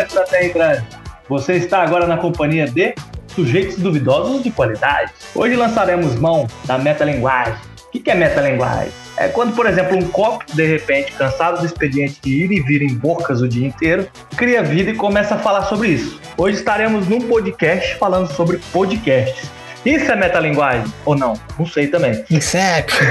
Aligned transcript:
Extraterra 0.00 0.86
Você 1.28 1.54
está 1.54 1.82
agora 1.82 2.06
na 2.06 2.16
companhia 2.16 2.66
de 2.66 2.94
sujeitos 3.28 3.76
duvidosos 3.76 4.42
de 4.42 4.50
qualidade. 4.50 5.12
Hoje 5.34 5.54
lançaremos 5.54 6.16
mão 6.16 6.46
da 6.64 6.78
metalinguagem. 6.78 7.54
O 7.86 7.90
que 7.90 8.10
é 8.10 8.14
metalinguagem? 8.14 8.90
É 9.18 9.28
quando, 9.28 9.54
por 9.54 9.66
exemplo, 9.66 9.96
um 9.96 10.08
copo, 10.08 10.44
de 10.54 10.66
repente, 10.66 11.12
cansado 11.12 11.60
do 11.60 11.66
expediente 11.66 12.18
de 12.22 12.44
ir 12.44 12.50
e 12.50 12.60
vir 12.60 12.80
em 12.82 12.94
bocas 12.94 13.42
o 13.42 13.48
dia 13.48 13.66
inteiro, 13.66 14.08
cria 14.34 14.62
vida 14.62 14.90
e 14.90 14.94
começa 14.94 15.34
a 15.34 15.38
falar 15.38 15.64
sobre 15.64 15.88
isso. 15.88 16.18
Hoje 16.38 16.56
estaremos 16.56 17.06
num 17.06 17.20
podcast 17.28 17.94
falando 17.96 18.32
sobre 18.32 18.58
podcasts. 18.72 19.50
Isso 19.84 20.10
é 20.12 20.16
metalinguagem 20.16 20.92
ou 21.04 21.16
não? 21.16 21.34
Não 21.58 21.66
sei 21.66 21.88
também. 21.88 22.24
Inception. 22.30 23.04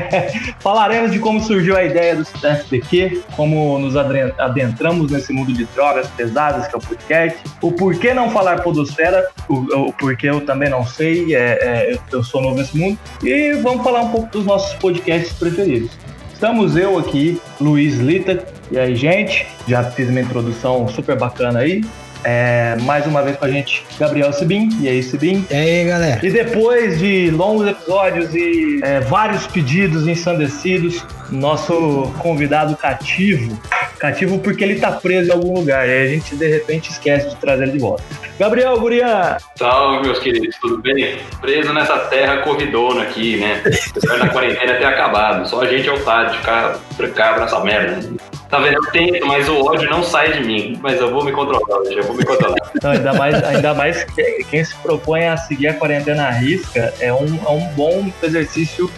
Falaremos 0.60 1.12
de 1.12 1.18
como 1.18 1.40
surgiu 1.40 1.76
a 1.76 1.84
ideia 1.84 2.14
do 2.14 2.22
SDQ, 2.22 3.22
como 3.34 3.78
nos 3.78 3.96
adentramos 3.96 5.10
nesse 5.10 5.32
mundo 5.32 5.52
de 5.52 5.64
drogas 5.66 6.06
pesadas 6.08 6.66
que 6.66 6.74
é 6.74 6.78
o 6.78 6.80
podcast, 6.80 7.38
o 7.62 7.72
porquê 7.72 8.12
não 8.12 8.30
falar 8.30 8.62
podosfera, 8.62 9.28
o, 9.48 9.88
o 9.88 9.92
porquê 9.94 10.28
eu 10.28 10.42
também 10.42 10.68
não 10.68 10.86
sei, 10.86 11.34
é, 11.34 11.38
é, 11.38 11.98
eu 12.12 12.22
sou 12.22 12.42
novo 12.42 12.56
nesse 12.56 12.76
mundo, 12.76 12.98
e 13.22 13.52
vamos 13.54 13.82
falar 13.82 14.02
um 14.02 14.10
pouco 14.10 14.30
dos 14.30 14.44
nossos 14.44 14.74
podcasts 14.74 15.32
preferidos. 15.32 15.90
Estamos 16.32 16.76
eu 16.76 16.98
aqui, 16.98 17.40
Luiz 17.60 17.98
Lita, 17.98 18.44
e 18.70 18.78
aí, 18.78 18.94
gente, 18.94 19.46
já 19.66 19.82
fiz 19.84 20.08
uma 20.08 20.20
introdução 20.20 20.86
super 20.88 21.18
bacana 21.18 21.60
aí. 21.60 21.82
É, 22.24 22.76
mais 22.82 23.06
uma 23.06 23.22
vez 23.22 23.36
com 23.36 23.44
a 23.44 23.50
gente, 23.50 23.84
Gabriel 23.98 24.32
Sibim. 24.32 24.68
E 24.80 24.88
aí, 24.88 25.02
Sibim? 25.02 25.46
E 25.50 25.54
aí, 25.54 25.84
galera? 25.86 26.20
E 26.24 26.30
depois 26.30 26.98
de 26.98 27.30
longos 27.30 27.66
episódios 27.66 28.34
e 28.34 28.80
é, 28.82 29.00
vários 29.00 29.46
pedidos 29.46 30.06
ensandecidos, 30.06 31.04
nosso 31.30 32.12
convidado 32.18 32.76
cativo, 32.76 33.58
cativo 33.98 34.38
porque 34.38 34.64
ele 34.64 34.80
tá 34.80 34.92
preso 34.92 35.30
em 35.30 35.32
algum 35.32 35.54
lugar, 35.54 35.88
e 35.88 35.92
a 35.92 36.06
gente 36.08 36.34
de 36.36 36.48
repente 36.48 36.90
esquece 36.90 37.28
de 37.30 37.36
trazer 37.36 37.64
ele 37.64 37.72
de 37.72 37.78
volta. 37.78 38.02
Gabriel 38.38 38.78
Gurian! 38.80 39.36
Salve, 39.56 40.06
meus 40.06 40.18
queridos, 40.18 40.56
tudo 40.60 40.78
bem? 40.78 41.18
Preso 41.40 41.72
nessa 41.72 41.98
terra 41.98 42.38
corridona 42.38 43.02
aqui, 43.02 43.36
né? 43.36 43.62
Apesar 43.90 44.18
da 44.18 44.28
quarentena 44.28 44.74
ter 44.74 44.86
acabado, 44.86 45.46
só 45.48 45.62
a 45.62 45.66
gente 45.66 45.88
é 45.88 45.92
otário 45.92 46.30
de 46.30 46.38
ficar 46.38 46.78
trancado 46.96 47.40
nessa 47.40 47.60
merda. 47.60 48.00
Tá 48.50 48.58
vendo? 48.58 48.74
Eu 48.74 48.90
tento, 48.90 49.24
mas 49.26 49.48
o 49.48 49.64
ódio 49.64 49.88
não 49.88 50.02
sai 50.02 50.32
de 50.32 50.44
mim. 50.44 50.78
Mas 50.82 51.00
eu 51.00 51.10
vou 51.10 51.24
me 51.24 51.30
controlar 51.30 51.78
hoje, 51.78 51.96
eu 51.96 52.02
vou 52.02 52.16
me 52.16 52.24
controlar. 52.24 52.56
Não, 52.82 52.90
ainda 52.90 53.12
mais, 53.12 53.44
ainda 53.44 53.74
mais 53.74 54.04
que 54.04 54.44
quem 54.50 54.64
se 54.64 54.74
propõe 54.76 55.26
a 55.26 55.36
seguir 55.36 55.68
a 55.68 55.74
quarentena 55.74 56.26
à 56.26 56.30
risca 56.30 56.92
é 56.98 57.12
um, 57.12 57.38
é 57.46 57.50
um 57.50 57.66
bom 57.74 58.10
exercício 58.22 58.90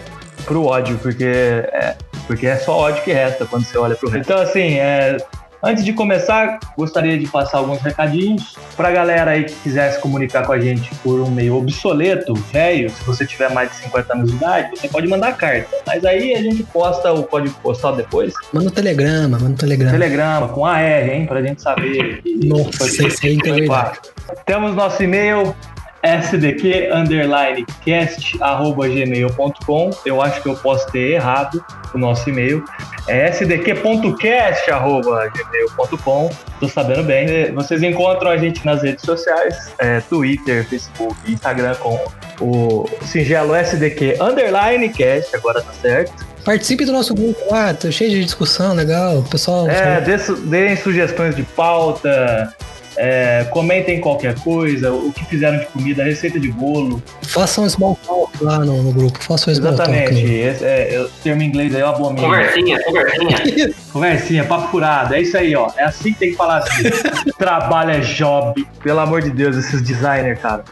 pro 0.45 0.65
ódio, 0.65 0.97
porque 0.97 1.23
é, 1.23 1.95
porque 2.25 2.47
é 2.47 2.55
só 2.57 2.77
ódio 2.77 3.03
que 3.03 3.11
resta 3.11 3.45
quando 3.45 3.65
você 3.65 3.77
olha 3.77 3.95
pro 3.95 4.09
resto. 4.09 4.31
Então, 4.31 4.41
assim, 4.41 4.79
é, 4.79 5.17
Antes 5.65 5.85
de 5.85 5.93
começar, 5.93 6.59
gostaria 6.77 7.17
de 7.17 7.25
passar 7.25 7.59
alguns 7.59 7.79
recadinhos 7.79 8.57
para 8.75 8.89
a 8.89 8.91
galera 8.91 9.31
aí 9.31 9.45
que 9.45 9.53
quiser 9.53 9.93
se 9.93 10.01
comunicar 10.01 10.45
com 10.45 10.51
a 10.51 10.59
gente 10.59 10.93
por 10.95 11.21
um 11.21 11.31
meio 11.31 11.55
obsoleto, 11.55 12.33
velho. 12.33 12.89
Se 12.89 13.01
você 13.05 13.25
tiver 13.25 13.49
mais 13.49 13.69
de 13.69 13.77
50 13.77 14.13
anos 14.13 14.29
de 14.29 14.35
idade, 14.35 14.77
você 14.77 14.89
pode 14.89 15.07
mandar 15.07 15.37
carta. 15.37 15.69
Mas 15.87 16.03
aí 16.03 16.35
a 16.35 16.41
gente 16.41 16.63
posta 16.63 17.13
o 17.13 17.23
código 17.23 17.55
postal 17.63 17.95
depois. 17.95 18.33
Manda 18.51 18.67
o 18.67 18.71
um 18.71 18.73
telegrama, 18.73 19.39
manda 19.39 19.45
o 19.45 19.53
um 19.53 19.55
telegrama. 19.55 19.91
Telegrama, 19.93 20.47
com 20.49 20.65
AR, 20.65 21.09
hein, 21.09 21.25
pra 21.25 21.41
gente 21.41 21.61
saber. 21.61 22.21
Nossa, 22.43 22.85
isso 22.85 23.25
aí 23.25 23.37
é 23.37 24.43
Temos 24.45 24.75
nosso 24.75 25.01
e-mail, 25.01 25.55
sdq 26.03 26.91
underline 26.91 27.65
cast 27.83 28.37
arroba 28.41 28.87
gmail.com. 28.87 29.89
Eu 30.05 30.21
acho 30.21 30.41
que 30.41 30.49
eu 30.49 30.55
posso 30.55 30.85
ter 30.91 31.13
errado 31.13 31.63
o 31.93 31.97
nosso 31.97 32.29
e-mail. 32.29 32.63
É 33.07 33.29
sdq.cast 33.31 34.71
arroba 34.71 35.29
gmail.com. 35.29 36.29
Tô 36.59 36.67
sabendo 36.67 37.03
bem. 37.03 37.51
Vocês 37.53 37.81
encontram 37.81 38.31
a 38.31 38.37
gente 38.37 38.65
nas 38.65 38.81
redes 38.81 39.03
sociais, 39.03 39.73
é, 39.77 39.99
Twitter, 40.01 40.67
Facebook, 40.67 41.15
Instagram 41.27 41.75
com 41.75 41.99
o 42.41 42.85
singelo 43.05 43.55
sdq 43.55 44.17
underline 44.21 44.89
cast, 44.89 45.35
agora 45.35 45.61
tá 45.61 45.73
certo. 45.73 46.33
Participe 46.43 46.83
do 46.83 46.91
nosso 46.91 47.13
grupo 47.13 47.39
lá, 47.49 47.73
tá 47.73 47.89
cheio 47.89 48.11
de 48.11 48.25
discussão, 48.25 48.73
legal. 48.73 49.23
pessoal. 49.23 49.69
É, 49.69 50.01
deem 50.45 50.75
sugestões 50.75 51.35
de 51.35 51.43
pauta, 51.43 52.53
é, 52.97 53.45
comentem 53.51 53.99
qualquer 53.99 54.35
coisa, 54.39 54.91
o 54.91 55.11
que 55.11 55.25
fizeram 55.25 55.59
de 55.59 55.65
comida, 55.67 56.03
receita 56.03 56.39
de 56.39 56.51
bolo. 56.51 57.01
Façam 57.23 57.67
small 57.69 57.97
talk 58.05 58.43
lá 58.43 58.59
no, 58.59 58.83
no 58.83 58.91
grupo, 58.91 59.21
façam 59.23 59.53
small 59.53 59.73
Exatamente, 59.73 60.09
talk. 60.09 60.31
Exatamente, 60.31 60.95
é, 60.95 61.01
o 61.01 61.09
termo 61.23 61.41
em 61.41 61.45
inglês 61.45 61.75
aí 61.75 61.81
eu 61.81 61.87
abomino. 61.87 62.27
Conversinha, 62.27 62.83
conversinha. 62.83 63.73
conversinha, 63.91 64.43
papo 64.45 64.67
furado, 64.69 65.13
é 65.15 65.21
isso 65.21 65.37
aí, 65.37 65.55
ó. 65.55 65.69
É 65.77 65.83
assim 65.83 66.13
que 66.13 66.19
tem 66.19 66.31
que 66.31 66.37
falar 66.37 66.57
assim. 66.59 66.83
Trabalho 67.37 67.91
é 67.91 67.99
job, 67.99 68.67
pelo 68.81 68.99
amor 68.99 69.21
de 69.21 69.31
Deus, 69.31 69.57
esses 69.57 69.81
designers, 69.81 70.39
cara. 70.39 70.63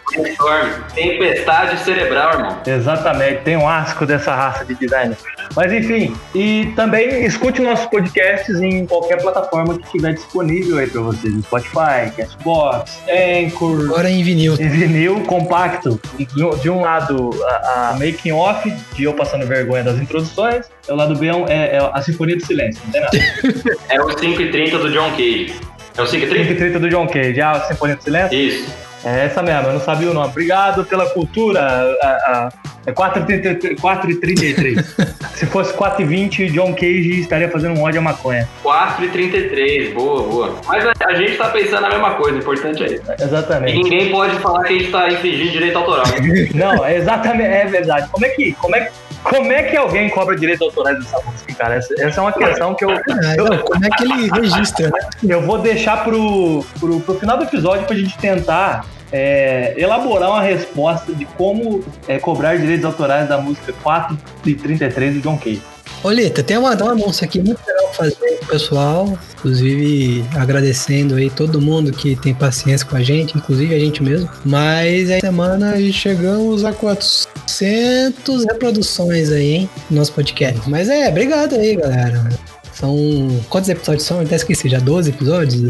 Tempestade 0.93 1.79
cerebral, 1.79 2.33
irmão. 2.33 2.57
Exatamente, 2.65 3.41
tem 3.41 3.57
um 3.57 3.67
asco 3.67 4.05
dessa 4.05 4.35
raça 4.35 4.65
de 4.65 4.75
designer. 4.75 5.17
Mas 5.55 5.71
enfim, 5.73 6.15
e 6.33 6.71
também 6.75 7.25
escute 7.25 7.61
nossos 7.61 7.85
podcasts 7.88 8.61
em 8.61 8.85
qualquer 8.85 9.21
plataforma 9.21 9.77
que 9.77 9.85
estiver 9.85 10.13
disponível 10.13 10.77
aí 10.77 10.88
para 10.88 11.01
vocês, 11.01 11.33
Spotify, 11.43 12.10
Castbox, 12.11 12.99
Anchor. 13.09 13.85
Agora 13.85 14.09
em 14.09 14.23
vinil. 14.23 14.55
Em 14.59 14.69
vinil 14.69 15.22
compacto. 15.22 15.99
De 16.61 16.69
um 16.69 16.81
lado, 16.81 17.29
a, 17.44 17.89
a 17.89 17.94
making 17.94 18.31
off, 18.31 18.69
de 18.95 19.03
eu 19.03 19.13
passando 19.13 19.45
vergonha 19.45 19.83
das 19.83 19.99
introduções. 19.99 20.67
O 20.88 20.95
lado 20.95 21.16
B 21.16 21.27
é, 21.47 21.77
é 21.77 21.89
a 21.94 22.01
Sinfonia 22.01 22.35
do 22.35 22.45
Silêncio, 22.45 22.81
não 22.85 22.91
tem 22.91 23.01
nada. 23.01 23.17
é 23.89 24.01
o 24.01 24.07
5h30 24.07 24.71
do 24.71 24.91
John 24.91 25.09
Cage. 25.11 25.55
É 25.97 26.01
o 26.01 26.05
5h30? 26.05 26.57
5h30 26.57 26.79
do 26.79 26.89
John 26.89 27.07
Cage. 27.07 27.41
Ah, 27.41 27.51
a 27.51 27.61
Sinfonia 27.61 27.95
do 27.95 28.03
Silêncio? 28.03 28.38
Isso. 28.38 28.91
É 29.03 29.25
essa 29.25 29.41
mesmo, 29.41 29.67
eu 29.67 29.73
não 29.73 29.79
sabia 29.79 30.12
o 30.12 30.13
nome. 30.13 30.28
Obrigado 30.28 30.85
pela 30.85 31.09
cultura. 31.09 31.59
A, 32.01 32.07
a, 32.07 32.50
é 32.85 32.91
4h33. 32.91 34.84
Se 35.35 35.45
fosse 35.47 35.73
4h20, 35.73 36.51
John 36.51 36.73
Cage 36.73 37.22
estaria 37.22 37.50
fazendo 37.50 37.79
um 37.79 37.84
ódio 37.84 38.00
à 38.00 38.03
maconha. 38.03 38.47
4h33, 38.63 39.94
boa, 39.94 40.23
boa. 40.23 40.56
Mas 40.67 40.85
a, 40.85 40.94
a 41.07 41.16
gente 41.16 41.38
tá 41.38 41.50
pensando 41.50 41.85
a 41.85 41.89
mesma 41.89 42.16
coisa, 42.16 42.38
o 42.38 42.39
importante 42.41 42.84
é 42.84 42.94
isso. 42.94 43.03
Exatamente. 43.19 43.73
E 43.73 43.84
ninguém 43.84 44.12
pode 44.12 44.35
falar 44.39 44.63
que 44.63 44.73
a 44.73 44.78
gente 44.78 44.91
tá 44.91 45.07
infringindo 45.09 45.51
direito 45.51 45.78
autoral. 45.78 46.06
não, 46.53 46.85
é 46.85 46.97
exatamente, 46.97 47.50
é 47.50 47.66
verdade. 47.66 48.07
Como 48.09 48.25
é 48.25 48.29
que. 48.29 48.53
Como 48.53 48.75
é 48.75 48.81
que 48.81 48.91
como 49.23 49.51
é 49.51 49.63
que 49.63 49.78
alguém 49.78 50.09
cobra 50.09 50.35
direito 50.35 50.63
autorais 50.63 50.97
dessa 50.97 51.22
música, 51.22 51.53
cara? 51.53 51.75
Essa, 51.75 51.94
essa 52.00 52.19
é 52.19 52.23
uma 52.23 52.33
questão 52.33 52.73
que 52.73 52.83
eu, 52.83 52.89
ah, 52.89 53.35
eu, 53.38 53.59
Como 53.59 53.85
é 53.85 53.89
que 53.89 54.03
ele 54.03 54.31
registra, 54.31 54.89
né? 54.89 55.00
Eu 55.23 55.41
vou 55.41 55.59
deixar 55.59 56.03
pro, 56.03 56.66
pro, 56.79 57.00
pro 57.01 57.19
final 57.19 57.38
do 57.38 57.44
episódio 57.44 57.85
pra 57.85 57.95
gente 57.95 58.18
tentar 58.18 58.83
é, 59.12 59.74
elaborar 59.78 60.29
uma 60.29 60.41
resposta 60.41 61.13
de 61.13 61.25
como 61.25 61.84
é, 62.07 62.18
cobrar 62.18 62.56
direitos 62.56 62.85
autorais 62.85 63.28
da 63.28 63.38
música 63.38 63.74
4 63.84 64.18
e 64.46 64.56
33 64.56 65.16
do 65.16 65.22
John 65.22 65.38
Cage. 65.38 65.62
Olita, 66.03 66.41
tem 66.41 66.57
uma, 66.57 66.74
uma 66.74 66.91
anúncio 66.94 67.24
aqui 67.24 67.40
muito 67.40 67.59
legal 67.68 67.94
fazer 67.94 68.16
com 68.16 68.46
o 68.46 68.47
pessoal, 68.47 69.19
inclusive 69.38 70.25
agradecendo 70.35 71.16
aí 71.16 71.30
todo 71.30 71.62
mundo 71.62 71.91
que 71.91 72.16
tem 72.16 72.34
paciência 72.34 72.88
com 72.88 72.96
a 72.96 73.03
gente, 73.03 73.38
inclusive 73.38 73.75
a 73.75 73.80
gente 73.80 74.01
mesmo. 74.01 74.28
Mas 74.44 75.12
aí 75.12 75.22
semana 75.22 75.75
chegamos 75.91 76.66
a 76.66 76.74
400 76.74 78.46
reproduções 78.46 79.31
aí, 79.31 79.53
hein, 79.53 79.69
no 79.91 79.97
nosso 79.97 80.12
podcast. 80.13 80.68
Mas 80.68 80.90
é, 80.90 81.07
obrigado 81.09 81.53
aí, 81.53 81.75
galera. 81.75 82.30
São. 82.74 82.97
Quantos 83.47 83.69
episódios 83.69 84.03
são? 84.03 84.18
Eu 84.18 84.25
até 84.25 84.38
esqueci, 84.38 84.69
já 84.69 84.80
12 84.80 85.12
episódios? 85.12 85.62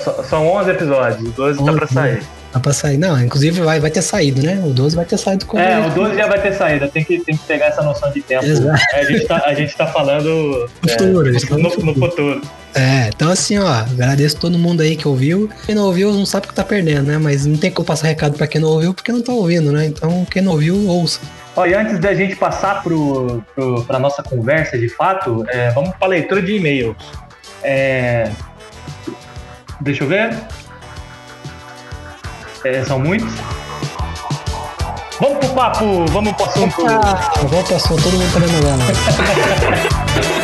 São, 0.00 0.24
são 0.24 0.46
11 0.46 0.70
episódios, 0.70 1.32
12 1.32 1.60
11, 1.60 1.70
tá 1.70 1.76
pra 1.76 1.86
sair. 1.88 2.22
Tá 2.52 2.60
pra 2.60 2.74
sair. 2.74 2.98
Não, 2.98 3.18
inclusive 3.18 3.62
vai, 3.62 3.80
vai 3.80 3.90
ter 3.90 4.02
saído, 4.02 4.42
né? 4.42 4.62
O 4.62 4.74
12 4.74 4.94
vai 4.94 5.06
ter 5.06 5.16
saído 5.16 5.46
com 5.46 5.58
É, 5.58 5.86
o 5.86 5.90
12 5.90 6.16
já 6.16 6.26
vai 6.26 6.38
ter 6.38 6.52
saído. 6.52 6.86
Tem 6.86 7.02
que, 7.02 7.18
tem 7.20 7.34
que 7.34 7.44
pegar 7.44 7.66
essa 7.66 7.82
noção 7.82 8.12
de 8.12 8.20
tempo. 8.20 8.44
Exato. 8.44 8.78
É, 8.92 9.00
a, 9.00 9.04
gente 9.04 9.26
tá, 9.26 9.42
a 9.46 9.54
gente 9.54 9.74
tá 9.74 9.86
falando 9.86 10.68
futuro, 10.86 11.28
é, 11.30 11.32
no, 11.32 11.58
no, 11.58 11.84
no, 11.86 11.94
futuro. 11.94 12.42
É, 12.74 13.08
então 13.08 13.30
assim, 13.30 13.58
ó, 13.58 13.66
agradeço 13.66 14.36
todo 14.36 14.58
mundo 14.58 14.82
aí 14.82 14.96
que 14.96 15.08
ouviu. 15.08 15.48
Quem 15.64 15.74
não 15.74 15.84
ouviu 15.84 16.12
não 16.12 16.26
sabe 16.26 16.44
o 16.44 16.48
que 16.50 16.54
tá 16.54 16.62
perdendo, 16.62 17.06
né? 17.06 17.16
Mas 17.16 17.46
não 17.46 17.56
tem 17.56 17.70
como 17.70 17.86
passar 17.86 18.08
recado 18.08 18.36
pra 18.36 18.46
quem 18.46 18.60
não 18.60 18.68
ouviu 18.68 18.92
porque 18.92 19.10
não 19.10 19.22
tá 19.22 19.32
ouvindo, 19.32 19.72
né? 19.72 19.86
Então 19.86 20.26
quem 20.30 20.42
não 20.42 20.52
ouviu, 20.52 20.86
ouça. 20.88 21.20
Ó, 21.56 21.64
e 21.64 21.72
antes 21.72 21.98
da 21.98 22.12
gente 22.12 22.36
passar 22.36 22.82
pro, 22.82 23.42
pro, 23.54 23.82
pra 23.84 23.98
nossa 23.98 24.22
conversa 24.22 24.78
de 24.78 24.90
fato, 24.90 25.42
é, 25.48 25.70
vamos 25.70 25.96
pra 25.96 26.06
leitura 26.06 26.42
de 26.42 26.56
e-mails. 26.56 26.96
É, 27.62 28.30
deixa 29.80 30.04
eu 30.04 30.08
ver. 30.08 30.36
É, 32.64 32.84
são 32.84 32.98
muitos. 32.98 33.32
Vamos 35.20 35.38
pro 35.38 35.48
papo, 35.54 36.06
vamos 36.06 36.32
pro 36.34 36.46
assunto. 36.46 36.86
Ah, 36.88 37.32
vamos 37.48 37.66
pro 37.66 37.76
assunto, 37.76 38.02
todo 38.02 38.12
mundo 38.12 38.32
tá 38.32 38.40
vendo 38.40 38.56
agora. 38.66 40.32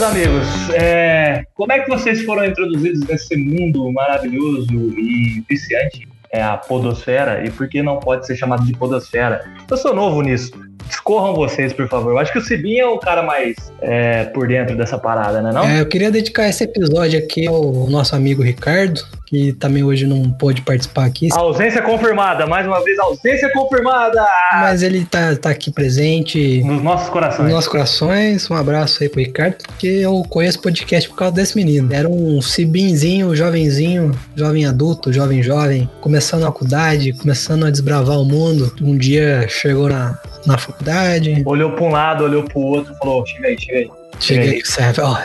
meus 0.00 0.02
amigos, 0.02 0.46
é, 0.70 1.44
como 1.54 1.72
é 1.72 1.80
que 1.80 1.88
vocês 1.90 2.22
foram 2.22 2.46
introduzidos 2.46 3.06
nesse 3.06 3.36
mundo 3.36 3.92
maravilhoso 3.92 4.72
e 4.98 5.44
viciante? 5.46 6.08
É 6.32 6.42
a 6.42 6.56
podosfera, 6.56 7.44
e 7.44 7.50
por 7.50 7.68
que 7.68 7.82
não 7.82 7.98
pode 7.98 8.26
ser 8.26 8.34
chamado 8.36 8.64
de 8.64 8.72
podosfera? 8.72 9.44
Eu 9.70 9.76
sou 9.76 9.94
novo 9.94 10.22
nisso 10.22 10.52
discorram 10.88 11.34
vocês, 11.34 11.72
por 11.72 11.86
favor. 11.88 12.10
Eu 12.10 12.18
acho 12.18 12.32
que 12.32 12.38
o 12.38 12.42
Cibinha 12.42 12.82
é 12.82 12.86
o 12.86 12.98
cara 12.98 13.22
mais 13.22 13.54
é, 13.80 14.24
por 14.24 14.48
dentro 14.48 14.76
dessa 14.76 14.98
parada, 14.98 15.40
né? 15.40 15.52
Não? 15.52 15.64
É, 15.64 15.80
eu 15.80 15.86
queria 15.86 16.10
dedicar 16.10 16.48
esse 16.48 16.64
episódio 16.64 17.16
aqui 17.16 17.46
ao 17.46 17.88
nosso 17.88 18.16
amigo 18.16 18.42
Ricardo, 18.42 19.00
que 19.30 19.52
também 19.52 19.84
hoje 19.84 20.08
não 20.08 20.28
pôde 20.28 20.60
participar 20.62 21.04
aqui. 21.04 21.28
A 21.32 21.38
ausência 21.38 21.80
confirmada, 21.80 22.48
mais 22.48 22.66
uma 22.66 22.82
vez, 22.82 22.98
ausência 22.98 23.48
confirmada! 23.52 24.26
Mas 24.54 24.82
ele 24.82 25.04
tá, 25.04 25.36
tá 25.36 25.50
aqui 25.50 25.70
presente. 25.70 26.60
Nos 26.64 26.82
nossos 26.82 27.08
corações. 27.10 27.44
Nos 27.44 27.52
nossos 27.52 27.70
corações. 27.70 28.50
Um 28.50 28.56
abraço 28.56 29.00
aí 29.00 29.08
pro 29.08 29.20
Ricardo, 29.20 29.58
porque 29.68 29.86
eu 29.86 30.24
conheço 30.28 30.58
o 30.58 30.62
podcast 30.62 31.08
por 31.08 31.14
causa 31.14 31.32
desse 31.32 31.56
menino. 31.56 31.94
Era 31.94 32.08
um 32.08 32.42
cibinzinho, 32.42 33.34
jovenzinho, 33.36 34.10
jovem 34.34 34.66
adulto, 34.66 35.12
jovem 35.12 35.40
jovem, 35.44 35.88
começando 36.00 36.42
a 36.42 36.46
faculdade, 36.46 37.12
começando 37.12 37.64
a 37.64 37.70
desbravar 37.70 38.18
o 38.18 38.24
mundo. 38.24 38.74
Um 38.82 38.98
dia 38.98 39.46
chegou 39.48 39.88
na, 39.88 40.18
na 40.44 40.58
faculdade. 40.58 41.40
Olhou 41.46 41.70
pra 41.70 41.84
um 41.84 41.90
lado, 41.92 42.24
olhou 42.24 42.42
pro 42.42 42.58
outro, 42.58 42.92
falou: 42.96 43.24
chega 43.24 43.46
aí, 43.46 43.60
chega 43.60 43.78
aí. 43.78 43.90
Chega 44.18 44.42
aí, 44.42 44.60
serve, 44.64 45.00
ó. 45.02 45.16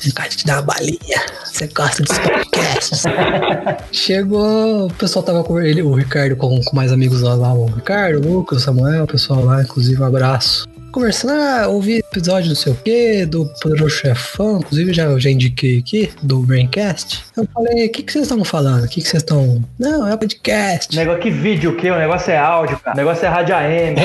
Tem 0.00 0.28
de 0.28 0.36
te 0.36 0.46
dar 0.46 0.56
uma 0.56 0.62
balinha. 0.62 1.26
Você 1.44 1.66
gosta 1.68 2.02
dos 2.02 2.18
podcasts. 2.18 3.02
Chegou, 3.92 4.86
o 4.86 4.94
pessoal 4.94 5.22
tava 5.22 5.44
com 5.44 5.60
ele, 5.60 5.82
o 5.82 5.92
Ricardo 5.92 6.36
com, 6.36 6.60
com 6.62 6.76
mais 6.76 6.90
amigos 6.90 7.20
lá, 7.20 7.34
lá, 7.34 7.52
o 7.52 7.66
Ricardo, 7.66 8.26
o 8.26 8.32
Lucas, 8.32 8.58
o 8.58 8.64
Samuel, 8.64 9.04
o 9.04 9.06
pessoal 9.06 9.44
lá, 9.44 9.62
inclusive 9.62 10.00
um 10.00 10.06
abraço 10.06 10.68
conversando, 10.90 11.32
ah, 11.32 11.68
ouvi 11.68 11.98
episódio 11.98 12.48
não 12.48 12.56
sei 12.56 12.72
o 12.72 12.76
que, 12.76 13.24
do 13.26 13.46
Poderoso 13.60 13.96
Chefão, 13.96 14.58
inclusive 14.58 14.92
já, 14.92 15.18
já 15.18 15.30
indiquei 15.30 15.78
aqui, 15.78 16.10
do 16.22 16.40
Braincast. 16.40 17.24
Eu 17.36 17.46
falei, 17.52 17.86
o 17.86 17.92
que, 17.92 18.02
que 18.02 18.12
vocês 18.12 18.24
estão 18.24 18.44
falando? 18.44 18.84
O 18.84 18.88
que, 18.88 19.00
que 19.00 19.08
vocês 19.08 19.22
estão. 19.22 19.62
Não, 19.78 20.06
é 20.06 20.16
podcast. 20.16 20.94
Negócio 20.94 21.22
que 21.22 21.30
vídeo, 21.30 21.70
o 21.70 21.76
que? 21.76 21.90
O 21.90 21.98
negócio 21.98 22.30
é 22.30 22.38
áudio, 22.38 22.78
cara. 22.78 22.94
O 22.94 22.98
negócio 22.98 23.24
é 23.24 23.28
rádio 23.28 23.54
AM. 23.54 23.96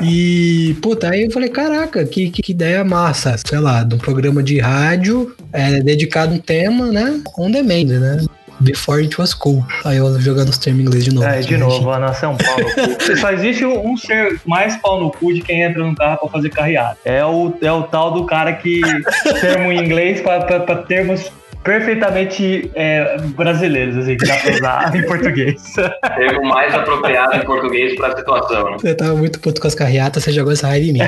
e, 0.02 0.76
puta, 0.82 1.10
aí 1.10 1.24
eu 1.24 1.30
falei, 1.30 1.48
caraca, 1.48 2.04
que, 2.04 2.30
que, 2.30 2.42
que 2.42 2.52
ideia 2.52 2.84
massa. 2.84 3.36
Sei 3.44 3.58
lá, 3.58 3.82
de 3.82 3.94
um 3.94 3.98
programa 3.98 4.42
de 4.42 4.58
rádio 4.58 5.34
é, 5.52 5.80
dedicado 5.80 6.32
a 6.32 6.36
um 6.36 6.38
tema, 6.38 6.92
né? 6.92 7.20
On 7.38 7.50
demand, 7.50 7.98
né? 7.98 8.24
Before 8.60 9.00
It 9.02 9.20
Was 9.20 9.34
Cool. 9.34 9.64
Aí 9.84 9.96
eu 9.96 10.20
jogando 10.20 10.48
os 10.48 10.58
termos 10.58 10.80
em 10.80 10.86
inglês 10.86 11.04
de 11.04 11.14
novo. 11.14 11.26
É, 11.26 11.40
de 11.40 11.56
novo, 11.56 11.90
a 11.90 11.98
nossa 11.98 12.26
é 12.26 12.28
um 12.28 12.36
pau 12.36 12.58
no 12.58 12.96
cu. 12.96 13.16
Só 13.16 13.30
existe 13.32 13.64
um 13.64 13.96
ser 13.96 14.40
mais 14.44 14.76
pau 14.76 15.00
no 15.00 15.10
cu 15.10 15.32
de 15.32 15.40
quem 15.40 15.62
entra 15.62 15.84
no 15.84 15.94
carro 15.94 16.18
pra 16.18 16.28
fazer 16.28 16.50
carreata. 16.50 16.98
É 17.04 17.24
o, 17.24 17.52
é 17.60 17.72
o 17.72 17.82
tal 17.82 18.12
do 18.12 18.24
cara 18.24 18.52
que 18.52 18.80
termo 19.40 19.72
em 19.72 19.84
inglês 19.84 20.20
pra, 20.20 20.40
pra, 20.40 20.60
pra 20.60 20.76
termos 20.76 21.30
perfeitamente 21.66 22.70
é, 22.74 23.18
brasileiros, 23.36 23.96
assim, 23.96 24.16
que 24.16 24.24
dá 24.24 24.36
pra 24.36 24.54
usar 24.54 24.94
em 24.96 25.02
português. 25.02 25.74
Termo 26.14 26.44
mais 26.44 26.72
apropriado 26.72 27.36
em 27.36 27.44
português 27.44 27.96
pra 27.96 28.16
situação, 28.16 28.70
né? 28.70 28.76
Você 28.80 28.94
tava 28.94 29.16
muito 29.16 29.40
puto 29.40 29.60
com 29.60 29.66
as 29.66 29.74
carreatas, 29.74 30.22
você 30.22 30.32
jogou 30.32 30.52
essa 30.52 30.68
raiva 30.68 30.86
em 30.86 30.92
mim. 30.92 31.00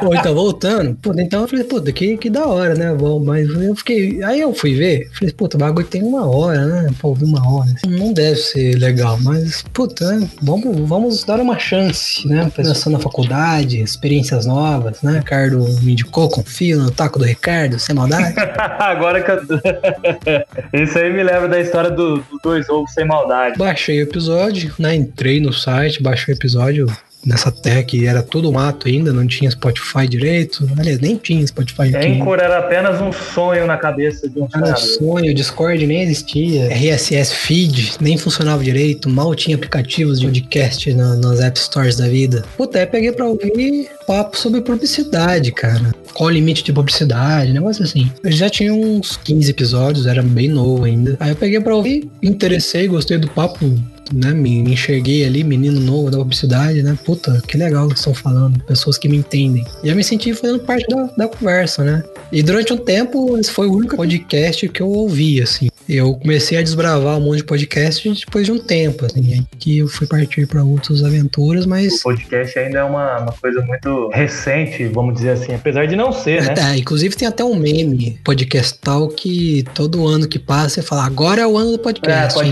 pô, 0.00 0.12
então 0.12 0.34
voltando, 0.34 0.96
pô, 0.96 1.14
então 1.16 1.42
eu 1.42 1.48
falei, 1.48 1.64
puta, 1.64 1.92
que, 1.92 2.16
que 2.16 2.28
da 2.28 2.46
hora, 2.46 2.74
né? 2.74 2.92
Bom, 2.92 3.20
mas 3.24 3.48
eu 3.48 3.76
fiquei. 3.76 4.22
Aí 4.24 4.40
eu 4.40 4.52
fui 4.52 4.74
ver, 4.74 5.08
falei, 5.12 5.32
puta, 5.32 5.56
o 5.56 5.60
bagulho 5.60 5.86
tem 5.86 6.02
uma 6.02 6.28
hora, 6.28 6.64
né? 6.66 6.90
Ouvir 7.02 7.24
uma 7.24 7.48
hora. 7.48 7.70
Não 7.86 8.12
deve 8.12 8.36
ser 8.36 8.76
legal, 8.76 9.16
mas, 9.22 9.62
puta, 9.72 10.12
né? 10.12 10.28
vamos, 10.42 10.88
vamos 10.88 11.24
dar 11.24 11.38
uma 11.38 11.56
chance, 11.56 12.26
né? 12.26 12.50
Pensando 12.54 12.94
na 12.94 12.98
faculdade, 12.98 13.80
experiências 13.80 14.44
novas, 14.44 15.02
né? 15.02 15.18
Ricardo 15.18 15.64
me 15.82 15.92
indicou, 15.92 16.28
confio 16.28 16.80
no 16.80 16.90
taco 16.90 17.20
do 17.20 17.24
Ricardo, 17.24 17.78
sem 17.78 17.94
maldade. 17.94 18.34
Agora 18.80 19.22
que 19.22 19.30
eu 19.30 19.35
Isso 20.72 20.98
aí 20.98 21.12
me 21.12 21.22
lembra 21.22 21.48
da 21.48 21.60
história 21.60 21.90
do, 21.90 22.18
do 22.18 22.38
dois 22.42 22.68
ovos 22.68 22.92
sem 22.92 23.04
maldade. 23.04 23.58
Baixei 23.58 24.00
o 24.00 24.02
episódio, 24.02 24.74
né? 24.78 24.94
Entrei 24.94 25.40
no 25.40 25.52
site, 25.52 26.02
baixei 26.02 26.34
o 26.34 26.36
episódio, 26.36 26.86
nessa 27.26 27.52
que 27.82 28.06
era 28.06 28.22
tudo 28.22 28.52
mato 28.52 28.86
ainda, 28.86 29.12
não 29.12 29.26
tinha 29.26 29.50
Spotify 29.50 30.06
direito. 30.08 30.68
Aliás, 30.78 31.00
nem 31.00 31.16
tinha 31.16 31.44
Spotify 31.46 31.94
aqui. 31.94 32.06
Anchor 32.06 32.38
era 32.38 32.58
apenas 32.58 33.00
um 33.00 33.12
sonho 33.12 33.66
na 33.66 33.76
cabeça 33.76 34.28
de 34.28 34.38
um 34.38 34.46
Era 34.54 34.72
um 34.72 34.76
sonho, 34.76 35.34
Discord 35.34 35.84
nem 35.84 36.02
existia, 36.02 36.68
RSS 36.68 37.34
Feed 37.34 37.94
nem 38.00 38.16
funcionava 38.16 38.62
direito, 38.62 39.08
mal 39.08 39.34
tinha 39.34 39.56
aplicativos 39.56 40.20
de 40.20 40.26
podcast 40.26 40.94
na, 40.94 41.16
nas 41.16 41.40
App 41.40 41.58
Stores 41.58 41.96
da 41.96 42.06
vida. 42.06 42.44
Puta, 42.56 42.78
aí 42.78 42.86
peguei 42.86 43.10
pra 43.10 43.26
ouvir 43.26 43.88
papo 44.06 44.38
sobre 44.38 44.60
publicidade, 44.60 45.50
cara. 45.50 45.92
Qual 46.14 46.28
o 46.28 46.32
limite 46.32 46.62
de 46.62 46.72
publicidade, 46.72 47.52
negócio 47.52 47.82
assim. 47.82 48.10
Eu 48.22 48.30
já 48.30 48.48
tinha 48.48 48.72
uns 48.72 49.16
15 49.16 49.50
episódios, 49.50 50.06
era 50.06 50.22
bem 50.22 50.48
novo 50.48 50.84
ainda. 50.84 51.16
Aí 51.18 51.30
eu 51.30 51.36
peguei 51.36 51.60
pra 51.60 51.74
ouvir, 51.74 52.08
interessei, 52.22 52.86
gostei 52.86 53.18
do 53.18 53.28
papo 53.28 53.66
né, 54.12 54.32
me, 54.32 54.62
me, 54.62 54.72
enxerguei 54.72 55.24
ali, 55.24 55.42
menino 55.42 55.80
novo 55.80 56.10
da 56.10 56.18
publicidade, 56.18 56.82
né? 56.82 56.96
Puta, 57.04 57.42
que 57.46 57.56
legal 57.56 57.88
que 57.88 57.98
estão 57.98 58.14
falando, 58.14 58.62
pessoas 58.64 58.98
que 58.98 59.08
me 59.08 59.16
entendem. 59.16 59.64
E 59.82 59.88
eu 59.88 59.96
me 59.96 60.04
senti 60.04 60.32
fazendo 60.34 60.60
parte 60.60 60.86
da, 60.88 61.04
da 61.16 61.28
conversa, 61.28 61.84
né? 61.84 62.02
E 62.32 62.42
durante 62.42 62.72
um 62.72 62.76
tempo, 62.76 63.38
esse 63.38 63.50
foi 63.50 63.66
o 63.66 63.72
único 63.72 63.96
podcast 63.96 64.68
que 64.68 64.80
eu 64.80 64.88
ouvi, 64.88 65.40
assim. 65.40 65.68
Eu 65.88 66.14
comecei 66.14 66.58
a 66.58 66.62
desbravar 66.62 67.16
um 67.16 67.20
monte 67.20 67.38
de 67.38 67.44
podcast 67.44 68.08
depois 68.08 68.44
de 68.44 68.50
um 68.50 68.58
tempo, 68.58 69.06
assim, 69.06 69.46
que 69.58 69.78
eu 69.78 69.88
fui 69.88 70.06
partir 70.06 70.46
para 70.46 70.64
outras 70.64 71.04
aventuras, 71.04 71.64
mas... 71.64 72.00
O 72.00 72.02
podcast 72.02 72.58
ainda 72.58 72.80
é 72.80 72.82
uma, 72.82 73.18
uma 73.20 73.32
coisa 73.32 73.60
muito 73.62 74.08
recente, 74.08 74.84
vamos 74.86 75.14
dizer 75.14 75.30
assim, 75.30 75.54
apesar 75.54 75.86
de 75.86 75.94
não 75.94 76.10
ser, 76.10 76.42
né? 76.42 76.54
É, 76.58 76.76
inclusive 76.76 77.14
tem 77.14 77.28
até 77.28 77.44
um 77.44 77.54
meme 77.54 78.18
podcastal 78.24 79.08
que 79.08 79.64
todo 79.74 80.06
ano 80.08 80.26
que 80.26 80.40
passa 80.40 80.66
você 80.70 80.82
fala, 80.82 81.06
agora 81.06 81.42
é 81.42 81.46
o 81.46 81.56
ano 81.56 81.72
do 81.72 81.78
podcast. 81.78 82.36
É, 82.36 82.42
pode 82.42 82.50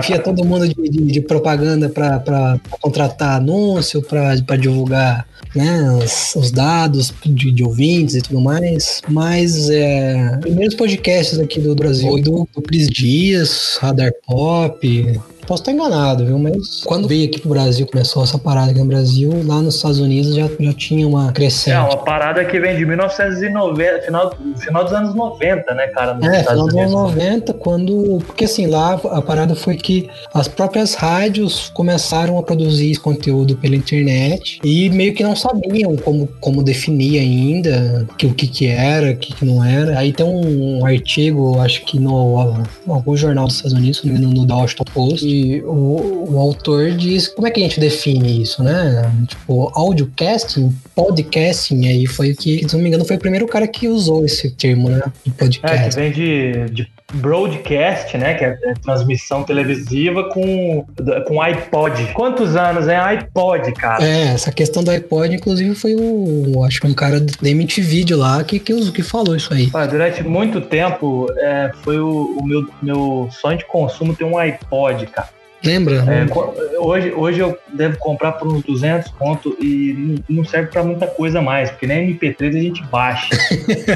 enfia 0.00 0.18
todo 0.18 0.44
mundo 0.44 0.68
de, 0.68 0.74
de, 0.74 1.04
de 1.04 1.20
propaganda 1.20 1.88
para 1.88 2.60
contratar 2.80 3.36
anúncio, 3.36 4.02
para 4.02 4.56
divulgar 4.56 5.26
né, 5.54 5.90
os, 5.92 6.34
os 6.36 6.50
dados 6.50 7.12
de, 7.24 7.52
de, 7.52 7.64
ouvintes 7.64 8.16
e 8.16 8.20
tudo 8.20 8.40
mais. 8.40 9.00
Mas 9.08 9.70
é, 9.70 10.36
primeiros 10.40 10.74
podcasts 10.74 11.38
aqui 11.38 11.60
do 11.60 11.74
Brasil 11.74 12.20
do, 12.22 12.48
do 12.54 12.62
Dias, 12.88 13.78
Radar 13.80 14.12
Pop, 14.26 15.20
Posso 15.50 15.62
estar 15.62 15.72
enganado, 15.72 16.24
viu? 16.24 16.38
Mas 16.38 16.84
quando 16.84 17.08
veio 17.08 17.26
aqui 17.26 17.40
pro 17.40 17.50
Brasil, 17.50 17.84
começou 17.84 18.22
essa 18.22 18.38
parada 18.38 18.70
aqui 18.70 18.78
no 18.78 18.86
Brasil, 18.86 19.32
lá 19.44 19.60
nos 19.60 19.74
Estados 19.74 19.98
Unidos 19.98 20.36
já, 20.36 20.48
já 20.60 20.72
tinha 20.72 21.04
uma 21.08 21.32
crescente. 21.32 21.74
É, 21.74 21.80
uma 21.80 21.96
parada 21.96 22.44
que 22.44 22.60
vem 22.60 22.76
de 22.76 22.86
1990, 22.86 24.02
final, 24.02 24.32
final 24.56 24.84
dos 24.84 24.92
anos 24.92 25.12
90, 25.12 25.74
né, 25.74 25.88
cara? 25.88 26.16
é, 26.22 26.44
final 26.44 26.66
dos 26.66 26.76
anos 26.76 26.92
90, 26.92 27.54
quando. 27.54 28.22
Porque 28.24 28.44
assim, 28.44 28.68
lá 28.68 28.92
a 28.92 29.20
parada 29.20 29.56
foi 29.56 29.74
que 29.74 30.08
as 30.32 30.46
próprias 30.46 30.94
rádios 30.94 31.68
começaram 31.74 32.38
a 32.38 32.44
produzir 32.44 32.92
esse 32.92 33.00
conteúdo 33.00 33.56
pela 33.56 33.74
internet 33.74 34.60
e 34.62 34.88
meio 34.90 35.14
que 35.14 35.24
não 35.24 35.34
sabiam 35.34 35.96
como, 35.96 36.28
como 36.38 36.62
definir 36.62 37.18
ainda 37.18 38.06
que, 38.16 38.24
o 38.24 38.34
que, 38.34 38.46
que 38.46 38.68
era, 38.68 39.10
o 39.10 39.16
que, 39.16 39.34
que 39.34 39.44
não 39.44 39.64
era. 39.64 39.98
Aí 39.98 40.12
tem 40.12 40.24
um, 40.24 40.78
um 40.78 40.86
artigo, 40.86 41.58
acho 41.58 41.84
que 41.84 41.98
no 41.98 42.38
algum 42.86 43.16
jornal 43.16 43.46
dos 43.46 43.56
Estados 43.56 43.76
Unidos, 43.76 44.04
no, 44.04 44.16
no 44.16 44.46
The 44.46 44.54
Washington 44.54 44.84
Post, 44.94 45.39
o, 45.64 46.32
o 46.32 46.38
autor 46.38 46.92
diz 46.92 47.28
como 47.28 47.46
é 47.46 47.50
que 47.50 47.60
a 47.60 47.62
gente 47.62 47.80
define 47.80 48.42
isso, 48.42 48.62
né? 48.62 49.10
Tipo, 49.26 49.70
audiocasting, 49.74 50.74
podcasting, 50.94 51.86
aí 51.86 52.06
foi 52.06 52.32
o 52.32 52.36
que, 52.36 52.68
se 52.68 52.74
não 52.74 52.82
me 52.82 52.88
engano, 52.88 53.04
foi 53.04 53.16
o 53.16 53.20
primeiro 53.20 53.46
cara 53.46 53.66
que 53.66 53.88
usou 53.88 54.24
esse 54.24 54.50
termo, 54.50 54.88
né? 54.88 55.02
De 55.24 55.32
podcast. 55.32 55.76
É, 55.76 55.88
que 55.88 55.96
vem 55.96 56.12
de, 56.12 56.74
de 56.74 56.88
broadcast, 57.14 58.16
né? 58.16 58.34
Que 58.34 58.44
é, 58.44 58.56
transmissão 58.82 59.42
televisiva 59.42 60.24
com, 60.30 60.86
com 61.26 61.42
iPod. 61.42 62.12
Quantos 62.12 62.56
anos 62.56 62.88
é 62.88 62.96
iPod, 62.96 63.72
cara? 63.72 64.04
É, 64.04 64.28
essa 64.28 64.50
questão 64.52 64.82
do 64.82 64.90
iPod, 64.90 65.34
inclusive, 65.34 65.74
foi 65.74 65.94
o. 65.94 66.64
Acho 66.64 66.80
que 66.80 66.86
um 66.86 66.94
cara 66.94 67.20
da 67.20 67.48
MTV 67.48 67.90
Video 67.90 68.16
lá 68.16 68.44
que, 68.44 68.60
que, 68.60 68.92
que 68.92 69.02
falou 69.02 69.34
isso 69.34 69.52
aí. 69.52 69.68
Ah, 69.74 69.84
durante 69.84 70.22
muito 70.22 70.60
tempo 70.60 71.26
é, 71.36 71.72
foi 71.82 71.98
o, 71.98 72.38
o 72.38 72.46
meu, 72.46 72.68
meu 72.80 73.28
sonho 73.32 73.58
de 73.58 73.64
consumo 73.64 74.14
ter 74.14 74.24
um 74.24 74.38
iPod, 74.38 75.06
cara. 75.08 75.39
Lembra? 75.62 76.04
É, 76.08 76.78
hoje, 76.78 77.12
hoje 77.14 77.40
eu 77.40 77.58
devo 77.68 77.98
comprar 77.98 78.32
por 78.32 78.48
uns 78.48 78.62
200 78.62 79.10
pontos 79.12 79.54
e 79.60 80.22
não 80.28 80.44
serve 80.44 80.70
para 80.70 80.82
muita 80.82 81.06
coisa 81.06 81.42
mais, 81.42 81.70
porque 81.70 81.86
nem 81.86 82.14
MP3 82.14 82.48
a 82.48 82.60
gente 82.62 82.82
baixa. 82.84 83.28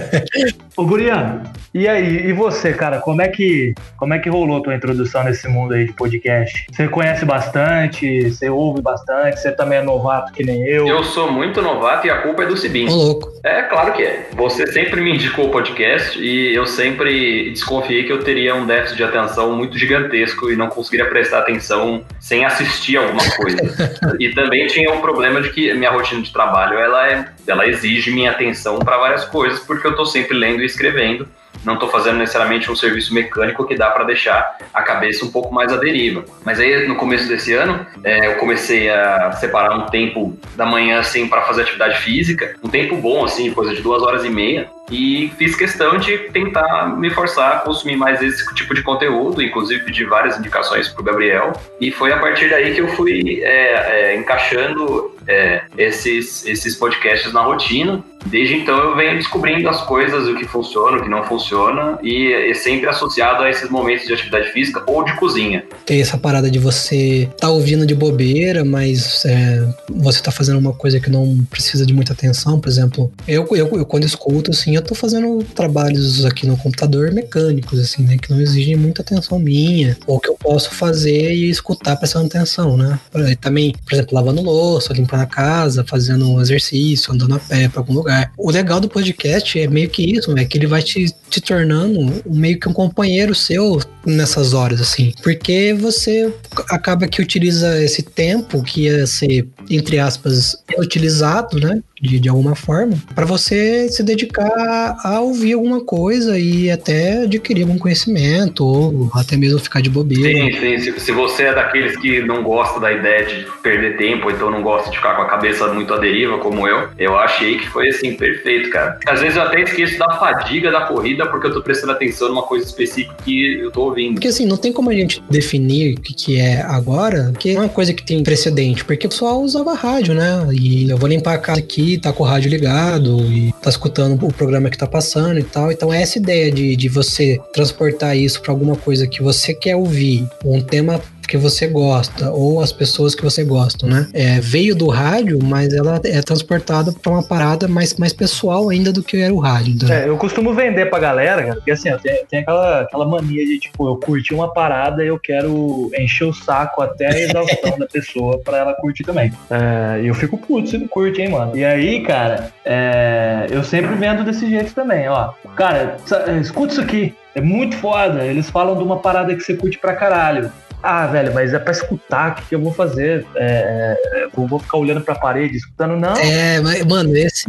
Ô, 0.77 0.85
Guriano, 0.85 1.43
e 1.73 1.89
aí, 1.89 2.29
e 2.29 2.33
você, 2.33 2.73
cara, 2.73 2.99
como 2.99 3.23
é 3.23 3.29
que 3.29 3.75
como 3.97 4.13
é 4.13 4.19
que 4.19 4.29
rolou 4.29 4.59
a 4.59 4.61
tua 4.61 4.75
introdução 4.75 5.25
nesse 5.25 5.49
mundo 5.49 5.73
aí 5.73 5.87
de 5.87 5.93
podcast? 5.95 6.67
Você 6.71 6.89
conhece 6.89 7.25
bastante, 7.25 8.31
você 8.31 8.51
ouve 8.51 8.83
bastante, 8.83 9.41
você 9.41 9.51
também 9.53 9.79
é 9.79 9.83
novato 9.83 10.33
que 10.33 10.45
nem 10.45 10.67
eu? 10.67 10.87
Eu 10.87 11.03
sou 11.03 11.33
muito 11.33 11.63
novato 11.63 12.07
e 12.07 12.11
a 12.11 12.19
culpa 12.19 12.43
é 12.43 12.47
do 12.47 12.57
Cibin. 12.57 12.89
Ô, 12.89 12.95
louco. 12.95 13.33
É, 13.43 13.63
claro 13.63 13.93
que 13.93 14.03
é. 14.03 14.29
Você 14.35 14.67
sempre 14.67 15.01
me 15.01 15.15
indicou 15.15 15.47
o 15.47 15.51
podcast 15.51 16.19
e 16.21 16.55
eu 16.55 16.67
sempre 16.67 17.51
desconfiei 17.51 18.05
que 18.05 18.13
eu 18.13 18.23
teria 18.23 18.55
um 18.55 18.67
déficit 18.67 18.97
de 18.97 19.05
atenção 19.05 19.57
muito 19.57 19.79
gigantesco 19.79 20.51
e 20.51 20.57
não 20.57 20.69
conseguiria 20.69 21.09
prestar 21.09 21.39
atenção 21.39 21.54
atenção 21.55 22.05
sem 22.21 22.45
assistir 22.45 22.97
alguma 22.97 23.23
coisa. 23.37 23.59
e 24.19 24.31
também 24.35 24.67
tinha 24.67 24.93
o 24.93 25.01
problema 25.01 25.41
de 25.41 25.51
que 25.51 25.73
minha 25.75 25.91
rotina 25.91 26.23
de 26.23 26.33
trabalho 26.33 26.79
ela, 26.79 27.09
é, 27.09 27.29
ela 27.47 27.67
exige 27.67 28.11
minha 28.11 28.31
atenção 28.31 28.79
para 28.79 28.99
várias 28.99 29.25
coisas, 29.25 29.61
porque 29.61 29.87
eu 29.87 29.93
estou 29.93 30.07
sempre 30.07 30.37
lendo 30.37 30.63
e 30.63 30.67
escrevendo 30.67 31.29
não 31.65 31.75
estou 31.75 31.89
fazendo 31.89 32.19
necessariamente 32.19 32.71
um 32.71 32.77
serviço 32.77 33.15
mecânico 33.15 33.67
que 33.67 33.75
dá 33.75 33.91
para 33.91 34.05
deixar 34.05 34.57
a 34.73 34.83
cabeça 34.83 35.25
um 35.25 35.31
pouco 35.31 35.53
mais 35.55 35.73
à 35.73 35.77
deriva. 35.77 36.25
Mas 36.45 36.61
aí 36.61 36.87
no 36.87 36.97
começo 36.97 37.29
desse 37.29 37.53
ano 37.55 37.87
é, 38.03 38.27
eu 38.27 38.37
comecei 38.37 38.91
a 38.91 39.33
separar 39.33 39.77
um 39.77 39.87
tempo 39.87 40.37
da 40.57 40.67
manhã 40.67 41.01
assim 41.01 41.29
para 41.29 41.43
fazer 41.43 41.63
atividade 41.63 41.99
física, 41.99 42.55
um 42.63 42.69
tempo 42.69 42.97
bom 42.97 43.25
assim, 43.25 43.53
coisa 43.53 43.75
de 43.75 43.83
duas 43.83 44.03
horas 44.03 44.25
e 44.25 44.31
meia, 44.31 44.69
e 44.91 45.33
fiz 45.39 45.57
questão 45.57 45.97
de 45.97 46.19
tentar 46.31 46.95
me 46.97 47.09
forçar 47.11 47.57
a 47.57 47.59
consumir 47.61 47.97
mais 47.97 48.23
esse 48.23 48.55
tipo 48.55 48.75
de 48.75 48.83
conteúdo, 48.83 49.43
inclusive 49.43 49.83
pedir 49.85 50.05
várias 50.05 50.39
indicações 50.39 50.89
para 50.89 51.01
o 51.01 51.05
Gabriel. 51.05 51.53
E 51.81 51.91
foi 51.91 52.13
a 52.13 52.19
partir 52.19 52.51
daí 52.51 52.75
que 52.75 52.81
eu 52.81 52.89
fui 52.89 53.43
é, 53.43 54.13
é, 54.13 54.17
encaixando 54.17 55.14
é, 55.27 55.63
esses, 55.77 56.45
esses 56.47 56.77
podcasts 56.77 57.33
na 57.33 57.43
rotina. 57.43 58.03
Desde 58.27 58.55
então 58.55 58.79
eu 58.79 58.97
venho 58.97 59.17
descobrindo 59.17 59.69
as 59.69 59.83
coisas, 59.83 60.27
o 60.27 60.35
que 60.35 60.47
funciona, 60.47 60.97
o 60.97 61.03
que 61.03 61.11
não 61.11 61.23
funciona, 61.25 61.99
e 62.03 62.33
é 62.33 62.55
sempre 62.55 62.89
associado 62.89 63.43
a 63.43 63.51
esses 63.51 63.69
momentos 63.69 64.07
de 64.07 64.15
atividade 64.15 64.51
física 64.51 64.83
ou 64.87 65.05
de 65.05 65.15
cozinha. 65.17 65.63
Tem 65.85 66.01
essa 66.01 66.17
parada 66.17 66.51
de 66.51 66.59
você 66.59 67.29
tá 67.39 67.51
ouvindo 67.51 67.87
de 67.87 67.95
bobeira, 67.95 68.65
mas 68.65 69.25
é, 69.27 69.67
você 69.91 70.23
tá 70.23 70.31
fazendo 70.31 70.59
uma 70.59 70.73
coisa 70.73 70.99
que 70.99 71.11
não 71.11 71.45
precisa 71.51 71.85
de 71.85 71.93
muita 71.93 72.15
atenção. 72.15 72.59
Por 72.59 72.69
exemplo, 72.69 73.13
eu, 73.29 73.47
eu, 73.53 73.69
eu 73.77 73.85
quando 73.85 74.05
escuto, 74.05 74.51
assim, 74.51 74.75
eu 74.75 74.83
tô 74.83 74.95
fazendo 74.95 75.45
trabalhos 75.55 76.25
aqui 76.25 76.47
no 76.47 76.57
computador 76.57 77.13
mecânicos, 77.13 77.79
assim, 77.79 78.05
né? 78.05 78.17
Que 78.17 78.31
não 78.31 78.41
exigem 78.41 78.77
muita 78.77 79.03
atenção 79.03 79.39
minha, 79.39 79.99
ou 80.07 80.19
que 80.19 80.31
eu 80.31 80.37
posso 80.41 80.71
fazer 80.71 81.35
e 81.35 81.51
escutar 81.51 81.97
prestando 81.97 82.27
atenção, 82.27 82.77
né? 82.77 82.99
Também, 83.41 83.75
por 83.85 83.93
exemplo, 83.93 84.15
lavando 84.15 84.41
louça, 84.41 84.95
limpando 84.95 85.14
a 85.23 85.27
casa, 85.27 85.85
fazendo 85.87 86.29
um 86.31 86.41
exercício, 86.41 87.13
andando 87.13 87.35
a 87.35 87.39
pé 87.39 87.69
pra 87.69 87.81
algum 87.81 87.95
lugar. 87.95 88.33
O 88.37 88.51
legal 88.51 88.81
do 88.81 88.89
podcast 88.89 89.59
é 89.59 89.67
meio 89.67 89.89
que 89.89 90.03
isso, 90.03 90.37
é 90.37 90.45
que 90.45 90.59
ele 90.59 90.67
vai 90.67 90.83
te, 90.83 91.07
te 91.31 91.41
tornando 91.41 92.23
meio 92.27 92.59
que 92.59 92.69
um 92.69 92.73
companheiro 92.73 93.35
seu 93.35 93.81
nessas 94.05 94.53
horas, 94.53 94.81
assim. 94.81 95.13
Porque 95.23 95.75
você 95.75 96.33
acaba 96.69 97.07
que 97.07 97.23
utiliza 97.23 97.83
esse 97.83 98.03
tempo 98.03 98.63
que 98.63 98.83
ia 98.83 99.07
ser, 99.07 99.49
entre 99.71 99.99
aspas, 99.99 100.57
utilizado, 100.79 101.59
né? 101.59 101.83
De, 102.05 102.21
de 102.21 102.29
alguma 102.29 102.55
forma, 102.55 102.97
para 103.15 103.25
você 103.25 103.89
se 103.89 104.03
dedicar 104.03 104.97
a 105.03 105.21
ouvir 105.21 105.55
alguma 105.55 105.81
coisa 105.81 106.39
e 106.39 106.71
até 106.71 107.23
adquirir 107.23 107.63
algum 107.63 107.79
conhecimento, 107.79 108.65
ou 108.65 109.11
até 109.15 109.37
mesmo 109.37 109.59
ficar 109.59 109.81
de 109.81 109.89
bobeira. 109.89 110.23
Sim, 110.23 110.61
sim. 110.61 110.79
Se, 110.79 111.01
se 111.01 111.13
você 111.13 111.45
é 111.45 111.55
daqueles 111.55 111.97
que 111.97 112.21
não 112.21 112.43
gosta 112.43 112.79
da 112.79 112.93
ideia 112.93 113.25
de 113.25 113.47
perder 113.63 113.97
tempo, 113.97 114.31
então 114.31 114.51
não 114.51 114.63
gosta 114.63 114.91
de 114.91 114.97
ficar 114.97 115.17
com 115.17 115.23
a 115.23 115.27
cabeça 115.27 115.67
muito 115.73 115.93
à 115.95 115.99
deriva, 115.99 116.39
como 116.39 116.69
eu, 116.69 116.89
eu 116.99 117.17
achei 117.17 117.59
que 117.59 117.69
foi 117.69 117.89
assim, 117.89 118.15
perfeito, 118.15 118.71
cara. 118.71 118.99
Às 119.07 119.21
vezes 119.21 119.37
eu 119.37 119.43
até 119.43 119.63
esqueço 119.63 119.99
da 119.99 120.19
fadiga 120.19 120.71
da 120.71 120.83
corrida 120.83 121.27
porque 121.27 121.47
eu 121.47 121.55
tô 121.55 121.63
prestando 121.63 121.93
atenção 121.93 122.29
numa 122.29 122.43
coisa 122.43 122.67
específica 122.67 123.17
que 123.25 123.61
eu 123.61 123.71
tô 123.71 123.85
ouvindo. 123.85 124.15
Porque 124.15 124.29
assim, 124.29 124.47
não 124.47 124.57
tem 124.57 124.73
como 124.73 124.91
a 124.91 124.95
gente 124.95 125.23
definir 125.31 125.95
o 125.95 126.01
que, 126.01 126.13
que 126.13 126.39
é 126.39 126.61
agora, 126.63 127.33
que 127.39 127.51
é 127.51 127.59
uma 127.59 127.69
coisa 127.69 127.95
que 127.95 128.05
tem 128.05 128.23
precedente, 128.23 128.85
porque 128.85 129.07
o 129.07 129.11
pessoal 129.11 129.41
usava 129.41 129.75
rádio, 129.75 130.15
né? 130.15 130.47
E 130.53 130.91
eu 130.91 130.99
vou 130.99 131.09
limpar 131.09 131.35
a 131.35 131.39
casa 131.39 131.61
aqui, 131.61 131.94
tá 131.99 132.13
com 132.13 132.23
o 132.23 132.27
rádio 132.27 132.51
ligado 132.51 133.21
e 133.33 133.53
tá 133.63 133.71
escutando 133.71 134.25
o 134.25 134.33
programa 134.33 134.71
que 134.71 134.79
tá 134.79 134.87
passando 134.87 135.39
e 135.39 135.45
tal. 135.45 135.71
Então, 135.73 135.93
é 135.93 136.03
essa 136.03 136.19
ideia 136.19 136.51
de, 136.51 136.77
de 136.77 136.89
você 136.89 137.41
transportar 137.53 138.17
isso 138.17 138.41
para 138.41 138.53
alguma 138.53 138.77
coisa 138.77 139.07
que 139.07 139.23
você 139.23 139.55
quer 139.55 139.77
ouvir, 139.77 140.29
um 140.45 140.61
tema 140.61 141.01
que 141.27 141.37
você 141.37 141.67
gosta 141.67 142.31
ou 142.31 142.61
as 142.61 142.73
pessoas 142.73 143.15
que 143.15 143.23
você 143.23 143.45
gosta, 143.45 143.87
né? 143.87 144.09
É, 144.13 144.41
veio 144.41 144.75
do 144.75 144.89
rádio, 144.89 145.39
mas 145.43 145.73
ela 145.73 146.01
é 146.05 146.21
transportada 146.21 146.93
para 146.93 147.13
uma 147.13 147.23
parada 147.23 147.69
mais, 147.69 147.95
mais 147.95 148.13
pessoal 148.13 148.69
ainda 148.69 148.93
do 148.93 149.03
que 149.03 149.17
era 149.19 149.33
o 149.33 149.39
rádio. 149.39 149.75
Então. 149.75 149.89
É, 149.93 150.09
eu 150.09 150.17
costumo 150.17 150.53
vender 150.55 150.91
pra 150.91 150.99
galera, 150.99 151.43
cara, 151.43 151.55
porque 151.55 151.71
assim, 151.71 151.91
tem, 151.99 152.25
tem 152.27 152.41
aquela, 152.41 152.81
aquela 152.81 153.07
mania 153.07 153.45
de, 153.45 153.59
tipo, 153.59 153.89
eu 153.89 153.97
curti 153.97 154.35
uma 154.35 154.53
parada 154.53 155.05
e 155.05 155.09
eu 155.09 155.19
quero 155.19 155.91
encher 155.99 156.25
o 156.25 156.33
saco 156.33 156.83
até 156.83 157.07
a 157.07 157.19
exaustão 157.19 157.77
da 157.79 157.87
pessoa 157.87 158.39
para 158.39 158.59
ela 158.59 158.75
curtir 158.75 159.05
também. 159.05 159.33
É, 159.51 160.03
e 160.03 160.09
eu 160.09 160.15
fico 160.15 160.37
puto 160.37 160.69
se 160.69 160.79
não 160.79 160.89
curte, 160.89 161.21
hein, 161.21 161.31
mano. 161.31 161.57
E 161.57 161.65
aí, 161.65 162.01
cara, 162.03 162.53
é, 162.65 163.47
eu 163.51 163.63
sempre 163.63 163.95
vendo 163.95 164.25
desse 164.25 164.49
jeito 164.49 164.75
também, 164.75 165.09
ó. 165.09 165.33
Cara, 165.57 165.97
escuta 166.41 166.73
isso 166.73 166.81
aqui. 166.81 167.15
É 167.35 167.41
muito 167.41 167.77
foda. 167.77 168.25
Eles 168.25 168.49
falam 168.49 168.77
de 168.77 168.83
uma 168.83 168.99
parada 168.99 169.35
que 169.35 169.41
você 169.41 169.55
curte 169.55 169.79
pra 169.79 169.95
caralho. 169.95 170.53
Ah, 170.87 171.07
velho, 171.07 171.33
mas 171.33 171.55
é 171.55 171.59
pra 171.59 171.73
escutar, 171.73 172.33
o 172.33 172.35
que, 172.35 172.43
que 172.51 172.55
eu 172.55 172.61
vou 172.61 172.71
fazer? 172.71 173.25
É, 173.35 173.97
é, 174.13 174.27
eu 174.37 174.47
vou 174.47 174.59
ficar 174.59 174.77
olhando 174.77 175.01
pra 175.01 175.15
parede, 175.15 175.57
escutando, 175.57 175.97
não. 175.97 176.15
É, 176.17 176.61
mas, 176.61 176.85
mano, 176.85 177.17
esse 177.17 177.47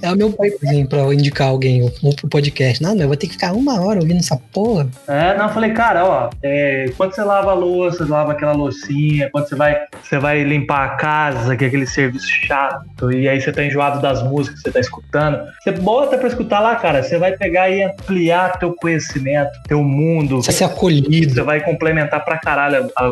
é 0.00 0.12
o 0.12 0.16
meu 0.16 0.30
pai, 0.30 0.50
pra 0.88 1.12
indicar 1.12 1.48
alguém 1.48 1.90
pro 2.20 2.28
podcast. 2.28 2.80
Não, 2.80 2.94
eu 2.94 3.08
vou 3.08 3.16
ter 3.16 3.26
que 3.26 3.32
ficar 3.32 3.52
uma 3.52 3.80
hora 3.80 3.98
ouvindo 3.98 4.18
essa 4.18 4.36
porra. 4.52 4.86
É, 5.08 5.36
não, 5.36 5.48
eu 5.48 5.52
falei, 5.52 5.72
cara, 5.72 6.04
ó, 6.04 6.30
é, 6.40 6.86
quando 6.96 7.14
você 7.14 7.22
lava 7.22 7.50
a 7.50 7.54
louça, 7.54 8.06
lava 8.08 8.30
aquela 8.30 8.52
loucinha, 8.52 9.28
quando 9.32 9.48
você 9.48 9.56
vai, 9.56 9.76
você 10.00 10.18
vai 10.20 10.44
limpar 10.44 10.84
a 10.84 10.88
casa, 10.90 11.56
que 11.56 11.64
é 11.64 11.66
aquele 11.66 11.86
serviço 11.86 12.28
chato, 12.46 13.10
e 13.10 13.28
aí 13.28 13.40
você 13.40 13.50
tá 13.50 13.64
enjoado 13.64 14.00
das 14.00 14.22
músicas 14.22 14.60
que 14.60 14.68
você 14.68 14.72
tá 14.72 14.80
escutando, 14.80 15.40
você 15.60 15.72
bota 15.72 16.16
pra 16.16 16.28
escutar 16.28 16.60
lá, 16.60 16.76
cara, 16.76 17.02
você 17.02 17.18
vai 17.18 17.36
pegar 17.36 17.68
e 17.70 17.82
ampliar 17.82 18.56
teu 18.60 18.72
conhecimento, 18.72 19.50
teu 19.66 19.82
mundo. 19.82 20.36
Você 20.36 20.52
vai 20.52 20.58
ser 20.58 20.64
acolhido. 20.64 21.34
Você 21.34 21.42
vai 21.42 21.60
complementar 21.60 22.24
pra 22.24 22.38
caralho 22.38 22.67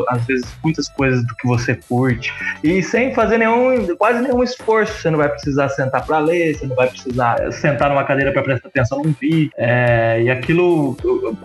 às 0.09 0.25
vezes, 0.25 0.45
muitas 0.63 0.87
coisas 0.89 1.25
do 1.25 1.35
que 1.35 1.47
você 1.47 1.75
curte. 1.75 2.33
E 2.63 2.81
sem 2.81 3.13
fazer 3.13 3.37
nenhum, 3.37 3.95
quase 3.95 4.21
nenhum 4.21 4.43
esforço. 4.43 4.93
Você 5.01 5.09
não 5.09 5.17
vai 5.17 5.29
precisar 5.29 5.69
sentar 5.69 6.05
para 6.05 6.19
ler, 6.19 6.55
você 6.55 6.65
não 6.65 6.75
vai 6.75 6.87
precisar 6.87 7.51
sentar 7.51 7.89
numa 7.89 8.03
cadeira 8.03 8.31
para 8.31 8.43
prestar 8.43 8.69
atenção 8.69 9.03
num 9.03 9.13
vídeo. 9.19 9.51
É, 9.57 10.21
e 10.23 10.29
aquilo, 10.29 10.95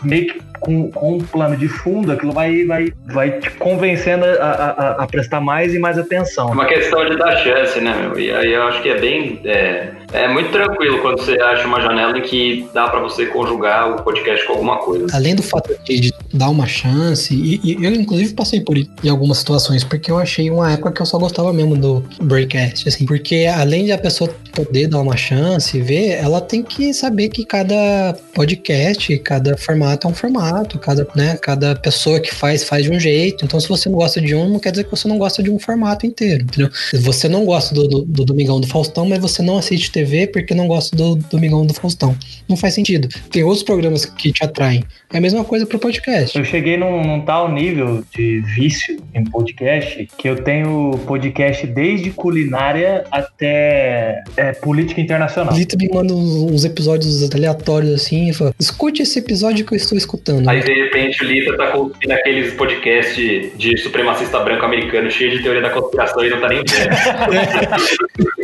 meio 0.02 0.26
que 0.26 0.52
com, 0.62 0.90
com, 0.90 1.16
um 1.16 1.18
plano 1.18 1.56
de 1.56 1.68
fundo, 1.68 2.12
aquilo 2.12 2.32
vai, 2.32 2.64
vai, 2.64 2.92
vai 3.06 3.40
te 3.40 3.50
convencendo 3.50 4.24
a, 4.24 4.28
a, 4.28 5.02
a 5.02 5.06
prestar 5.06 5.40
mais 5.40 5.74
e 5.74 5.78
mais 5.78 5.98
atenção. 5.98 6.50
É 6.50 6.52
uma 6.52 6.66
questão 6.66 7.04
de 7.08 7.16
dar 7.16 7.36
chance, 7.38 7.80
né, 7.80 7.94
meu? 8.00 8.18
E 8.18 8.30
aí 8.30 8.52
eu 8.52 8.62
acho 8.62 8.80
que 8.80 8.88
é 8.88 8.98
bem. 8.98 9.40
É, 9.44 9.88
é 10.12 10.28
muito 10.28 10.50
tranquilo 10.50 11.00
quando 11.00 11.18
você 11.18 11.32
acha 11.40 11.66
uma 11.66 11.80
janela 11.80 12.16
em 12.16 12.22
que 12.22 12.68
dá 12.72 12.88
para 12.88 13.00
você 13.00 13.26
conjugar 13.26 13.90
o 13.90 14.02
podcast 14.02 14.46
com 14.46 14.52
alguma 14.52 14.78
coisa. 14.78 15.06
Além 15.12 15.34
do 15.34 15.42
fato 15.42 15.76
de 15.84 16.12
dar 16.32 16.48
uma 16.48 16.66
chance, 16.66 17.34
e, 17.34 17.60
e 17.64 17.84
eu 17.84 17.90
inclusive 18.02 18.34
passei 18.34 18.60
por 18.60 18.76
isso 18.76 18.90
em 19.02 19.08
algumas 19.08 19.38
situações, 19.38 19.84
porque 19.84 20.10
eu 20.10 20.18
achei 20.18 20.50
uma 20.50 20.72
época 20.72 20.92
que 20.92 21.02
eu 21.02 21.06
só 21.06 21.18
gostava 21.18 21.52
mesmo 21.52 21.76
do 21.76 22.04
Breakcast, 22.20 22.88
assim, 22.88 23.06
porque 23.06 23.46
além 23.46 23.84
de 23.84 23.92
a 23.92 23.98
pessoa 23.98 24.32
poder 24.52 24.86
dar 24.86 25.00
uma 25.00 25.16
chance 25.16 25.76
e 25.76 25.80
ver, 25.80 26.10
ela 26.10 26.40
tem 26.40 26.62
que 26.62 26.92
saber 26.92 27.28
que 27.28 27.44
cada 27.44 28.14
podcast, 28.34 29.18
cada 29.18 29.56
formato 29.56 30.06
é 30.06 30.10
um 30.10 30.14
formato, 30.14 30.78
cada, 30.78 31.06
né, 31.16 31.36
cada 31.40 31.74
pessoa 31.74 32.20
que 32.20 32.34
faz, 32.34 32.64
faz 32.64 32.84
de 32.84 32.90
um 32.90 33.00
jeito. 33.00 33.44
Então, 33.44 33.58
se 33.58 33.68
você 33.68 33.88
não 33.88 33.96
gosta 33.96 34.20
de 34.20 34.34
um, 34.34 34.48
não 34.48 34.58
quer 34.58 34.70
dizer 34.70 34.84
que 34.84 34.90
você 34.90 35.08
não 35.08 35.18
gosta 35.18 35.42
de 35.42 35.50
um 35.50 35.58
formato 35.58 36.06
inteiro, 36.06 36.44
entendeu? 36.44 36.70
Você 37.00 37.28
não 37.28 37.44
gosta 37.44 37.74
do, 37.74 37.88
do, 37.88 38.02
do 38.02 38.24
Domingão 38.24 38.60
do 38.60 38.66
Faustão, 38.66 39.08
mas 39.08 39.18
você 39.18 39.42
não 39.42 39.58
assiste 39.58 39.90
TV 39.90 40.26
porque 40.26 40.54
não 40.54 40.66
gosta 40.66 40.94
do 40.96 41.16
Domingão 41.16 41.64
do 41.64 41.74
Faustão. 41.74 42.16
Não 42.48 42.56
faz 42.56 42.74
sentido. 42.74 43.08
Tem 43.30 43.42
outros 43.42 43.62
programas 43.62 44.04
que 44.04 44.32
te 44.32 44.44
atraem. 44.44 44.84
É 45.12 45.18
a 45.18 45.20
mesma 45.20 45.44
coisa 45.44 45.66
pro 45.66 45.78
podcast. 45.78 46.38
Eu 46.38 46.44
cheguei 46.44 46.76
num, 46.76 47.02
num 47.02 47.20
tal 47.22 47.50
nível 47.50 47.91
de 48.14 48.40
vício 48.40 48.98
em 49.14 49.24
podcast 49.24 50.08
que 50.16 50.28
eu 50.28 50.36
tenho 50.42 50.98
podcast 51.06 51.66
desde 51.66 52.10
culinária 52.10 53.04
até 53.10 54.22
é, 54.36 54.52
política 54.52 55.00
internacional. 55.00 55.54
Lita 55.54 55.76
me 55.78 55.88
manda 55.92 56.14
uns 56.14 56.64
episódios 56.64 57.30
aleatórios 57.32 57.92
assim 57.92 58.30
e 58.30 58.32
fala: 58.32 58.54
escute 58.58 59.02
esse 59.02 59.18
episódio 59.18 59.64
que 59.66 59.74
eu 59.74 59.76
estou 59.76 59.96
escutando. 59.96 60.48
Aí 60.48 60.62
de 60.62 60.72
repente 60.72 61.24
o 61.24 61.26
Lita 61.26 61.56
tá 61.56 61.66
curtindo 61.68 62.12
aqueles 62.12 62.54
podcasts 62.54 63.50
de 63.56 63.76
supremacista 63.78 64.38
branco 64.40 64.64
americano 64.64 65.10
cheio 65.10 65.30
de 65.30 65.42
teoria 65.42 65.62
da 65.62 65.70
conspiração 65.70 66.24
e 66.24 66.30
não 66.30 66.40
tá 66.40 66.48
nem 66.48 66.58
vendo. 66.58 66.92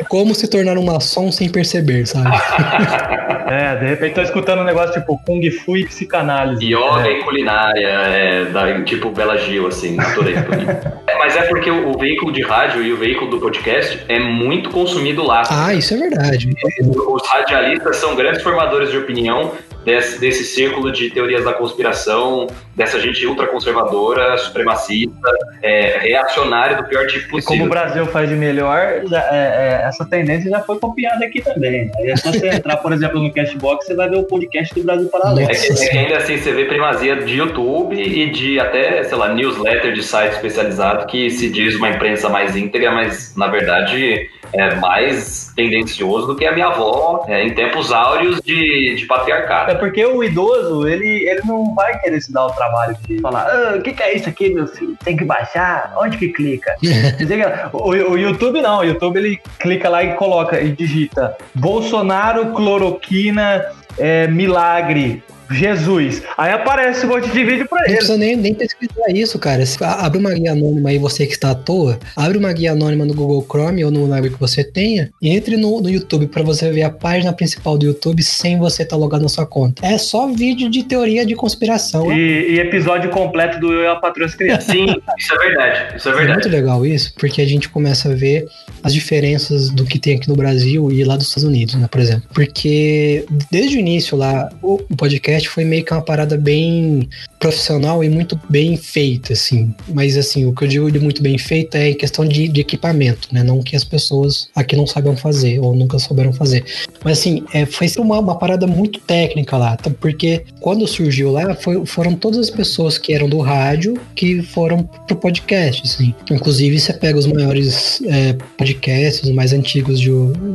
Como 0.09 0.35
se 0.35 0.49
tornar 0.49 0.78
um 0.78 0.85
maçom 0.85 1.31
sem 1.31 1.50
perceber, 1.50 2.07
sabe? 2.07 2.31
é, 3.49 3.76
de 3.76 3.87
repente 3.87 4.14
tô 4.14 4.23
escutando 4.23 4.61
um 4.61 4.64
negócio 4.64 4.93
tipo 4.93 5.19
Kung 5.25 5.50
Fu 5.50 5.76
e 5.76 5.87
psicanálise. 5.87 6.64
Yoga 6.67 7.09
é. 7.09 7.12
e 7.12 7.23
culinária, 7.23 7.88
é, 7.88 8.45
da, 8.47 8.83
tipo 8.83 9.11
Bela 9.11 9.38
Gil, 9.38 9.67
assim, 9.67 9.99
adorei. 9.99 10.35
é, 10.35 11.19
mas 11.19 11.35
é 11.37 11.43
porque 11.43 11.71
o, 11.71 11.90
o, 11.90 11.99
veículo 11.99 12.31
de 12.31 12.43
rádio 12.43 12.83
e 12.83 12.93
o 12.93 12.97
veículo 12.97 13.31
do 13.31 13.40
podcast 13.40 14.05
é 14.09 14.19
muito 14.19 14.71
consumido 14.71 15.23
lá. 15.25 15.43
Ah, 15.50 15.73
isso 15.73 15.95
é 15.95 15.97
verdade. 15.97 16.50
Os 16.81 17.26
radialistas 17.26 17.97
são 17.97 18.14
grandes 18.14 18.43
formadores 18.43 18.90
de 18.90 18.99
opinião 18.99 19.52
desse, 19.85 20.21
desse 20.21 20.45
círculo 20.45 20.93
de 20.93 21.11
teorias 21.11 21.45
da 21.45 21.55
conspiração, 21.55 22.47
dessa 22.79 23.01
gente 23.01 23.27
ultraconservadora, 23.27 24.39
supremacista, 24.39 25.29
é, 25.61 25.99
reacionária 25.99 26.77
do 26.77 26.85
pior 26.85 27.09
tipo 27.09 27.29
possível. 27.29 27.57
E 27.57 27.59
como 27.59 27.65
o 27.65 27.69
Brasil 27.69 28.07
faz 28.07 28.29
de 28.29 28.37
melhor, 28.37 29.03
já, 29.05 29.21
é, 29.33 29.83
é, 29.83 29.89
essa 29.89 30.05
tendência 30.05 30.49
já 30.49 30.61
foi 30.61 30.79
copiada 30.79 31.25
aqui 31.25 31.43
também. 31.43 31.91
Aí 31.97 32.13
é 32.13 32.17
só 32.17 32.31
você 32.31 32.49
entrar, 32.49 32.77
por 32.77 32.93
exemplo, 32.93 33.21
no 33.21 33.33
Cashbox, 33.35 33.85
você 33.85 33.97
vai 33.97 34.09
ver 34.09 34.19
o 34.19 34.23
podcast 34.23 34.73
do 34.73 34.85
Brasil 34.85 35.09
Paralelo. 35.09 35.51
É 35.51 35.55
que, 35.55 35.73
é 35.73 35.89
que 35.89 35.99
ainda 35.99 36.17
assim 36.19 36.39
você 36.39 36.53
vê 36.53 36.67
primazia 36.67 37.17
de 37.17 37.37
YouTube 37.37 38.01
e 38.01 38.31
de 38.31 38.61
até, 38.61 39.03
sei 39.03 39.19
lá, 39.19 39.35
newsletter 39.35 39.93
de 39.93 40.03
site 40.03 40.35
especializado 40.35 41.07
que 41.07 41.29
se 41.31 41.51
diz 41.51 41.75
uma 41.75 41.91
imprensa 41.91 42.29
mais 42.29 42.57
íntegra, 42.57 42.93
mas 42.93 43.35
na 43.37 43.49
verdade 43.49 44.31
é 44.53 44.75
mais 44.77 45.53
tendencioso 45.55 46.29
do 46.29 46.37
que 46.37 46.47
a 46.47 46.53
minha 46.53 46.69
avó 46.69 47.25
é, 47.29 47.45
em 47.45 47.55
tempos 47.55 47.93
áureos 47.93 48.41
de, 48.41 48.95
de 48.95 49.05
patriarcado. 49.07 49.73
É 49.73 49.75
porque 49.75 50.05
o 50.07 50.23
idoso, 50.23 50.87
ele, 50.87 51.29
ele 51.29 51.43
não 51.45 51.75
vai 51.75 51.99
querer 52.01 52.21
se 52.21 52.33
dar 52.33 52.47
o 52.47 52.53
trabalho 52.53 52.68
de 53.07 53.21
falar: 53.21 53.47
ah, 53.47 53.77
o 53.77 53.83
que, 53.83 53.93
que 53.93 54.03
é 54.03 54.15
isso 54.15 54.29
aqui, 54.29 54.51
meu 54.51 54.67
filho? 54.67 54.97
Tem 55.05 55.17
que 55.17 55.25
baixar? 55.25 55.95
Onde 55.97 56.17
que 56.17 56.29
clica? 56.29 56.75
o, 57.73 57.89
o 57.91 58.17
YouTube 58.17 58.61
não, 58.61 58.79
o 58.79 58.85
YouTube 58.85 59.17
ele 59.19 59.41
clica 59.59 59.89
lá 59.89 60.03
e 60.03 60.15
coloca 60.15 60.61
e 60.61 60.73
digita 60.73 61.37
Bolsonaro, 61.55 62.53
cloroquina, 62.53 63.65
é, 63.99 64.27
milagre, 64.27 65.23
Jesus. 65.50 66.23
Aí 66.37 66.52
aparece 66.52 67.07
um 67.07 67.11
monte 67.11 67.28
de 67.31 67.45
vídeo 67.45 67.67
pra 67.69 67.81
ele. 67.81 67.88
Não 67.88 67.97
precisa 67.97 68.19
nem, 68.19 68.37
nem 68.37 68.55
pesquisar 68.55 69.11
isso, 69.11 69.38
cara. 69.38 69.64
Se, 69.64 69.83
abre 69.83 70.19
uma 70.19 70.33
guia 70.33 70.52
anônima 70.52 70.90
aí, 70.90 70.99
você 70.99 71.26
que 71.26 71.33
está 71.33 71.50
à 71.50 71.55
toa. 71.55 71.99
Abre 72.17 72.38
uma 72.38 72.52
guia 72.52 72.73
anônima 72.73 73.05
no 73.05 73.14
Google 73.14 73.45
Chrome 73.49 73.85
ou 73.85 73.90
no 73.90 74.02
library 74.02 74.31
que 74.31 74.40
você 74.40 74.62
tenha. 74.62 75.11
E 75.21 75.31
entre 75.31 75.57
no, 75.57 75.81
no 75.81 75.90
YouTube 75.90 76.26
para 76.28 76.43
você 76.43 76.71
ver 76.71 76.83
a 76.83 76.90
página 76.90 77.33
principal 77.33 77.78
do 77.78 77.87
YouTube 77.87 78.23
sem 78.23 78.59
você 78.59 78.83
estar 78.83 78.97
tá 78.97 79.00
logado 79.00 79.23
na 79.23 79.28
sua 79.28 79.47
conta. 79.47 79.85
É 79.87 79.97
só 79.99 80.26
vídeo 80.28 80.71
de 80.71 80.83
teoria 80.85 81.25
de 81.25 81.35
conspiração. 81.35 82.12
E, 82.12 82.55
e 82.55 82.61
episódio 82.61 83.11
completo 83.11 83.59
do 83.59 83.73
Eu 83.73 83.83
e 83.83 83.87
a 83.87 83.97
Patroa 83.97 84.28
Crianças. 84.28 84.64
Sim, 84.64 84.87
isso 85.19 85.35
é 85.35 85.38
verdade. 85.38 85.97
Isso 85.97 86.09
é 86.09 86.12
verdade. 86.12 86.31
É 86.31 86.35
muito 86.35 86.49
legal 86.49 86.85
isso, 86.85 87.14
porque 87.19 87.40
a 87.40 87.47
gente 87.47 87.69
começa 87.69 88.11
a 88.11 88.14
ver 88.14 88.47
as 88.83 88.93
diferenças 88.93 89.71
do 89.71 89.85
que 89.85 89.99
tem 89.99 90.17
aqui 90.17 90.28
no 90.28 90.37
Brasil 90.37 90.90
e 90.90 91.05
lá 91.05 91.17
dos 91.17 91.28
Estados 91.28 91.45
Unidos, 91.45 91.75
né, 91.75 91.88
por 91.90 92.00
exemplo. 92.00 92.28
Porque 92.33 93.25
desde 93.50 93.76
o 93.76 93.81
início 93.81 94.17
lá, 94.17 94.49
o 94.62 94.78
podcast 94.97 95.38
foi 95.47 95.64
meio 95.64 95.85
que 95.85 95.92
uma 95.92 96.02
parada 96.02 96.37
bem 96.37 97.09
profissional 97.38 98.02
e 98.02 98.09
muito 98.09 98.38
bem 98.49 98.76
feita, 98.76 99.33
assim. 99.33 99.75
Mas, 99.88 100.16
assim, 100.16 100.47
o 100.47 100.52
que 100.52 100.64
eu 100.64 100.68
digo 100.68 100.90
de 100.90 100.99
muito 100.99 101.23
bem 101.23 101.38
feita 101.38 101.78
é 101.78 101.90
em 101.90 101.95
questão 101.95 102.25
de, 102.25 102.49
de 102.49 102.61
equipamento, 102.61 103.28
né? 103.33 103.42
Não 103.42 103.62
que 103.62 103.76
as 103.76 103.85
pessoas 103.85 104.49
aqui 104.54 104.75
não 104.75 104.87
saibam 104.87 105.16
fazer 105.16 105.61
ou 105.61 105.75
nunca 105.75 105.99
souberam 105.99 106.33
fazer. 106.33 106.64
Mas, 107.04 107.18
assim, 107.18 107.45
é, 107.52 107.64
foi 107.66 107.88
uma, 107.99 108.18
uma 108.18 108.38
parada 108.38 108.66
muito 108.66 109.00
técnica 109.00 109.57
lá, 109.57 109.76
tá? 109.76 109.90
porque 110.00 110.45
quando 110.61 110.87
surgiu 110.87 111.30
lá, 111.30 111.54
foi, 111.54 111.85
foram 111.87 112.14
todas 112.14 112.38
as 112.38 112.50
pessoas 112.50 112.99
que 112.99 113.12
eram 113.12 113.28
do 113.28 113.38
rádio 113.38 113.95
que 114.14 114.42
foram 114.42 114.83
pro 115.07 115.16
podcast, 115.16 115.83
assim. 115.85 116.14
Inclusive, 116.30 116.78
você 116.78 116.92
pega 116.92 117.18
os 117.18 117.26
maiores 117.26 118.00
é, 118.07 118.33
podcasts, 118.57 119.23
os 119.23 119.35
mais 119.35 119.52
antigos 119.52 120.00
de, 120.00 120.11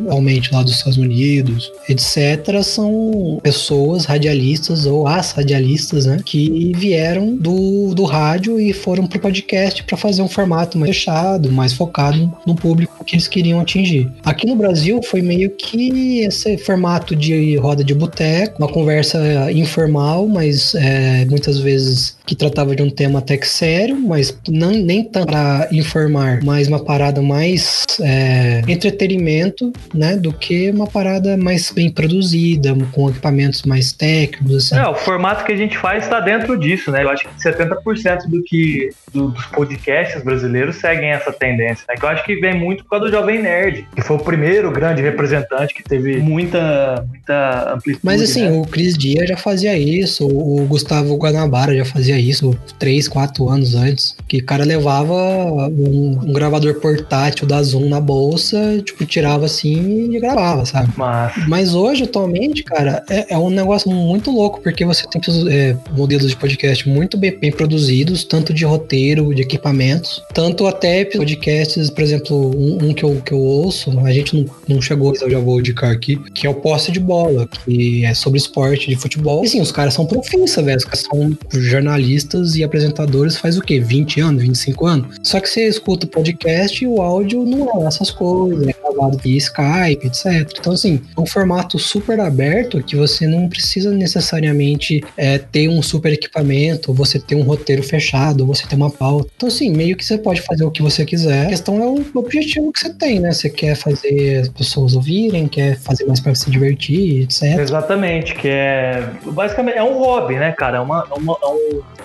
realmente 0.06 0.54
lá 0.54 0.64
dos 0.64 0.74
Estados 0.74 0.98
Unidos, 0.98 1.72
etc., 1.88 2.62
são 2.64 3.40
pessoas 3.42 4.06
radialistas 4.06 4.73
radialistas 4.74 4.86
ou 4.86 5.08
as 5.08 5.32
radialistas, 5.32 6.06
né, 6.06 6.18
que 6.24 6.72
vieram 6.76 7.36
do, 7.36 7.94
do 7.94 8.04
rádio 8.04 8.60
e 8.60 8.74
foram 8.74 9.06
pro 9.06 9.20
podcast 9.20 9.84
para 9.84 9.98
fazer 9.98 10.22
um 10.22 10.28
formato 10.28 10.78
mais 10.78 10.96
fechado, 10.96 11.52
mais 11.52 11.74
focado 11.74 12.32
no 12.46 12.56
público 12.56 13.04
que 13.06 13.16
eles 13.16 13.28
queriam 13.28 13.60
atingir. 13.60 14.12
Aqui 14.24 14.48
no 14.48 14.56
Brasil 14.56 15.02
foi 15.04 15.22
meio 15.22 15.50
que 15.52 16.20
esse 16.22 16.58
formato 16.58 17.16
de 17.16 17.56
roda 17.58 17.84
de 17.84 17.94
boteco, 17.94 18.58
uma 18.60 18.72
conversa 18.72 19.52
informal, 19.52 20.28
mas 20.28 20.74
é, 20.76 21.26
muitas 21.26 21.60
vezes 21.60 22.16
que 22.26 22.36
tratava 22.36 22.76
de 22.76 22.82
um 22.82 22.90
tema 22.90 23.20
até 23.20 23.38
que 23.38 23.48
sério, 23.48 24.00
mas 24.00 24.36
não, 24.48 24.72
nem 24.72 25.04
tanto 25.04 25.28
para 25.28 25.68
informar, 25.72 26.42
mas 26.44 26.68
uma 26.68 26.84
parada 26.84 27.22
mais 27.22 27.86
é, 28.02 28.62
entretenimento, 28.68 29.72
né, 29.94 30.16
do 30.16 30.32
que 30.32 30.70
uma 30.70 30.88
parada 30.88 31.36
mais 31.36 31.72
bem 31.72 31.90
produzida, 31.90 32.74
com 32.92 33.10
equipamentos 33.10 33.64
mais 33.64 33.92
técnicos, 33.92 34.63
assim. 34.64 34.78
É, 34.78 34.88
o 34.88 34.96
formato 34.96 35.44
que 35.44 35.52
a 35.52 35.58
gente 35.58 35.78
faz 35.78 36.04
está 36.04 36.20
dentro 36.20 36.58
disso, 36.58 36.92
né? 36.92 37.04
Eu 37.04 37.10
acho 37.10 37.28
que 37.28 37.36
70% 37.36 38.28
do 38.28 38.44
que 38.44 38.90
do, 39.12 39.30
dos 39.30 39.46
podcasts 39.48 40.24
brasileiros 40.24 40.78
seguem 40.78 41.10
essa 41.10 41.32
tendência, 41.32 41.86
né? 41.88 41.96
Que 41.96 42.06
eu 42.06 42.10
acho 42.10 42.24
que 42.24 42.36
vem 42.36 42.58
muito 42.58 42.84
por 42.84 42.92
causa 42.92 43.06
do 43.06 43.12
Jovem 43.12 43.42
Nerd, 43.42 43.88
que 43.96 44.02
foi 44.02 44.18
o 44.18 44.20
primeiro 44.20 44.72
grande 44.72 45.02
representante 45.02 45.74
que 45.74 45.84
teve 45.84 46.18
muita, 46.18 47.06
muita 47.08 47.74
amplitude. 47.74 48.00
Mas 48.04 48.22
assim, 48.22 48.50
né? 48.50 48.52
o 48.52 48.64
Cris 48.64 48.98
Dia 48.98 49.26
já 49.28 49.38
fazia 49.38 49.78
isso, 49.78 50.26
o 50.28 50.66
Gustavo 50.66 51.16
Guanabara 51.18 51.76
já 51.76 51.86
fazia 51.86 52.20
isso 52.20 52.58
3, 52.80 53.08
4 53.08 53.50
anos 53.50 53.76
antes, 53.76 54.16
que 54.28 54.38
o 54.38 54.46
cara 54.46 54.64
levava 54.64 55.14
um, 55.14 56.20
um 56.24 56.34
gravador 56.34 56.76
portátil 56.76 57.48
da 57.48 57.62
Zoom 57.62 57.90
na 57.90 58.00
bolsa, 58.00 58.82
tipo, 58.84 59.06
tirava 59.06 59.46
assim 59.46 60.12
e 60.14 60.20
gravava, 60.20 60.66
sabe? 60.66 60.92
Mas, 60.96 61.48
Mas 61.48 61.76
hoje, 61.76 62.04
atualmente, 62.04 62.64
cara, 62.64 63.04
é, 63.10 63.34
é 63.34 63.38
um 63.38 63.50
negócio 63.50 63.92
muito 63.92 64.32
louco 64.32 64.53
louco, 64.54 64.62
porque 64.62 64.86
você 64.86 65.06
tem 65.08 65.22
é, 65.50 65.76
modelos 65.92 66.30
de 66.30 66.36
podcast 66.36 66.88
muito 66.88 67.18
bem, 67.18 67.38
bem, 67.38 67.52
produzidos, 67.52 68.24
tanto 68.24 68.54
de 68.54 68.64
roteiro, 68.64 69.34
de 69.34 69.42
equipamentos, 69.42 70.22
tanto 70.34 70.68
até 70.68 71.06
podcasts, 71.06 71.90
por 71.90 72.04
exemplo, 72.04 72.52
um, 72.56 72.90
um 72.90 72.94
que, 72.94 73.04
eu, 73.04 73.22
que 73.26 73.32
eu 73.32 73.40
ouço, 73.40 73.98
a 74.00 74.12
gente 74.12 74.36
não, 74.36 74.46
não 74.76 74.82
chegou, 74.82 75.14
eu 75.16 75.30
já 75.30 75.40
vou 75.40 75.60
indicar 75.60 75.92
aqui, 75.92 76.18
que 76.34 76.46
é 76.46 76.50
o 76.50 76.56
Posse 76.56 76.92
de 76.92 77.00
Bola, 77.00 77.48
que 77.48 78.06
é 78.06 78.14
sobre 78.14 78.38
esporte 78.38 78.90
de 78.90 78.96
futebol. 78.96 79.44
E 79.44 79.48
sim, 79.48 79.62
os 79.62 79.72
caras 79.72 79.94
são 79.94 80.06
profissa, 80.06 80.62
velho. 80.62 80.78
Os 80.78 80.84
caras 80.84 81.02
são 81.02 81.38
jornalistas 81.52 82.56
e 82.56 82.64
apresentadores 82.64 83.38
faz 83.38 83.58
o 83.58 83.62
quê? 83.62 83.80
20 83.80 84.22
anos, 84.22 84.42
25 84.44 84.86
anos? 84.86 85.18
Só 85.24 85.40
que 85.40 85.50
você 85.50 85.68
escuta 85.68 86.06
o 86.06 86.10
podcast 86.10 86.84
e 86.84 86.88
o 86.88 87.02
áudio 87.02 87.46
não 87.46 87.84
é 87.84 87.88
essas 87.88 88.12
coisas, 88.12 88.68
é 88.68 88.74
gravado 88.74 89.18
via 89.18 89.38
Skype, 89.38 90.08
etc. 90.08 90.50
Então, 90.60 90.74
assim, 90.74 91.02
é 91.16 91.20
um 91.20 91.26
formato 91.26 91.80
super 91.80 92.20
aberto 92.20 92.82
que 92.84 92.96
você 92.96 93.28
não 93.28 93.48
precisa 93.48 93.92
necessariamente 93.92 94.43
necessariamente 94.44 95.04
é, 95.18 95.38
ter 95.38 95.70
um 95.70 95.82
super 95.82 96.12
equipamento, 96.12 96.94
você 96.94 97.20
ter 97.20 97.36
um 97.36 97.44
roteiro 97.44 97.82
fechado, 97.82 98.46
você 98.46 98.68
ter 98.68 98.76
uma 98.76 98.90
pauta. 98.90 99.30
Então, 99.36 99.48
assim, 99.48 99.72
meio 99.72 99.96
que 99.96 100.06
você 100.06 100.18
pode 100.18 100.42
fazer 100.42 100.66
o 100.66 100.72
que 100.72 100.82
você 100.82 101.06
quiser. 101.06 101.46
A 101.46 101.50
questão 101.50 101.82
é 101.82 101.88
o 101.88 102.06
objetivo 102.20 102.72
que 102.72 102.80
você 102.80 102.94
tem, 102.94 103.20
né? 103.20 103.32
Você 103.32 103.50
quer 103.50 103.76
fazer 103.76 104.42
as 104.42 104.50
pessoas 104.50 104.96
ouvirem, 104.96 105.48
quer 105.48 105.78
fazer 105.80 106.06
mais 106.06 106.20
para 106.20 106.36
se 106.36 106.50
divertir, 106.52 107.24
etc. 107.24 107.60
Exatamente, 107.60 108.36
que 108.36 108.50
é. 108.50 109.10
Basicamente, 109.26 109.78
é 109.78 109.84
um 109.84 109.98
hobby, 109.98 110.36
né, 110.36 110.52
cara? 110.52 110.78
É 110.78 110.82
uma, 110.82 111.08
é 111.10 111.20
uma, 111.20 111.38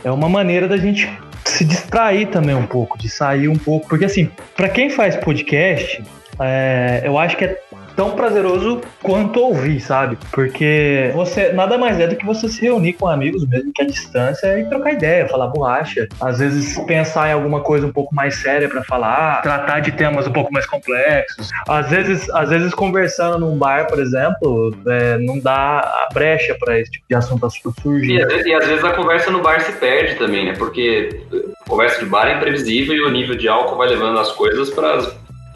é 0.05 0.11
uma 0.11 0.29
maneira 0.29 0.69
da 0.69 0.77
gente 0.77 1.09
se 1.45 1.65
distrair 1.65 2.29
também 2.29 2.55
um 2.55 2.67
pouco, 2.67 2.99
de 2.99 3.09
sair 3.09 3.49
um 3.49 3.57
pouco. 3.57 3.89
Porque, 3.89 4.05
assim, 4.05 4.31
para 4.57 4.69
quem 4.69 4.91
faz 4.91 5.17
podcast, 5.17 6.03
é, 6.41 7.03
eu 7.05 7.19
acho 7.19 7.37
que 7.37 7.45
é 7.45 7.59
tão 7.99 8.13
prazeroso 8.13 8.81
quanto 9.03 9.41
ouvir, 9.41 9.81
sabe? 9.81 10.17
Porque 10.31 11.11
você 11.17 11.53
nada 11.53 11.77
mais 11.77 11.99
é 11.99 12.07
do 12.07 12.15
que 12.15 12.25
você 12.25 12.49
se 12.49 12.63
reunir 12.63 12.93
com 12.93 13.09
amigos 13.09 13.45
mesmo 13.45 13.73
que 13.73 13.83
à 13.83 13.85
distância 13.85 14.57
e 14.57 14.69
trocar 14.69 14.93
ideia, 14.93 15.27
falar 15.27 15.49
borracha. 15.49 16.07
Às 16.21 16.39
vezes 16.39 16.79
pensar 16.87 17.29
em 17.29 17.33
alguma 17.33 17.61
coisa 17.61 17.89
um 17.89 17.93
pouco 17.93 18.15
mais 18.15 18.37
séria 18.37 18.69
para 18.69 18.85
falar, 18.85 19.43
tratar 19.43 19.81
de 19.81 19.91
temas 19.91 20.29
um 20.29 20.33
pouco 20.33 20.53
mais 20.53 20.65
complexos. 20.65 21.51
Às 21.69 21.91
vezes, 21.91 22.31
às 22.31 22.51
vezes 22.51 22.73
conversando 22.73 23.41
num 23.41 23.59
bar, 23.59 23.89
por 23.89 23.99
exemplo, 23.99 24.73
é, 24.87 25.19
não 25.19 25.41
dá 25.41 25.81
a 25.81 26.09
brecha 26.15 26.57
para 26.61 26.79
esse 26.79 26.93
tipo 26.93 27.05
de 27.09 27.17
assunto 27.17 27.51
surgir. 27.83 28.13
E 28.13 28.23
às, 28.23 28.29
vezes, 28.29 28.47
e 28.47 28.55
às 28.55 28.67
vezes 28.69 28.85
a 28.85 28.93
conversa 28.93 29.33
no 29.33 29.43
bar 29.43 29.61
se 29.61 29.73
perde 29.73 30.15
também, 30.15 30.47
né? 30.47 30.55
Porque 30.57 31.21
conversa 31.67 31.99
de 31.99 32.07
bar 32.07 32.29
é 32.29 32.37
imprevisível 32.37 32.95
e 32.95 33.03
o 33.03 33.11
nível 33.11 33.35
de 33.35 33.49
álcool 33.49 33.77
vai 33.77 33.89
levando 33.89 34.21
as 34.21 34.31
coisas 34.31 34.71
para 34.71 35.01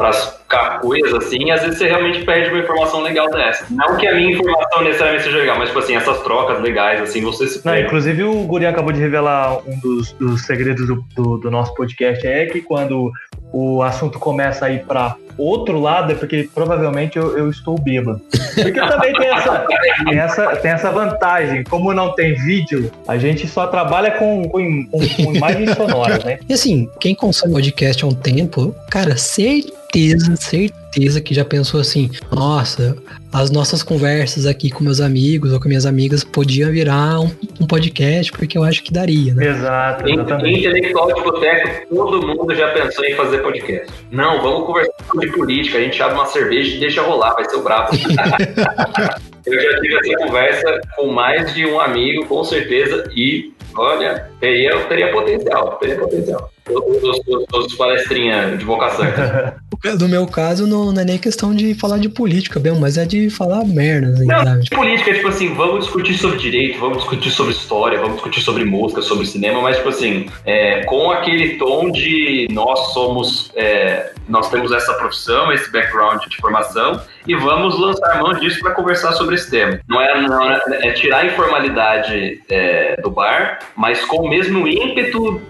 para 0.03 0.09
as 0.09 0.43
cacuias, 0.49 1.15
assim, 1.15 1.53
às 1.53 1.63
vezes 1.63 1.79
você 1.79 1.87
realmente 1.87 2.25
perde 2.25 2.51
uma 2.51 2.59
informação 2.59 3.03
legal 3.03 3.31
dessa. 3.31 3.65
Não 3.71 3.97
que 3.97 4.07
a 4.09 4.15
minha 4.17 4.33
informação 4.33 4.83
necessariamente 4.83 5.25
seja 5.25 5.39
legal, 5.39 5.57
mas, 5.57 5.69
tipo 5.69 5.79
assim, 5.79 5.95
essas 5.95 6.21
trocas 6.23 6.61
legais, 6.61 7.01
assim, 7.01 7.21
você 7.21 7.47
se 7.47 7.65
Não, 7.65 7.79
inclusive, 7.79 8.25
o 8.25 8.43
Guri 8.43 8.67
acabou 8.67 8.93
de 8.93 8.99
revelar 8.99 9.59
um 9.65 9.79
dos, 9.79 10.13
dos 10.15 10.45
segredos 10.45 10.89
do, 10.89 11.05
do, 11.15 11.39
do, 11.39 11.51
nosso 11.53 11.73
podcast, 11.77 12.27
é 12.27 12.47
que 12.47 12.61
quando 12.61 13.13
o 13.53 13.83
assunto 13.83 14.19
começa 14.19 14.67
a 14.67 14.71
ir 14.71 14.85
para 14.85 15.17
outro 15.37 15.81
lado, 15.81 16.13
é 16.13 16.15
porque 16.15 16.49
provavelmente 16.55 17.19
eu, 17.19 17.37
eu 17.37 17.51
estou 17.51 17.79
bêbado. 17.79 18.21
Porque 18.55 18.81
também 18.81 19.13
tem 19.15 19.29
essa, 19.29 19.67
tem, 20.05 20.19
essa, 20.19 20.57
tem 20.57 20.71
essa 20.71 20.91
vantagem, 20.91 21.65
como 21.65 21.93
não 21.95 22.13
tem 22.15 22.35
vídeo, 22.35 22.91
a 23.09 23.17
gente 23.17 23.49
só 23.49 23.67
trabalha 23.67 24.13
com, 24.13 24.49
com, 24.49 24.87
com, 24.87 24.99
com 24.99 25.35
imagens 25.35 25.75
sonoras, 25.75 26.23
né? 26.25 26.39
E 26.49 26.53
assim, 26.53 26.89
quem 27.01 27.15
consome 27.15 27.55
podcast 27.55 28.05
há 28.05 28.09
um 28.09 28.15
tempo, 28.15 28.75
cara, 28.91 29.17
certeza 29.17 29.83
certeza, 29.93 30.37
certeza 30.37 31.21
que 31.21 31.35
já 31.35 31.45
pensou 31.45 31.81
assim: 31.81 32.11
nossa, 32.31 32.97
as 33.33 33.51
nossas 33.51 33.83
conversas 33.83 34.45
aqui 34.47 34.71
com 34.71 34.85
meus 34.85 35.01
amigos 35.01 35.53
ou 35.53 35.61
com 35.61 35.67
minhas 35.67 35.87
amigas 35.87 36.23
podiam 36.23 36.71
virar 36.71 37.21
um, 37.21 37.31
um 37.61 37.67
podcast, 37.67 38.31
porque 38.33 38.59
eu 38.59 38.63
acho 38.63 38.83
que 38.83 38.93
daria, 38.93 39.35
né? 39.35 39.49
Exato, 39.49 40.09
exatamente. 40.09 40.61
Intelectual 40.61 41.15
de 41.15 41.23
boteco, 41.23 41.95
todo 41.95 42.27
mundo 42.27 42.55
já 42.55 42.69
pensou 42.73 43.05
em 43.05 43.15
fazer 43.15 43.39
podcast. 43.39 43.93
Não, 44.11 44.43
vamos 44.43 44.67
conversar 44.67 44.93
sobre 45.11 45.33
política, 45.33 45.79
a 45.79 45.81
gente 45.81 46.03
abre 46.03 46.17
uma 46.17 46.27
cerveja 46.27 46.77
e 46.77 46.81
deixa 46.81 47.03
rolar, 47.03 47.35
vai 47.35 47.49
ser 47.49 47.57
o 47.57 47.63
brabo. 47.63 47.91
eu 49.47 49.61
já 49.61 49.81
tive 49.81 49.97
essa 49.97 50.27
conversa 50.27 50.81
com 50.97 51.07
mais 51.13 51.55
de 51.55 51.65
um 51.65 51.81
amigo, 51.81 52.27
com 52.27 52.45
certeza, 52.45 53.11
e 53.17 53.53
Olha, 53.77 54.29
eu 54.41 54.87
teria 54.87 55.11
potencial, 55.11 55.77
teria 55.79 55.99
potencial. 55.99 56.51
Todos 56.65 57.67
os 57.67 57.75
palestrinhas 57.75 58.59
de 58.59 58.65
vocação. 58.65 59.05
No 59.99 60.09
meu 60.09 60.29
caso, 60.29 60.65
não, 60.65 60.93
não, 60.93 61.03
é 61.03 61.05
nem 61.05 61.19
questão 61.19 61.53
de 61.53 61.75
falar 61.75 61.99
de 61.99 62.09
política 62.09 62.61
mesmo, 62.61 62.79
mas 62.79 62.97
é 62.97 63.05
de 63.05 63.29
falar 63.29 63.65
merda. 63.65 64.13
Assim, 64.13 64.27
não, 64.27 64.45
sabe? 64.45 64.71
política, 64.71 65.13
tipo 65.13 65.27
assim, 65.27 65.55
vamos 65.55 65.87
discutir 65.87 66.15
sobre 66.15 66.39
direito, 66.39 66.79
vamos 66.79 66.99
discutir 66.99 67.31
sobre 67.33 67.53
história, 67.53 67.99
vamos 67.99 68.15
discutir 68.15 68.43
sobre 68.43 68.65
música, 68.65 69.03
sobre 69.03 69.27
cinema, 69.27 69.61
mas, 69.61 69.79
tipo 69.79 69.89
assim, 69.89 70.27
é, 70.47 70.85
com 70.85 71.11
aquele 71.11 71.57
tom 71.57 71.91
de 71.91 72.47
nós 72.53 72.93
somos, 72.93 73.51
é, 73.57 74.13
nós 74.29 74.49
temos 74.51 74.71
essa 74.71 74.95
profissão, 74.95 75.53
esse 75.53 75.69
background 75.73 76.23
de 76.29 76.37
formação, 76.37 77.01
e 77.27 77.35
vamos 77.35 77.77
lançar 77.77 78.23
mão 78.23 78.35
disso 78.35 78.61
para 78.61 78.71
conversar 78.73 79.13
sobre 79.15 79.35
esse 79.35 79.51
tema. 79.51 79.81
Não 79.89 80.01
é, 80.01 80.21
não 80.21 80.49
é, 80.49 80.61
é 80.83 80.93
tirar 80.93 81.19
a 81.19 81.27
informalidade 81.27 82.41
é, 82.49 83.01
do 83.01 83.11
bar, 83.11 83.59
mas 83.77 84.05
com 84.05 84.19
o 84.19 84.29
mesmo 84.29 84.69
ímpeto 84.69 85.43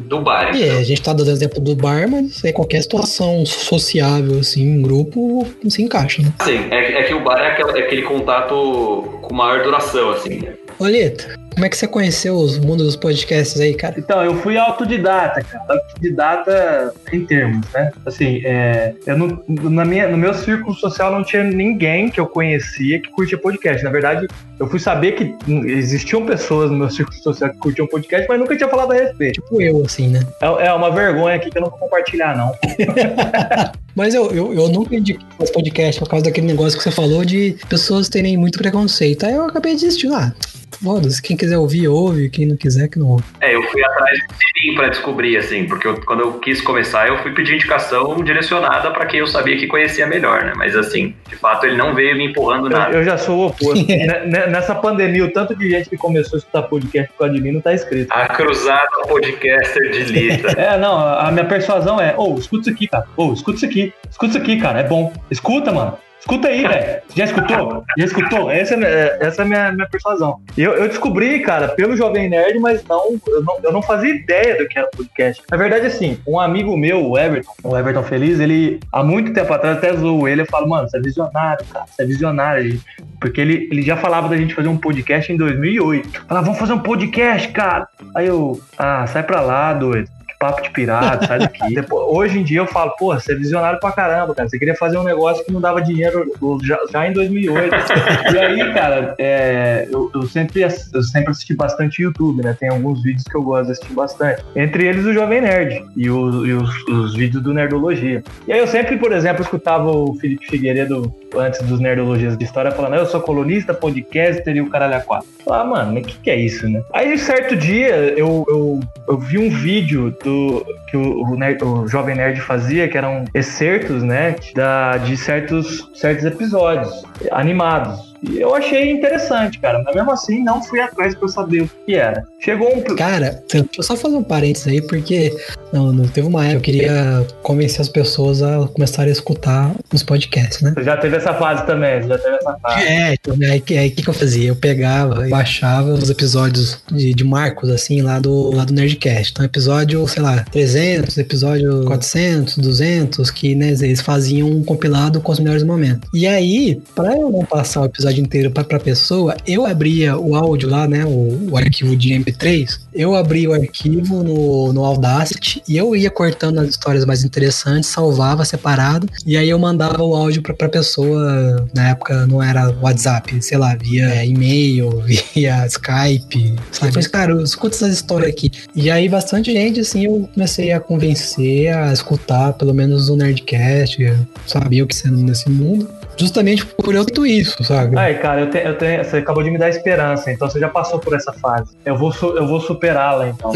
do 0.00 0.20
bar. 0.20 0.56
É, 0.56 0.78
a 0.78 0.82
gente 0.82 1.02
tá 1.02 1.12
dando 1.12 1.30
exemplo 1.30 1.60
do 1.60 1.74
bar, 1.74 2.08
mas 2.08 2.44
é 2.44 2.52
qualquer 2.52 2.82
situação 2.82 3.44
sociável, 3.46 4.38
assim, 4.38 4.78
um 4.78 4.82
grupo 4.82 5.46
se 5.68 5.82
encaixa, 5.82 6.22
né? 6.22 6.32
Sim, 6.42 6.68
é, 6.70 7.00
é 7.00 7.02
que 7.04 7.14
o 7.14 7.20
bar 7.20 7.38
é 7.38 7.52
aquele, 7.52 7.78
é 7.78 7.82
aquele 7.82 8.02
contato 8.02 9.18
com 9.22 9.34
maior 9.34 9.62
duração, 9.62 10.10
assim, 10.10 10.40
né? 10.40 10.54
Oleta, 10.78 11.36
como 11.54 11.64
é 11.64 11.68
que 11.68 11.76
você 11.76 11.86
conheceu 11.86 12.34
os 12.34 12.58
mundos 12.58 12.86
dos 12.86 12.96
podcasts 12.96 13.60
aí, 13.60 13.74
cara? 13.74 13.94
Então, 13.96 14.22
eu 14.24 14.34
fui 14.40 14.58
autodidata, 14.58 15.42
cara. 15.42 15.64
Autodidata 15.68 16.94
em 17.12 17.24
termos, 17.24 17.66
né? 17.72 17.92
Assim, 18.04 18.42
é, 18.44 18.92
eu 19.06 19.16
não, 19.16 19.42
na 19.48 19.84
minha, 19.84 20.08
no 20.08 20.16
meu 20.16 20.34
círculo 20.34 20.74
social 20.74 21.12
não 21.12 21.22
tinha 21.22 21.44
ninguém 21.44 22.10
que 22.10 22.18
eu 22.18 22.26
conhecia 22.26 23.00
que 23.00 23.08
curtia 23.10 23.38
podcast. 23.38 23.84
Na 23.84 23.90
verdade, 23.90 24.26
eu 24.58 24.68
fui 24.68 24.80
saber 24.80 25.12
que 25.12 25.34
existiam 25.66 26.26
pessoas 26.26 26.70
no 26.70 26.76
meu 26.76 26.90
círculo 26.90 27.16
social 27.22 27.50
que 27.50 27.58
curtiam 27.58 27.86
podcast, 27.86 28.26
mas 28.28 28.38
nunca 28.38 28.56
tinha 28.56 28.68
falado 28.68 28.92
a 28.92 28.94
respeito. 28.94 29.34
Tipo 29.34 29.62
eu, 29.62 29.82
assim, 29.84 30.08
né? 30.08 30.20
É, 30.42 30.66
é 30.66 30.72
uma 30.72 30.90
vergonha 30.90 31.36
aqui 31.36 31.50
que 31.50 31.58
eu 31.58 31.62
não 31.62 31.70
vou 31.70 31.78
compartilhar, 31.78 32.36
não. 32.36 32.52
Mas 33.94 34.12
eu, 34.12 34.28
eu, 34.32 34.52
eu 34.52 34.68
nunca 34.68 34.96
indiquei 34.96 35.24
esse 35.40 35.52
podcast 35.52 36.00
por 36.00 36.08
causa 36.08 36.24
daquele 36.24 36.48
negócio 36.48 36.76
que 36.76 36.82
você 36.82 36.90
falou 36.90 37.24
de 37.24 37.56
pessoas 37.68 38.08
terem 38.08 38.36
muito 38.36 38.58
preconceito. 38.58 39.24
Aí 39.24 39.34
eu 39.34 39.44
acabei 39.44 39.72
desistindo. 39.72 40.14
Ah, 40.14 40.34
foda-se, 40.82 41.22
quem 41.22 41.36
quiser 41.44 41.58
ouvir, 41.58 41.88
ouve, 41.88 42.30
quem 42.30 42.46
não 42.46 42.56
quiser, 42.56 42.88
que 42.88 42.98
não 42.98 43.08
ouve. 43.08 43.24
É, 43.40 43.54
eu 43.54 43.62
fui 43.62 43.84
atrás 43.84 44.18
do 44.26 44.34
Sirim 44.34 44.74
pra 44.74 44.88
descobrir, 44.88 45.36
assim, 45.36 45.66
porque 45.66 45.86
eu, 45.86 46.00
quando 46.04 46.20
eu 46.20 46.32
quis 46.40 46.60
começar, 46.60 47.06
eu 47.06 47.18
fui 47.18 47.32
pedir 47.32 47.54
indicação 47.54 48.16
direcionada 48.22 48.90
para 48.90 49.06
quem 49.06 49.20
eu 49.20 49.26
sabia 49.26 49.56
que 49.56 49.66
conhecia 49.66 50.06
melhor, 50.06 50.44
né? 50.44 50.52
Mas 50.56 50.74
assim, 50.74 51.14
de 51.28 51.36
fato, 51.36 51.66
ele 51.66 51.76
não 51.76 51.94
veio 51.94 52.16
me 52.16 52.26
empurrando 52.26 52.68
nada. 52.68 52.92
Eu, 52.92 53.00
eu 53.00 53.04
já 53.04 53.18
sou 53.18 53.38
o 53.38 53.46
oposto. 53.48 53.84
Nessa 54.50 54.74
pandemia, 54.74 55.24
o 55.24 55.32
tanto 55.32 55.54
de 55.54 55.70
gente 55.70 55.90
que 55.90 55.96
começou 55.96 56.36
a 56.36 56.38
escutar 56.38 56.62
podcast 56.62 57.12
por 57.12 57.18
causa 57.18 57.34
de 57.34 57.40
mim 57.40 57.52
não 57.52 57.60
tá 57.60 57.74
escrito. 57.74 58.10
A 58.10 58.26
cruzada 58.28 58.88
podcaster 59.06 59.90
de 59.90 60.04
Lita. 60.04 60.48
é, 60.58 60.78
não, 60.78 60.98
a 60.98 61.30
minha 61.30 61.44
persuasão 61.44 62.00
é, 62.00 62.14
ô, 62.16 62.34
oh, 62.34 62.38
escuta 62.38 62.62
isso 62.62 62.70
aqui, 62.70 62.88
cara. 62.88 63.04
Ô, 63.16 63.28
oh, 63.28 63.32
escuta 63.32 63.56
isso 63.58 63.66
aqui. 63.66 63.92
Escuta 64.10 64.30
isso 64.30 64.38
aqui, 64.38 64.60
cara, 64.60 64.80
é 64.80 64.84
bom. 64.84 65.12
Escuta, 65.30 65.72
mano. 65.72 65.98
Escuta 66.24 66.48
aí, 66.48 66.66
velho. 66.66 67.02
Já 67.14 67.24
escutou? 67.26 67.84
Já 67.98 68.04
escutou? 68.06 68.50
Essa, 68.50 68.74
é, 68.76 69.18
essa 69.20 69.42
é 69.42 69.44
a 69.44 69.46
minha, 69.46 69.72
minha 69.72 69.86
persuasão. 69.86 70.40
Eu, 70.56 70.72
eu 70.72 70.88
descobri, 70.88 71.40
cara, 71.40 71.68
pelo 71.68 71.94
Jovem 71.94 72.30
Nerd, 72.30 72.58
mas 72.60 72.82
não 72.84 73.20
eu, 73.28 73.42
não 73.42 73.58
eu 73.62 73.70
não 73.70 73.82
fazia 73.82 74.14
ideia 74.14 74.56
do 74.56 74.66
que 74.66 74.78
era 74.78 74.88
podcast. 74.88 75.42
Na 75.50 75.58
verdade, 75.58 75.84
assim, 75.84 76.18
um 76.26 76.40
amigo 76.40 76.74
meu, 76.78 77.10
o 77.10 77.18
Everton, 77.18 77.52
o 77.62 77.76
Everton 77.76 78.02
Feliz, 78.02 78.40
ele, 78.40 78.80
há 78.90 79.04
muito 79.04 79.34
tempo 79.34 79.52
atrás, 79.52 79.76
até 79.76 79.94
zoou 79.94 80.26
ele. 80.26 80.40
Eu 80.40 80.46
falo, 80.46 80.66
mano, 80.66 80.88
você 80.88 80.96
é 80.96 81.00
visionário, 81.00 81.66
cara. 81.66 81.84
Você 81.86 82.02
é 82.02 82.06
visionário. 82.06 82.80
Porque 83.20 83.42
ele, 83.42 83.68
ele 83.70 83.82
já 83.82 83.98
falava 83.98 84.26
da 84.26 84.36
gente 84.38 84.54
fazer 84.54 84.68
um 84.68 84.78
podcast 84.78 85.30
em 85.30 85.36
2008. 85.36 86.24
Falava, 86.26 86.46
vamos 86.46 86.58
fazer 86.58 86.72
um 86.72 86.80
podcast, 86.80 87.48
cara. 87.48 87.86
Aí 88.16 88.28
eu, 88.28 88.58
ah, 88.78 89.06
sai 89.06 89.24
pra 89.24 89.42
lá, 89.42 89.74
doido 89.74 90.08
papo 90.38 90.62
de 90.62 90.70
pirata, 90.70 91.26
sai 91.26 91.38
daqui. 91.38 91.60
Depois, 91.74 92.06
hoje 92.08 92.38
em 92.38 92.44
dia 92.44 92.60
eu 92.60 92.66
falo, 92.66 92.92
pô, 92.98 93.14
você 93.14 93.32
é 93.32 93.36
visionário 93.36 93.80
pra 93.80 93.92
caramba, 93.92 94.34
cara. 94.34 94.48
Você 94.48 94.58
queria 94.58 94.74
fazer 94.74 94.98
um 94.98 95.04
negócio 95.04 95.44
que 95.44 95.52
não 95.52 95.60
dava 95.60 95.80
dinheiro 95.82 96.26
já, 96.62 96.78
já 96.90 97.08
em 97.08 97.12
2008. 97.12 97.74
e 98.34 98.38
aí, 98.38 98.74
cara, 98.74 99.14
é, 99.18 99.88
eu, 99.90 100.10
eu, 100.14 100.22
sempre, 100.26 100.62
eu 100.62 101.02
sempre 101.02 101.30
assisti 101.30 101.54
bastante 101.54 102.02
YouTube, 102.02 102.42
né? 102.42 102.56
Tem 102.58 102.68
alguns 102.68 103.02
vídeos 103.02 103.24
que 103.24 103.36
eu 103.36 103.42
gosto 103.42 103.66
de 103.66 103.72
assistir 103.72 103.94
bastante. 103.94 104.44
Entre 104.54 104.86
eles 104.86 105.04
o 105.04 105.12
Jovem 105.12 105.40
Nerd 105.40 105.84
e, 105.96 106.10
o, 106.10 106.46
e 106.46 106.52
os, 106.52 106.88
os, 106.88 107.14
vídeos 107.14 107.42
do 107.42 107.52
Nerdologia. 107.52 108.22
E 108.46 108.52
aí 108.52 108.58
eu 108.58 108.66
sempre, 108.66 108.96
por 108.96 109.12
exemplo, 109.12 109.42
escutava 109.42 109.90
o 109.90 110.14
Felipe 110.16 110.46
Figueiredo 110.46 111.14
antes 111.36 111.60
dos 111.62 111.80
Nerdologias 111.80 112.36
de 112.36 112.44
História 112.44 112.70
falando, 112.70 112.94
eu 112.94 113.06
sou 113.06 113.20
colunista, 113.20 113.74
podcaster 113.74 114.56
e 114.56 114.60
o 114.60 114.70
caralho 114.70 114.96
a 114.96 115.00
quatro. 115.00 115.28
Ah, 115.48 115.64
mano, 115.64 115.98
o 115.98 116.02
que, 116.02 116.18
que 116.18 116.30
é 116.30 116.36
isso, 116.36 116.68
né? 116.68 116.82
Aí, 116.92 117.18
certo 117.18 117.56
dia, 117.56 117.94
eu, 118.16 118.44
eu, 118.48 118.80
eu 119.08 119.18
vi 119.18 119.38
um 119.38 119.50
vídeo 119.50 120.12
do 120.24 120.64
que 120.88 120.96
o, 120.96 121.22
o, 121.22 121.36
nerd, 121.36 121.62
o, 121.62 121.86
Jovem 121.86 122.16
Nerd 122.16 122.40
fazia, 122.40 122.88
que 122.88 122.98
eram 122.98 123.24
excertos, 123.34 124.02
né, 124.02 124.34
da, 124.54 124.96
de 124.96 125.16
certos, 125.16 125.90
certos 125.94 126.24
episódios 126.24 127.04
animados. 127.30 128.13
E 128.30 128.40
eu 128.40 128.54
achei 128.54 128.90
interessante, 128.90 129.58
cara. 129.58 129.82
Mas 129.84 129.94
mesmo 129.94 130.10
assim, 130.10 130.42
não 130.42 130.62
fui 130.62 130.80
atrás 130.80 131.14
pra 131.14 131.28
saber 131.28 131.62
o 131.62 131.70
que 131.86 131.94
era. 131.94 132.24
Chegou 132.40 132.76
um. 132.76 132.82
Cara, 132.96 133.42
deixa 133.50 133.68
eu 133.76 133.82
só 133.82 133.96
fazer 133.96 134.16
um 134.16 134.22
parênteses 134.22 134.68
aí, 134.68 134.82
porque 134.82 135.34
não, 135.72 135.92
não 135.92 136.06
teve 136.06 136.26
uma 136.26 136.44
época. 136.44 136.56
Eu 136.56 136.60
queria 136.60 137.26
convencer 137.42 137.80
as 137.80 137.88
pessoas 137.88 138.42
a 138.42 138.68
começarem 138.68 139.10
a 139.10 139.12
escutar 139.12 139.74
os 139.92 140.02
podcasts, 140.02 140.60
né? 140.60 140.72
Você 140.74 140.84
já 140.84 140.96
teve 140.96 141.16
essa 141.16 141.34
fase 141.34 141.66
também, 141.66 142.06
já 142.06 142.18
teve 142.18 142.36
essa 142.36 142.56
fase. 142.58 142.86
É, 142.86 143.14
então, 143.14 143.36
aí 143.40 143.58
o 143.58 143.62
que, 143.62 144.02
que, 144.02 144.08
eu 144.08 144.14
fazia? 144.14 144.48
Eu 144.48 144.56
pegava 144.56 145.26
e 145.26 145.30
baixava 145.30 145.92
os 145.92 146.10
episódios 146.10 146.82
de, 146.90 147.12
de 147.14 147.24
marcos, 147.24 147.70
assim, 147.70 148.02
lá 148.02 148.18
do, 148.18 148.54
lá 148.54 148.64
do 148.64 148.72
Nerdcast. 148.72 149.32
Então, 149.32 149.44
episódio, 149.44 150.06
sei 150.06 150.22
lá, 150.22 150.44
300, 150.50 151.18
episódio 151.18 151.84
400, 151.84 152.58
200, 152.58 153.30
que, 153.30 153.54
né, 153.54 153.70
eles 153.70 154.00
faziam 154.00 154.48
um 154.48 154.62
compilado 154.62 155.20
com 155.20 155.32
os 155.32 155.40
melhores 155.40 155.64
momentos. 155.64 156.08
E 156.12 156.26
aí, 156.26 156.80
pra 156.94 157.16
eu 157.16 157.30
não 157.30 157.44
passar 157.44 157.80
o 157.80 157.86
episódio 157.86 158.13
inteiro 158.20 158.50
para 158.50 158.76
a 158.76 158.80
pessoa, 158.80 159.36
eu 159.46 159.66
abria 159.66 160.16
o 160.16 160.34
áudio 160.34 160.68
lá, 160.68 160.86
né, 160.86 161.04
o, 161.04 161.50
o, 161.50 161.56
arquivo 161.56 161.96
de 161.96 162.10
MP3, 162.10 162.78
eu 162.92 163.14
abria 163.14 163.50
o 163.50 163.52
arquivo 163.52 164.22
no, 164.22 164.72
no 164.72 164.84
Audacity 164.84 165.62
e 165.68 165.76
eu 165.76 165.94
ia 165.94 166.10
cortando 166.10 166.58
as 166.58 166.68
histórias 166.68 167.04
mais 167.04 167.24
interessantes, 167.24 167.88
salvava 167.88 168.44
separado 168.44 169.08
e 169.26 169.36
aí 169.36 169.48
eu 169.48 169.58
mandava 169.58 170.02
o 170.02 170.14
áudio 170.14 170.42
para 170.42 170.66
a 170.66 170.68
pessoa, 170.68 171.68
na 171.74 171.90
época 171.90 172.26
não 172.26 172.42
era 172.42 172.74
WhatsApp, 172.80 173.42
sei 173.42 173.58
lá, 173.58 173.74
via 173.74 174.24
e-mail, 174.24 175.02
via 175.34 175.66
Skype, 175.66 176.54
sabe? 176.70 176.92
Mas, 176.94 177.06
cara, 177.06 177.40
escuta 177.42 177.76
essas 177.76 177.94
histórias 177.94 178.30
aqui. 178.30 178.50
E 178.74 178.90
aí 178.90 179.08
bastante 179.08 179.52
gente, 179.52 179.80
assim, 179.80 180.04
eu 180.04 180.28
comecei 180.32 180.72
a 180.72 180.80
convencer 180.80 181.74
a 181.74 181.92
escutar 181.92 182.52
pelo 182.54 182.74
menos 182.74 183.08
o 183.08 183.16
Nerdcast, 183.16 183.98
sabia 184.46 184.84
o 184.84 184.86
que 184.86 184.94
sendo 184.94 185.18
nesse 185.18 185.48
mundo 185.48 185.88
justamente 186.16 186.64
por 186.64 186.94
eu 186.94 187.04
ter 187.04 187.26
isso, 187.26 187.62
sabe? 187.64 187.96
Ai, 187.96 188.18
cara, 188.18 188.42
eu 188.42 188.50
tenho, 188.50 188.68
eu 188.68 188.78
tenho, 188.78 189.04
você 189.04 189.18
acabou 189.18 189.42
de 189.42 189.50
me 189.50 189.58
dar 189.58 189.68
esperança, 189.68 190.30
então 190.30 190.48
você 190.48 190.58
já 190.58 190.68
passou 190.68 190.98
por 190.98 191.14
essa 191.14 191.32
fase. 191.32 191.76
Eu 191.84 191.96
vou, 191.96 192.12
eu 192.22 192.46
vou 192.46 192.60
superá-la, 192.60 193.28
então. 193.28 193.52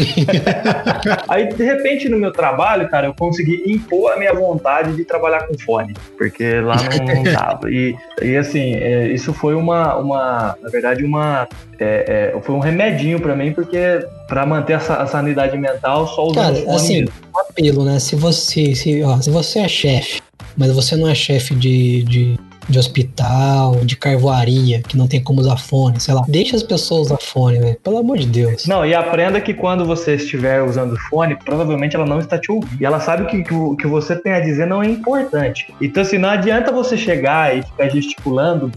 Aí, 1.27 1.47
de 1.47 1.63
repente, 1.63 2.09
no 2.09 2.17
meu 2.17 2.31
trabalho, 2.31 2.89
cara, 2.89 3.07
eu 3.07 3.13
consegui 3.13 3.63
impor 3.65 4.13
a 4.13 4.17
minha 4.17 4.33
vontade 4.33 4.95
de 4.95 5.03
trabalhar 5.03 5.47
com 5.47 5.57
fone, 5.57 5.93
porque 6.17 6.59
lá 6.61 6.75
não, 6.75 7.15
não 7.15 7.23
dava. 7.31 7.69
E, 7.69 7.95
e 8.21 8.35
assim, 8.35 8.75
é, 8.75 9.07
isso 9.07 9.33
foi 9.33 9.55
uma, 9.55 9.95
uma, 9.95 10.55
na 10.61 10.69
verdade, 10.69 11.03
uma, 11.03 11.47
é, 11.79 12.33
é, 12.35 12.41
foi 12.41 12.55
um 12.55 12.59
remedinho 12.59 13.19
para 13.19 13.35
mim, 13.35 13.53
porque 13.53 14.05
para 14.27 14.45
manter 14.45 14.73
essa, 14.73 14.95
a 14.95 15.07
sanidade 15.07 15.57
mental, 15.57 16.07
só 16.07 16.27
usando 16.27 16.35
cara, 16.35 16.55
fone. 16.55 16.75
Assim, 16.75 17.05
um 17.05 17.39
apelo, 17.39 17.85
né? 17.85 17.99
Se 17.99 18.15
você, 18.15 18.75
se, 18.75 19.03
ó, 19.03 19.19
se 19.19 19.29
você 19.29 19.59
é 19.59 19.67
chefe, 19.67 20.21
mas 20.57 20.71
você 20.71 20.95
não 20.95 21.07
é 21.07 21.15
chefe 21.15 21.55
de, 21.55 22.03
de 22.03 22.39
de 22.69 22.77
hospital, 22.77 23.75
de 23.83 23.95
carvoaria, 23.95 24.81
que 24.81 24.95
não 24.95 25.07
tem 25.07 25.21
como 25.21 25.41
usar 25.41 25.57
fone, 25.57 25.99
sei 25.99 26.13
lá. 26.13 26.23
Deixa 26.27 26.55
as 26.55 26.63
pessoas 26.63 27.07
usar 27.07 27.17
fone, 27.17 27.59
velho. 27.59 27.77
Pelo 27.83 27.97
amor 27.97 28.17
de 28.17 28.27
Deus. 28.27 28.67
Não, 28.67 28.85
e 28.85 28.93
aprenda 28.93 29.41
que 29.41 29.53
quando 29.53 29.85
você 29.85 30.15
estiver 30.15 30.61
usando 30.61 30.95
fone, 31.09 31.35
provavelmente 31.35 31.95
ela 31.95 32.05
não 32.05 32.19
está 32.19 32.37
te 32.37 32.51
ouvindo. 32.51 32.79
E 32.79 32.85
ela 32.85 32.99
sabe 32.99 33.25
que 33.25 33.53
o 33.53 33.75
que 33.75 33.87
você 33.87 34.15
tem 34.15 34.33
a 34.33 34.39
dizer 34.39 34.67
não 34.67 34.83
é 34.83 34.87
importante. 34.87 35.73
Então, 35.81 36.03
assim, 36.03 36.17
não 36.17 36.29
adianta 36.29 36.71
você 36.71 36.95
chegar 36.95 37.57
e 37.57 37.63
ficar 37.63 37.89
gesticulando 37.89 38.71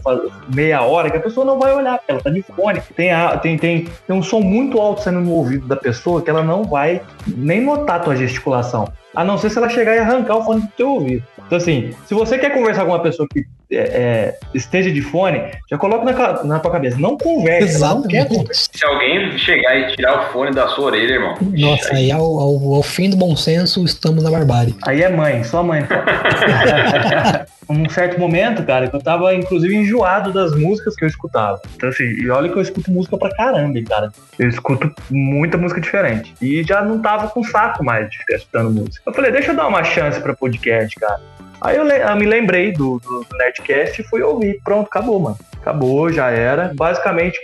meia 0.53 0.81
hora, 0.81 1.09
que 1.09 1.17
a 1.17 1.21
pessoa 1.21 1.45
não 1.45 1.59
vai 1.59 1.73
olhar, 1.73 1.99
ela 2.07 2.19
tá 2.19 2.29
de 2.29 2.41
fone. 2.41 2.81
Tem, 2.95 3.09
tem, 3.41 3.57
tem, 3.57 3.87
tem 4.07 4.15
um 4.15 4.23
som 4.23 4.39
muito 4.41 4.79
alto 4.79 5.01
saindo 5.03 5.21
no 5.21 5.31
ouvido 5.31 5.67
da 5.67 5.75
pessoa 5.75 6.21
que 6.21 6.29
ela 6.29 6.43
não 6.43 6.63
vai 6.63 7.01
nem 7.27 7.61
notar 7.61 7.97
a 7.97 7.99
tua 7.99 8.15
gesticulação. 8.15 8.87
A 9.15 9.23
não 9.23 9.37
ser 9.37 9.51
se 9.51 9.57
ela 9.57 9.69
chegar 9.69 9.95
e 9.95 9.99
arrancar 9.99 10.37
o 10.37 10.43
fone 10.43 10.61
do 10.61 10.67
teu 10.75 10.89
ouvido. 10.89 11.23
Então, 11.45 11.57
assim, 11.57 11.93
se 12.05 12.13
você 12.15 12.37
quer 12.37 12.51
conversar 12.51 12.83
com 12.83 12.91
uma 12.91 13.01
pessoa 13.01 13.27
que 13.31 13.45
é, 13.75 13.81
é, 13.81 14.39
esteja 14.53 14.91
de 14.91 15.01
fone, 15.01 15.41
já 15.69 15.77
coloca 15.77 16.05
na, 16.05 16.43
na 16.43 16.59
tua 16.59 16.71
cabeça. 16.71 16.97
Não 16.97 17.17
converse. 17.17 17.79
Não 17.79 18.03
quer 18.03 18.27
conversa. 18.27 18.69
Se 18.73 18.85
alguém 18.85 19.37
chegar 19.37 19.77
e 19.77 19.95
tirar 19.95 20.19
o 20.19 20.33
fone 20.33 20.51
da 20.51 20.67
sua 20.69 20.85
orelha, 20.85 21.13
irmão. 21.13 21.35
Nossa, 21.41 21.95
aí 21.95 22.11
ao, 22.11 22.21
ao, 22.21 22.73
ao 22.75 22.83
fim 22.83 23.09
do 23.09 23.17
bom 23.17 23.35
senso, 23.35 23.83
estamos 23.83 24.23
na 24.23 24.31
barbárie. 24.31 24.75
Aí 24.85 25.01
é 25.01 25.09
mãe, 25.09 25.43
só 25.43 25.63
mãe. 25.63 25.83
um 27.69 27.89
certo 27.89 28.19
momento, 28.19 28.63
cara, 28.63 28.87
que 28.87 28.95
eu 28.95 29.01
tava, 29.01 29.33
inclusive, 29.33 29.75
enjoado 29.75 30.31
das 30.31 30.55
músicas 30.55 30.95
que 30.95 31.03
eu 31.03 31.07
escutava. 31.07 31.61
Então, 31.75 31.89
assim, 31.89 32.03
e 32.03 32.29
olha 32.29 32.49
que 32.49 32.57
eu 32.57 32.61
escuto 32.61 32.91
música 32.91 33.17
pra 33.17 33.33
caramba, 33.35 33.81
cara. 33.87 34.11
Eu 34.37 34.49
escuto 34.49 34.93
muita 35.09 35.57
música 35.57 35.81
diferente. 35.81 36.33
E 36.41 36.63
já 36.63 36.83
não 36.83 37.01
tava 37.01 37.29
com 37.29 37.43
saco 37.43 37.83
mais 37.83 38.09
de 38.09 38.17
ficar 38.17 38.35
escutando 38.35 38.71
música. 38.71 39.01
Eu 39.05 39.13
falei, 39.13 39.31
deixa 39.31 39.51
eu 39.51 39.55
dar 39.55 39.67
uma 39.67 39.83
chance 39.83 40.19
pra 40.19 40.35
podcast, 40.35 40.95
cara. 40.99 41.21
Aí 41.63 41.77
eu, 41.77 41.87
eu 41.87 42.15
me 42.17 42.25
lembrei 42.25 42.73
do, 42.73 42.99
do, 42.99 43.23
do 43.23 43.37
Nerdcast 43.37 44.01
e 44.01 44.03
fui 44.03 44.21
ouvir. 44.21 44.59
Pronto, 44.63 44.87
acabou, 44.87 45.17
mano. 45.17 45.39
Acabou, 45.61 46.11
já 46.11 46.29
era. 46.29 46.73
Basicamente, 46.75 47.39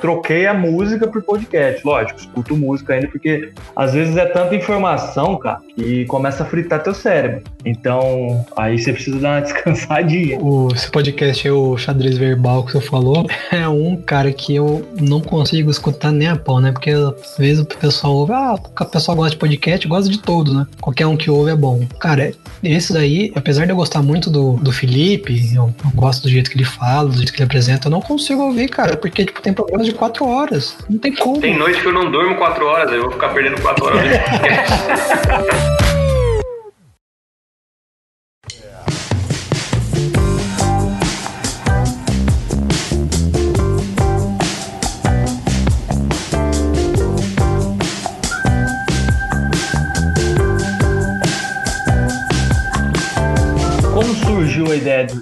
troquei 0.00 0.46
a 0.46 0.54
música 0.54 1.06
por 1.06 1.22
podcast. 1.22 1.84
Lógico, 1.84 2.18
escuto 2.18 2.56
música 2.56 2.94
ainda, 2.94 3.08
porque 3.08 3.52
às 3.74 3.94
vezes 3.94 4.16
é 4.16 4.26
tanta 4.26 4.54
informação, 4.54 5.36
cara, 5.38 5.60
que 5.74 6.04
começa 6.06 6.42
a 6.42 6.46
fritar 6.46 6.82
teu 6.82 6.94
cérebro. 6.94 7.42
Então, 7.64 8.44
aí 8.56 8.78
você 8.78 8.92
precisa 8.92 9.18
dar 9.18 9.30
uma 9.30 9.40
descansadinha. 9.42 10.38
O, 10.38 10.68
esse 10.72 10.90
podcast 10.90 11.48
é 11.48 11.52
o 11.52 11.76
xadrez 11.76 12.18
verbal 12.18 12.64
que 12.64 12.72
você 12.72 12.80
falou. 12.80 13.26
É 13.50 13.66
um 13.68 13.96
cara 13.96 14.32
que 14.32 14.54
eu 14.54 14.86
não 15.00 15.20
consigo 15.20 15.70
escutar 15.70 16.12
nem 16.12 16.28
a 16.28 16.36
pau, 16.36 16.60
né? 16.60 16.72
Porque 16.72 16.90
às 16.90 17.36
vezes 17.38 17.60
o 17.60 17.66
pessoal 17.66 18.14
ouve, 18.14 18.32
ah, 18.32 18.54
o 18.54 18.84
pessoal 18.84 19.16
gosta 19.16 19.30
de 19.32 19.38
podcast, 19.38 19.88
gosta 19.88 20.10
de 20.10 20.18
todo, 20.18 20.52
né? 20.52 20.66
Qualquer 20.80 21.06
um 21.06 21.16
que 21.16 21.30
ouve 21.30 21.50
é 21.50 21.56
bom. 21.56 21.84
Cara, 21.98 22.32
esse 22.62 22.92
daí, 22.92 23.32
apesar 23.34 23.64
de 23.64 23.72
eu 23.72 23.76
gostar 23.76 24.02
muito 24.02 24.30
do, 24.30 24.54
do 24.54 24.72
Felipe, 24.72 25.54
eu, 25.54 25.74
eu 25.84 25.90
gosto 25.94 26.22
do 26.22 26.28
jeito 26.28 26.50
que 26.50 26.56
ele 26.56 26.64
fala, 26.64 27.08
do 27.08 27.16
jeito 27.16 27.32
que 27.32 27.38
ele 27.38 27.46
apresenta, 27.46 27.88
eu 27.88 27.90
não 27.90 28.00
consigo 28.00 28.42
ouvir, 28.42 28.68
cara, 28.68 28.96
porque, 28.96 29.24
tipo, 29.24 29.40
tem 29.46 29.54
programas 29.54 29.86
de 29.86 29.92
quatro 29.92 30.26
horas. 30.26 30.76
Não 30.90 30.98
tem 30.98 31.14
como. 31.14 31.40
Tem 31.40 31.56
noite 31.56 31.80
que 31.80 31.86
eu 31.86 31.92
não 31.92 32.10
durmo 32.10 32.34
quatro 32.34 32.66
horas, 32.66 32.90
eu 32.90 33.02
vou 33.02 33.12
ficar 33.12 33.28
perdendo 33.28 33.62
quatro 33.62 33.86
horas. 33.86 34.02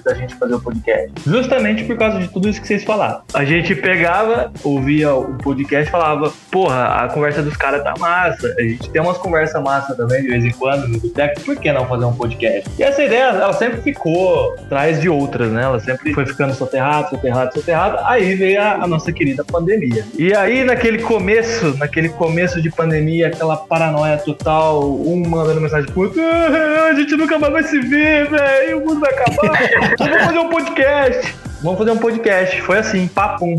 da 0.05 0.13
gente 0.13 0.35
fazer 0.35 0.53
o 0.53 0.61
podcast? 0.61 1.11
Justamente 1.25 1.83
por 1.83 1.97
causa 1.97 2.19
de 2.19 2.27
tudo 2.27 2.47
isso 2.47 2.61
que 2.61 2.67
vocês 2.67 2.83
falaram. 2.83 3.21
A 3.33 3.43
gente 3.43 3.75
pegava, 3.75 4.51
ouvia 4.63 5.13
o 5.13 5.33
podcast 5.39 5.87
e 5.87 5.91
falava, 5.91 6.31
porra, 6.51 7.03
a 7.03 7.09
conversa 7.09 7.41
dos 7.41 7.57
caras 7.57 7.83
tá 7.83 7.95
massa. 7.99 8.53
A 8.57 8.61
gente 8.61 8.89
tem 8.91 9.01
umas 9.01 9.17
conversas 9.17 9.61
massa 9.61 9.95
também, 9.95 10.21
de 10.21 10.27
vez 10.27 10.45
em 10.45 10.51
quando, 10.51 10.87
no 10.87 10.99
boteco. 10.99 11.41
Por 11.41 11.55
que 11.55 11.71
não 11.73 11.87
fazer 11.87 12.05
um 12.05 12.13
podcast? 12.13 12.69
E 12.77 12.83
essa 12.83 13.03
ideia, 13.03 13.23
ela 13.23 13.53
sempre 13.53 13.81
ficou 13.81 14.53
atrás 14.53 15.01
de 15.01 15.09
outras, 15.09 15.51
né? 15.51 15.63
Ela 15.63 15.79
sempre 15.79 16.13
foi 16.13 16.25
ficando 16.25 16.53
soterrada, 16.53 17.09
soterrada, 17.09 17.51
soterrada. 17.51 18.01
Aí 18.05 18.35
veio 18.35 18.61
a, 18.61 18.73
a 18.83 18.87
nossa 18.87 19.11
querida 19.11 19.43
pandemia. 19.43 20.05
E 20.17 20.33
aí, 20.35 20.63
naquele 20.63 20.99
começo, 20.99 21.75
naquele 21.77 22.09
começo 22.09 22.61
de 22.61 22.69
pandemia, 22.69 23.27
aquela 23.27 23.57
paranoia 23.57 24.17
total, 24.17 24.83
um 24.83 25.27
mandando 25.27 25.61
mensagem 25.61 25.91
pro 25.91 26.03
outro, 26.03 26.21
ah, 26.21 26.89
a 26.91 26.93
gente 26.93 27.15
nunca 27.15 27.39
mais 27.39 27.51
vai 27.51 27.63
se 27.63 27.79
ver, 27.79 28.29
velho, 28.29 28.77
o 28.77 28.85
mundo 28.85 28.99
vai 28.99 29.11
acabar. 29.11 29.95
Vamos 30.09 30.25
fazer 30.25 30.39
um 30.39 30.49
podcast. 30.49 31.44
Vamos 31.65 31.79
fazer 31.79 31.91
um 31.93 31.97
podcast. 31.97 32.61
Foi 32.61 32.77
assim, 32.77 33.07
papum. 33.07 33.57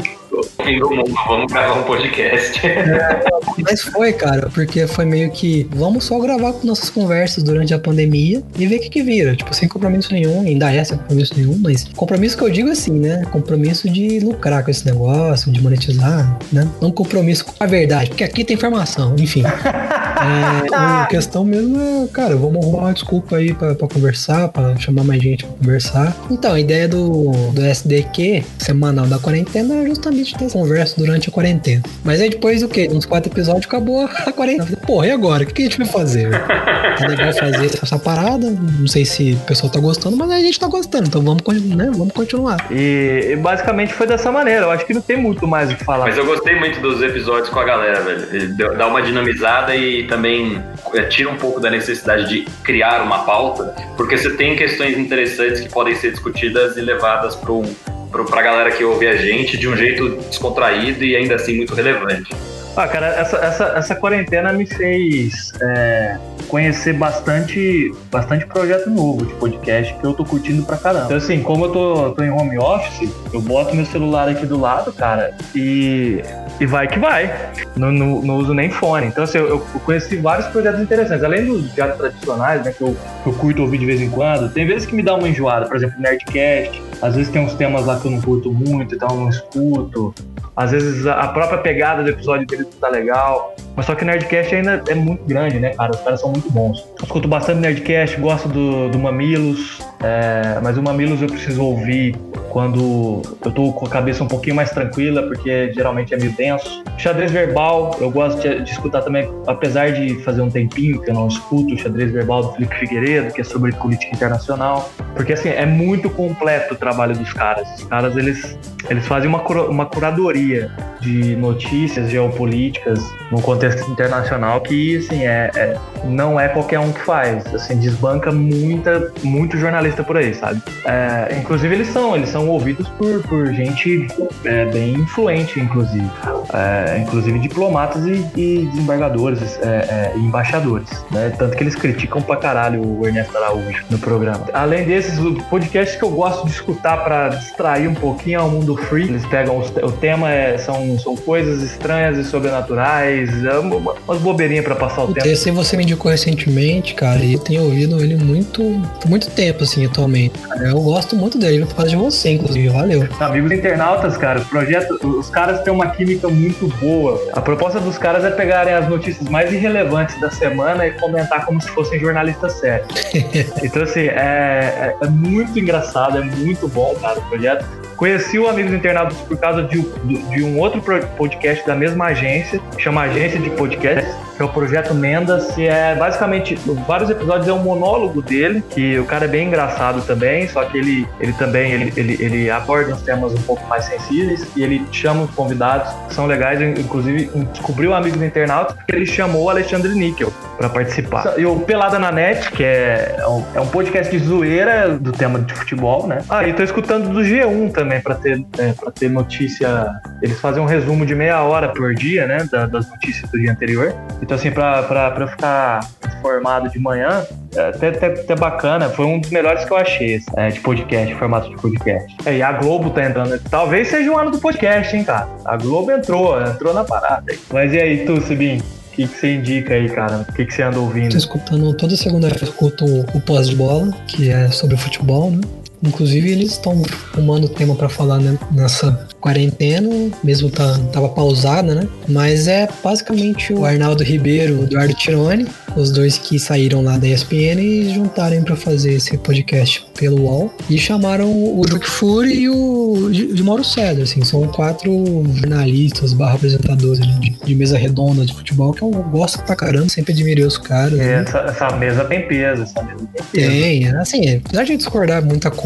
Vamos 1.26 1.52
gravar 1.52 1.80
um 1.80 1.82
podcast. 1.82 2.64
É, 2.64 3.20
mas 3.58 3.82
foi, 3.82 4.12
cara, 4.12 4.48
porque 4.54 4.86
foi 4.86 5.04
meio 5.04 5.28
que 5.32 5.68
vamos 5.74 6.04
só 6.04 6.20
gravar 6.20 6.52
com 6.52 6.68
nossas 6.68 6.88
conversas 6.88 7.42
durante 7.42 7.74
a 7.74 7.80
pandemia 7.80 8.44
e 8.56 8.66
ver 8.66 8.76
o 8.76 8.80
que, 8.80 8.90
que 8.90 9.02
vira. 9.02 9.34
Tipo, 9.34 9.52
sem 9.52 9.68
compromisso 9.68 10.12
nenhum, 10.12 10.42
ainda 10.42 10.72
é 10.72 10.84
sem 10.84 10.96
compromisso 10.96 11.34
nenhum, 11.36 11.58
mas 11.60 11.88
compromisso 11.96 12.38
que 12.38 12.44
eu 12.44 12.50
digo 12.50 12.70
assim, 12.70 12.92
né? 12.92 13.24
Compromisso 13.32 13.90
de 13.90 14.20
lucrar 14.20 14.62
com 14.62 14.70
esse 14.70 14.86
negócio, 14.86 15.50
de 15.50 15.60
monetizar, 15.60 16.38
né? 16.52 16.68
Não 16.80 16.92
compromisso 16.92 17.44
com 17.44 17.52
a 17.58 17.66
verdade, 17.66 18.10
porque 18.10 18.22
aqui 18.22 18.44
tem 18.44 18.54
informação, 18.54 19.16
enfim. 19.18 19.42
É, 20.16 20.74
a 20.74 21.06
questão 21.06 21.44
mesmo 21.44 21.78
é, 21.78 22.06
cara, 22.08 22.34
vamos 22.36 22.62
arrumar 22.62 22.84
uma 22.84 22.94
desculpa 22.94 23.36
aí 23.36 23.52
pra, 23.52 23.74
pra 23.74 23.86
conversar, 23.86 24.48
pra 24.48 24.74
chamar 24.76 25.04
mais 25.04 25.22
gente 25.22 25.44
pra 25.44 25.54
conversar. 25.56 26.16
Então, 26.30 26.54
a 26.54 26.60
ideia 26.60 26.88
do, 26.88 27.32
do 27.52 27.60
SDQ 27.96 28.44
semanal 28.58 29.06
da 29.06 29.18
quarentena 29.18 29.82
é 29.82 29.86
justamente 29.86 30.36
ter 30.36 30.50
conversa 30.50 30.94
durante 30.98 31.28
a 31.28 31.32
quarentena. 31.32 31.82
Mas 32.04 32.20
aí 32.20 32.30
depois 32.30 32.62
o 32.62 32.68
quê? 32.68 32.88
Uns 32.92 33.06
quatro 33.06 33.30
episódios 33.30 33.66
acabou 33.66 34.06
a 34.06 34.08
quarentena. 34.32 34.76
Porra, 34.86 35.06
e 35.06 35.10
agora? 35.10 35.44
O 35.44 35.46
que, 35.46 35.54
que 35.54 35.62
a 35.62 35.64
gente 35.64 35.78
vai 35.78 35.86
fazer? 35.86 36.30
Tá 36.96 37.08
legal 37.08 37.30
fazer 37.34 37.66
essa 37.66 37.98
parada. 37.98 38.50
Não 38.50 38.86
sei 38.86 39.04
se 39.04 39.34
o 39.34 39.46
pessoal 39.46 39.70
tá 39.70 39.78
gostando, 39.78 40.16
mas 40.16 40.30
a 40.30 40.40
gente 40.40 40.58
tá 40.58 40.66
gostando. 40.66 41.06
Então 41.06 41.20
vamos, 41.20 41.42
né? 41.76 41.90
vamos 41.94 42.14
continuar. 42.14 42.56
E, 42.70 43.32
e 43.32 43.36
basicamente 43.36 43.92
foi 43.92 44.06
dessa 44.06 44.32
maneira. 44.32 44.62
Eu 44.62 44.70
acho 44.70 44.86
que 44.86 44.94
não 44.94 45.02
tem 45.02 45.18
muito 45.18 45.46
mais 45.46 45.70
o 45.70 45.76
que 45.76 45.84
falar. 45.84 46.06
Mas 46.06 46.16
eu 46.16 46.24
gostei 46.24 46.58
muito 46.58 46.80
dos 46.80 47.02
episódios 47.02 47.50
com 47.50 47.60
a 47.60 47.64
galera, 47.64 48.00
velho. 48.00 48.56
Dá 48.78 48.86
uma 48.86 49.02
dinamizada 49.02 49.76
e 49.76 50.06
também 50.06 50.62
é, 50.94 51.02
tira 51.02 51.28
um 51.28 51.36
pouco 51.36 51.60
da 51.60 51.70
necessidade 51.70 52.28
de 52.30 52.46
criar 52.62 53.02
uma 53.02 53.24
pauta, 53.24 53.74
porque 53.94 54.16
você 54.16 54.30
tem 54.30 54.56
questões 54.56 54.96
interessantes 54.96 55.60
que 55.60 55.68
podem 55.68 55.94
ser 55.94 56.12
discutidas 56.12 56.78
e 56.78 56.80
levadas 56.80 57.36
para 57.36 57.52
um 57.52 57.64
para 58.10 58.40
a 58.40 58.42
galera 58.42 58.70
que 58.70 58.84
ouve 58.84 59.06
a 59.06 59.16
gente 59.16 59.56
de 59.56 59.68
um 59.68 59.76
jeito 59.76 60.08
descontraído 60.28 61.04
e 61.04 61.16
ainda 61.16 61.34
assim 61.34 61.56
muito 61.56 61.74
relevante. 61.74 62.30
Ah, 62.76 62.86
cara, 62.86 63.06
essa, 63.06 63.38
essa, 63.38 63.64
essa 63.68 63.94
quarentena 63.94 64.52
me 64.52 64.66
fez 64.66 65.50
é, 65.62 66.18
conhecer 66.46 66.92
bastante, 66.92 67.90
bastante 68.10 68.44
projeto 68.44 68.90
novo 68.90 69.24
de 69.24 69.32
podcast 69.34 69.94
que 69.94 70.04
eu 70.04 70.12
tô 70.12 70.26
curtindo 70.26 70.62
pra 70.62 70.76
caramba. 70.76 71.06
Então, 71.06 71.16
assim, 71.16 71.42
como 71.42 71.64
eu 71.64 71.72
tô, 71.72 72.10
tô 72.10 72.22
em 72.22 72.30
home 72.30 72.58
office, 72.58 73.10
eu 73.32 73.40
boto 73.40 73.74
meu 73.74 73.86
celular 73.86 74.28
aqui 74.28 74.44
do 74.44 74.60
lado, 74.60 74.92
cara, 74.92 75.34
e, 75.54 76.20
e 76.60 76.66
vai 76.66 76.86
que 76.86 76.98
vai. 76.98 77.34
Não, 77.74 77.90
não, 77.90 78.20
não 78.20 78.36
uso 78.36 78.52
nem 78.52 78.68
fone. 78.68 79.06
Então, 79.06 79.24
assim, 79.24 79.38
eu, 79.38 79.48
eu, 79.48 79.60
conheci 79.84 80.16
vários 80.16 80.46
projetos 80.48 80.80
interessantes. 80.80 81.24
Além 81.24 81.46
dos 81.46 81.74
diários 81.74 81.96
tradicionais, 81.96 82.62
né, 82.62 82.72
que 82.72 82.82
eu, 82.82 82.94
que 83.22 83.28
eu 83.30 83.32
curto 83.32 83.62
ouvir 83.62 83.78
de 83.78 83.86
vez 83.86 84.02
em 84.02 84.10
quando, 84.10 84.52
tem 84.52 84.66
vezes 84.66 84.86
que 84.86 84.94
me 84.94 85.02
dá 85.02 85.14
uma 85.14 85.28
enjoada, 85.28 85.66
por 85.66 85.76
exemplo, 85.76 85.98
Nerdcast. 85.98 86.82
Às 87.00 87.14
vezes 87.16 87.32
tem 87.32 87.42
uns 87.42 87.54
temas 87.54 87.86
lá 87.86 87.98
que 87.98 88.06
eu 88.06 88.10
não 88.10 88.20
curto 88.20 88.52
muito, 88.52 88.94
então 88.94 89.08
eu 89.08 89.16
não 89.16 89.28
escuto. 89.30 90.14
Às 90.56 90.70
vezes 90.70 91.06
a 91.06 91.28
própria 91.28 91.58
pegada 91.58 92.02
do 92.02 92.08
episódio 92.08 92.46
dele 92.46 92.64
tá 92.80 92.88
legal. 92.88 93.54
Mas 93.76 93.84
só 93.84 93.94
que 93.94 94.02
o 94.02 94.06
Nerdcast 94.06 94.54
ainda 94.54 94.82
é 94.88 94.94
muito 94.94 95.22
grande, 95.26 95.60
né, 95.60 95.74
cara? 95.74 95.90
Os 95.90 96.00
caras 96.00 96.20
são 96.20 96.30
muito 96.30 96.50
bons. 96.50 96.80
Eu 96.98 97.04
escuto 97.04 97.28
bastante 97.28 97.60
Nerdcast, 97.60 98.18
gosto 98.18 98.48
do, 98.48 98.88
do 98.88 98.98
Mamilos. 98.98 99.78
É, 100.06 100.60
mas 100.62 100.78
o 100.78 100.82
Mamilos 100.82 101.20
eu 101.20 101.26
preciso 101.26 101.64
ouvir 101.64 102.14
quando 102.50 103.22
eu 103.44 103.50
tô 103.50 103.72
com 103.72 103.86
a 103.86 103.88
cabeça 103.88 104.22
um 104.22 104.28
pouquinho 104.28 104.54
mais 104.54 104.70
tranquila, 104.70 105.24
porque 105.24 105.72
geralmente 105.74 106.14
é 106.14 106.16
meio 106.16 106.30
denso. 106.30 106.84
Xadrez 106.96 107.32
verbal, 107.32 107.96
eu 108.00 108.08
gosto 108.08 108.40
de, 108.40 108.62
de, 108.62 108.70
escutar 108.70 109.02
também, 109.02 109.28
apesar 109.48 109.90
de 109.90 110.14
fazer 110.22 110.42
um 110.42 110.48
tempinho 110.48 111.02
que 111.02 111.10
eu 111.10 111.14
não 111.14 111.26
escuto 111.26 111.74
o 111.74 111.78
xadrez 111.78 112.12
verbal 112.12 112.44
do 112.44 112.52
Felipe 112.52 112.76
Figueiredo, 112.76 113.34
que 113.34 113.40
é 113.40 113.44
sobre 113.44 113.72
política 113.72 114.14
internacional, 114.14 114.90
porque 115.16 115.32
assim, 115.32 115.48
é 115.48 115.66
muito 115.66 116.08
completo 116.08 116.74
o 116.74 116.76
trabalho 116.76 117.16
dos 117.16 117.32
caras. 117.32 117.68
Os 117.76 117.84
caras, 117.84 118.16
eles, 118.16 118.56
eles 118.88 119.06
fazem 119.06 119.28
uma, 119.28 119.42
uma 119.68 119.86
curadoria 119.86 120.70
de 121.06 121.36
notícias 121.36 122.10
geopolíticas 122.10 123.00
no 123.30 123.40
contexto 123.40 123.88
internacional 123.90 124.60
que, 124.60 124.96
assim, 124.96 125.24
é, 125.24 125.50
é, 125.54 125.76
não 126.04 126.38
é 126.38 126.48
qualquer 126.48 126.80
um 126.80 126.92
que 126.92 127.00
faz, 127.00 127.46
assim, 127.54 127.78
desbanca 127.78 128.32
muita, 128.32 129.12
muito 129.22 129.56
jornalista 129.56 130.02
por 130.02 130.16
aí, 130.16 130.34
sabe? 130.34 130.60
É, 130.84 131.36
inclusive 131.38 131.74
eles 131.74 131.88
são, 131.88 132.16
eles 132.16 132.28
são 132.28 132.48
ouvidos 132.48 132.88
por, 132.90 133.22
por 133.22 133.46
gente 133.52 134.08
é, 134.44 134.64
bem 134.66 134.94
influente, 134.94 135.60
inclusive. 135.60 136.10
É, 136.52 136.98
inclusive 136.98 137.38
diplomatas 137.38 138.04
e, 138.06 138.26
e 138.36 138.66
desembargadores 138.66 139.58
é, 139.62 140.12
e 140.16 140.18
embaixadores. 140.18 140.88
Né? 141.10 141.32
Tanto 141.38 141.56
que 141.56 141.62
eles 141.62 141.74
criticam 141.74 142.22
pra 142.22 142.36
caralho 142.36 142.82
o 142.82 143.06
Ernesto 143.06 143.36
Araújo 143.36 143.84
no 143.90 143.98
programa. 143.98 144.46
Além 144.52 144.84
desses, 144.84 145.18
o 145.18 145.34
podcast 145.44 145.96
que 145.98 146.04
eu 146.04 146.10
gosto 146.10 146.46
de 146.46 146.52
escutar 146.52 147.04
para 147.04 147.28
distrair 147.28 147.88
um 147.88 147.94
pouquinho 147.94 148.40
ao 148.40 148.48
mundo 148.48 148.76
free. 148.76 149.04
Eles 149.04 149.24
pegam 149.26 149.58
os, 149.58 149.70
o 149.70 149.92
tema 149.92 150.30
é, 150.30 150.58
são, 150.58 150.95
são 150.98 151.16
coisas 151.16 151.62
estranhas 151.62 152.18
e 152.18 152.24
sobrenaturais, 152.24 153.44
é 153.44 153.58
umas 153.58 154.18
bobeirinhas 154.20 154.64
para 154.64 154.74
passar 154.74 155.04
o 155.04 155.12
tempo. 155.12 155.26
Esse 155.26 155.50
você 155.50 155.76
me 155.76 155.82
indicou 155.82 156.10
recentemente, 156.10 156.94
cara, 156.94 157.20
e 157.20 157.34
eu 157.34 157.38
tenho 157.38 157.64
ouvido 157.64 158.02
ele 158.02 158.16
muito, 158.16 158.62
muito 159.06 159.30
tempo, 159.30 159.64
assim, 159.64 159.84
atualmente. 159.86 160.38
Cara, 160.40 160.68
eu 160.68 160.80
gosto 160.80 161.16
muito 161.16 161.38
dele 161.38 161.64
por 161.64 161.74
causa 161.74 161.90
de 161.90 161.96
você, 161.96 162.30
inclusive. 162.30 162.68
Valeu. 162.68 163.08
Amigos 163.20 163.52
internautas, 163.52 164.16
cara, 164.16 164.40
o 164.40 164.44
projeto, 164.44 164.98
os 165.06 165.30
caras 165.30 165.60
têm 165.62 165.72
uma 165.72 165.90
química 165.90 166.28
muito 166.28 166.68
boa. 166.78 167.20
A 167.32 167.40
proposta 167.40 167.80
dos 167.80 167.98
caras 167.98 168.24
é 168.24 168.30
pegarem 168.30 168.74
as 168.74 168.88
notícias 168.88 169.28
mais 169.28 169.52
irrelevantes 169.52 170.18
da 170.20 170.30
semana 170.30 170.86
e 170.86 170.92
comentar 170.92 171.44
como 171.46 171.60
se 171.60 171.68
fossem 171.70 171.98
jornalistas 171.98 172.52
sérios. 172.54 172.88
então, 173.62 173.82
assim, 173.82 174.00
é, 174.00 174.94
é, 175.00 175.06
é 175.06 175.08
muito 175.08 175.58
engraçado, 175.58 176.18
é 176.18 176.22
muito 176.22 176.68
bom, 176.68 176.94
cara, 177.00 177.18
o 177.18 177.22
projeto. 177.22 177.85
Conheci 177.96 178.38
o 178.38 178.46
Amigos 178.46 178.72
Internados 178.72 179.16
por 179.22 179.38
causa 179.38 179.62
de, 179.62 179.80
de, 179.80 180.44
um 180.44 180.58
outro 180.58 180.82
podcast 181.16 181.66
da 181.66 181.74
mesma 181.74 182.06
agência, 182.06 182.60
chama 182.78 183.02
Agência 183.02 183.40
de 183.40 183.48
Podcast, 183.50 184.10
que 184.36 184.42
é 184.42 184.44
o 184.44 184.48
Projeto 184.48 184.94
Mendas, 184.94 185.54
que 185.54 185.66
é 185.66 185.94
basicamente, 185.94 186.54
vários 186.86 187.08
episódios 187.10 187.48
é 187.48 187.52
um 187.52 187.62
monólogo 187.62 188.20
dele, 188.20 188.62
que 188.70 188.98
o 188.98 189.04
cara 189.04 189.24
é 189.24 189.28
bem 189.28 189.48
engraçado 189.48 190.02
também, 190.02 190.46
só 190.48 190.64
que 190.64 190.76
ele, 190.76 191.08
ele 191.20 191.32
também 191.32 191.72
ele, 191.72 191.92
ele, 191.96 192.16
ele 192.20 192.50
aborda 192.50 192.94
uns 192.94 193.02
temas 193.02 193.32
um 193.32 193.42
pouco 193.42 193.66
mais 193.66 193.84
sensíveis 193.84 194.46
e 194.54 194.62
ele 194.62 194.84
chama 194.92 195.22
os 195.22 195.30
convidados, 195.30 195.92
que 196.08 196.14
são 196.14 196.26
legais, 196.26 196.60
inclusive 196.60 197.30
descobriu 197.52 197.94
Amigos 197.94 198.22
Internautas, 198.22 198.76
porque 198.76 198.94
ele 198.94 199.06
chamou 199.06 199.44
o 199.44 199.50
Alexandre 199.50 199.94
Níquel 199.94 200.32
para 200.56 200.68
participar. 200.68 201.38
E 201.38 201.44
o 201.44 201.60
Pelada 201.60 201.98
na 201.98 202.10
Net, 202.10 202.50
que 202.50 202.64
é, 202.64 203.16
é 203.18 203.28
um, 203.28 203.44
é 203.54 203.60
um 203.60 203.66
podcast 203.66 204.10
de 204.10 204.24
zoeira 204.24 204.96
do 204.98 205.12
tema 205.12 205.38
de 205.38 205.54
futebol, 205.54 206.06
né? 206.06 206.18
Ah, 206.28 206.46
e 206.46 206.52
tô 206.52 206.62
escutando 206.62 207.08
do 207.10 207.20
G1 207.20 207.72
também, 207.72 208.00
para 208.00 208.14
ter, 208.14 208.44
é, 208.58 208.74
ter 208.94 209.10
notícia. 209.10 209.90
Eles 210.22 210.40
fazem 210.40 210.62
um 210.62 210.66
resumo 210.66 211.04
de 211.04 211.14
meia 211.14 211.42
hora 211.42 211.68
por 211.68 211.94
dia, 211.94 212.26
né? 212.26 212.46
Da, 212.50 212.66
das 212.66 212.88
notícias 212.90 213.30
do 213.30 213.38
dia 213.38 213.52
anterior. 213.52 213.94
Então, 214.26 214.36
assim, 214.36 214.50
pra, 214.50 214.82
pra 214.82 215.28
ficar 215.28 215.88
informado 216.18 216.68
de 216.68 216.80
manhã, 216.80 217.24
é 217.54 217.68
até, 217.68 217.88
até, 217.90 218.06
até, 218.06 218.34
bacana. 218.34 218.88
Foi 218.88 219.06
um 219.06 219.20
dos 219.20 219.30
melhores 219.30 219.64
que 219.64 219.72
eu 219.72 219.76
achei, 219.76 220.20
é, 220.36 220.48
de 220.48 220.58
podcast, 220.58 221.14
formato 221.14 221.48
de 221.48 221.54
podcast. 221.54 222.16
É, 222.26 222.38
e 222.38 222.42
a 222.42 222.50
Globo 222.50 222.90
tá 222.90 223.04
entrando. 223.04 223.40
Talvez 223.48 223.86
seja 223.86 224.10
o 224.10 224.18
ano 224.18 224.32
do 224.32 224.38
podcast, 224.38 224.96
hein, 224.96 225.04
cara? 225.04 225.28
A 225.44 225.56
Globo 225.56 225.92
entrou, 225.92 226.42
entrou 226.42 226.74
na 226.74 226.82
parada. 226.82 227.32
Mas 227.52 227.72
e 227.72 227.78
aí, 227.78 228.04
tu, 228.04 228.20
Sibim? 228.20 228.58
O 228.58 228.96
que, 228.96 229.06
que 229.06 229.16
você 229.16 229.34
indica 229.36 229.74
aí, 229.74 229.88
cara? 229.88 230.26
O 230.28 230.32
que, 230.32 230.44
que 230.44 230.52
você 230.52 230.62
anda 230.62 230.80
ouvindo? 230.80 231.12
Tô 231.12 231.18
escutando 231.18 231.72
toda 231.74 231.94
segunda-feira, 231.96 232.44
eu 232.44 232.48
escuto 232.48 232.84
o 232.84 233.20
pós 233.20 233.48
de 233.48 233.54
bola, 233.54 233.92
que 234.08 234.28
é 234.28 234.48
sobre 234.48 234.76
futebol, 234.76 235.30
né? 235.30 235.40
Inclusive, 235.82 236.30
eles 236.30 236.52
estão 236.52 236.82
arrumando 237.12 237.48
tema 237.48 237.74
para 237.74 237.88
falar 237.88 238.18
né, 238.18 238.38
nessa 238.52 239.06
quarentena, 239.20 239.88
mesmo 240.22 240.50
tá, 240.50 240.78
tava 240.92 241.08
pausada, 241.08 241.74
né? 241.74 241.88
Mas 242.08 242.46
é 242.46 242.68
basicamente 242.82 243.52
o 243.52 243.64
Arnaldo 243.64 244.02
Ribeiro, 244.02 244.60
o 244.60 244.64
Eduardo 244.64 244.94
Tironi, 244.94 245.46
os 245.76 245.90
dois 245.90 246.16
que 246.18 246.38
saíram 246.38 246.82
lá 246.82 246.96
da 246.96 247.06
ESPN 247.06 247.60
e 247.60 247.92
juntaram 247.92 248.42
para 248.42 248.56
fazer 248.56 248.94
esse 248.94 249.18
podcast 249.18 249.86
pelo 249.98 250.22
UOL 250.22 250.54
e 250.70 250.78
chamaram 250.78 251.26
o 251.26 251.62
Juque 251.68 251.88
Fury 251.88 252.42
e 252.42 252.48
o 252.48 253.10
de 253.10 253.42
Mauro 253.42 253.64
Cedro, 253.64 254.02
assim, 254.02 254.22
são 254.24 254.46
quatro 254.48 254.90
jornalistas 255.34 256.12
barra 256.12 256.34
apresentadores 256.34 257.00
de, 257.20 257.30
de, 257.30 257.54
mesa 257.54 257.76
redonda 257.76 258.24
de 258.24 258.34
futebol 258.34 258.72
que 258.72 258.82
eu 258.82 258.90
gosto 258.90 259.42
pra 259.42 259.56
caramba, 259.56 259.88
sempre 259.88 260.12
admirei 260.12 260.44
os 260.44 260.58
caras. 260.58 260.98
É, 260.98 261.16
né? 261.16 261.24
essa, 261.26 261.38
essa, 261.38 261.76
mesa 261.76 262.04
tem 262.04 262.26
peso, 262.26 262.62
essa 262.62 262.82
mesa 262.82 263.08
tem 263.12 263.24
peso. 263.32 263.48
Tem, 263.50 263.88
assim, 263.96 264.42
apesar 264.44 264.64
de 264.64 264.76
discordar 264.76 265.24
muita 265.24 265.50
coisa, 265.50 265.65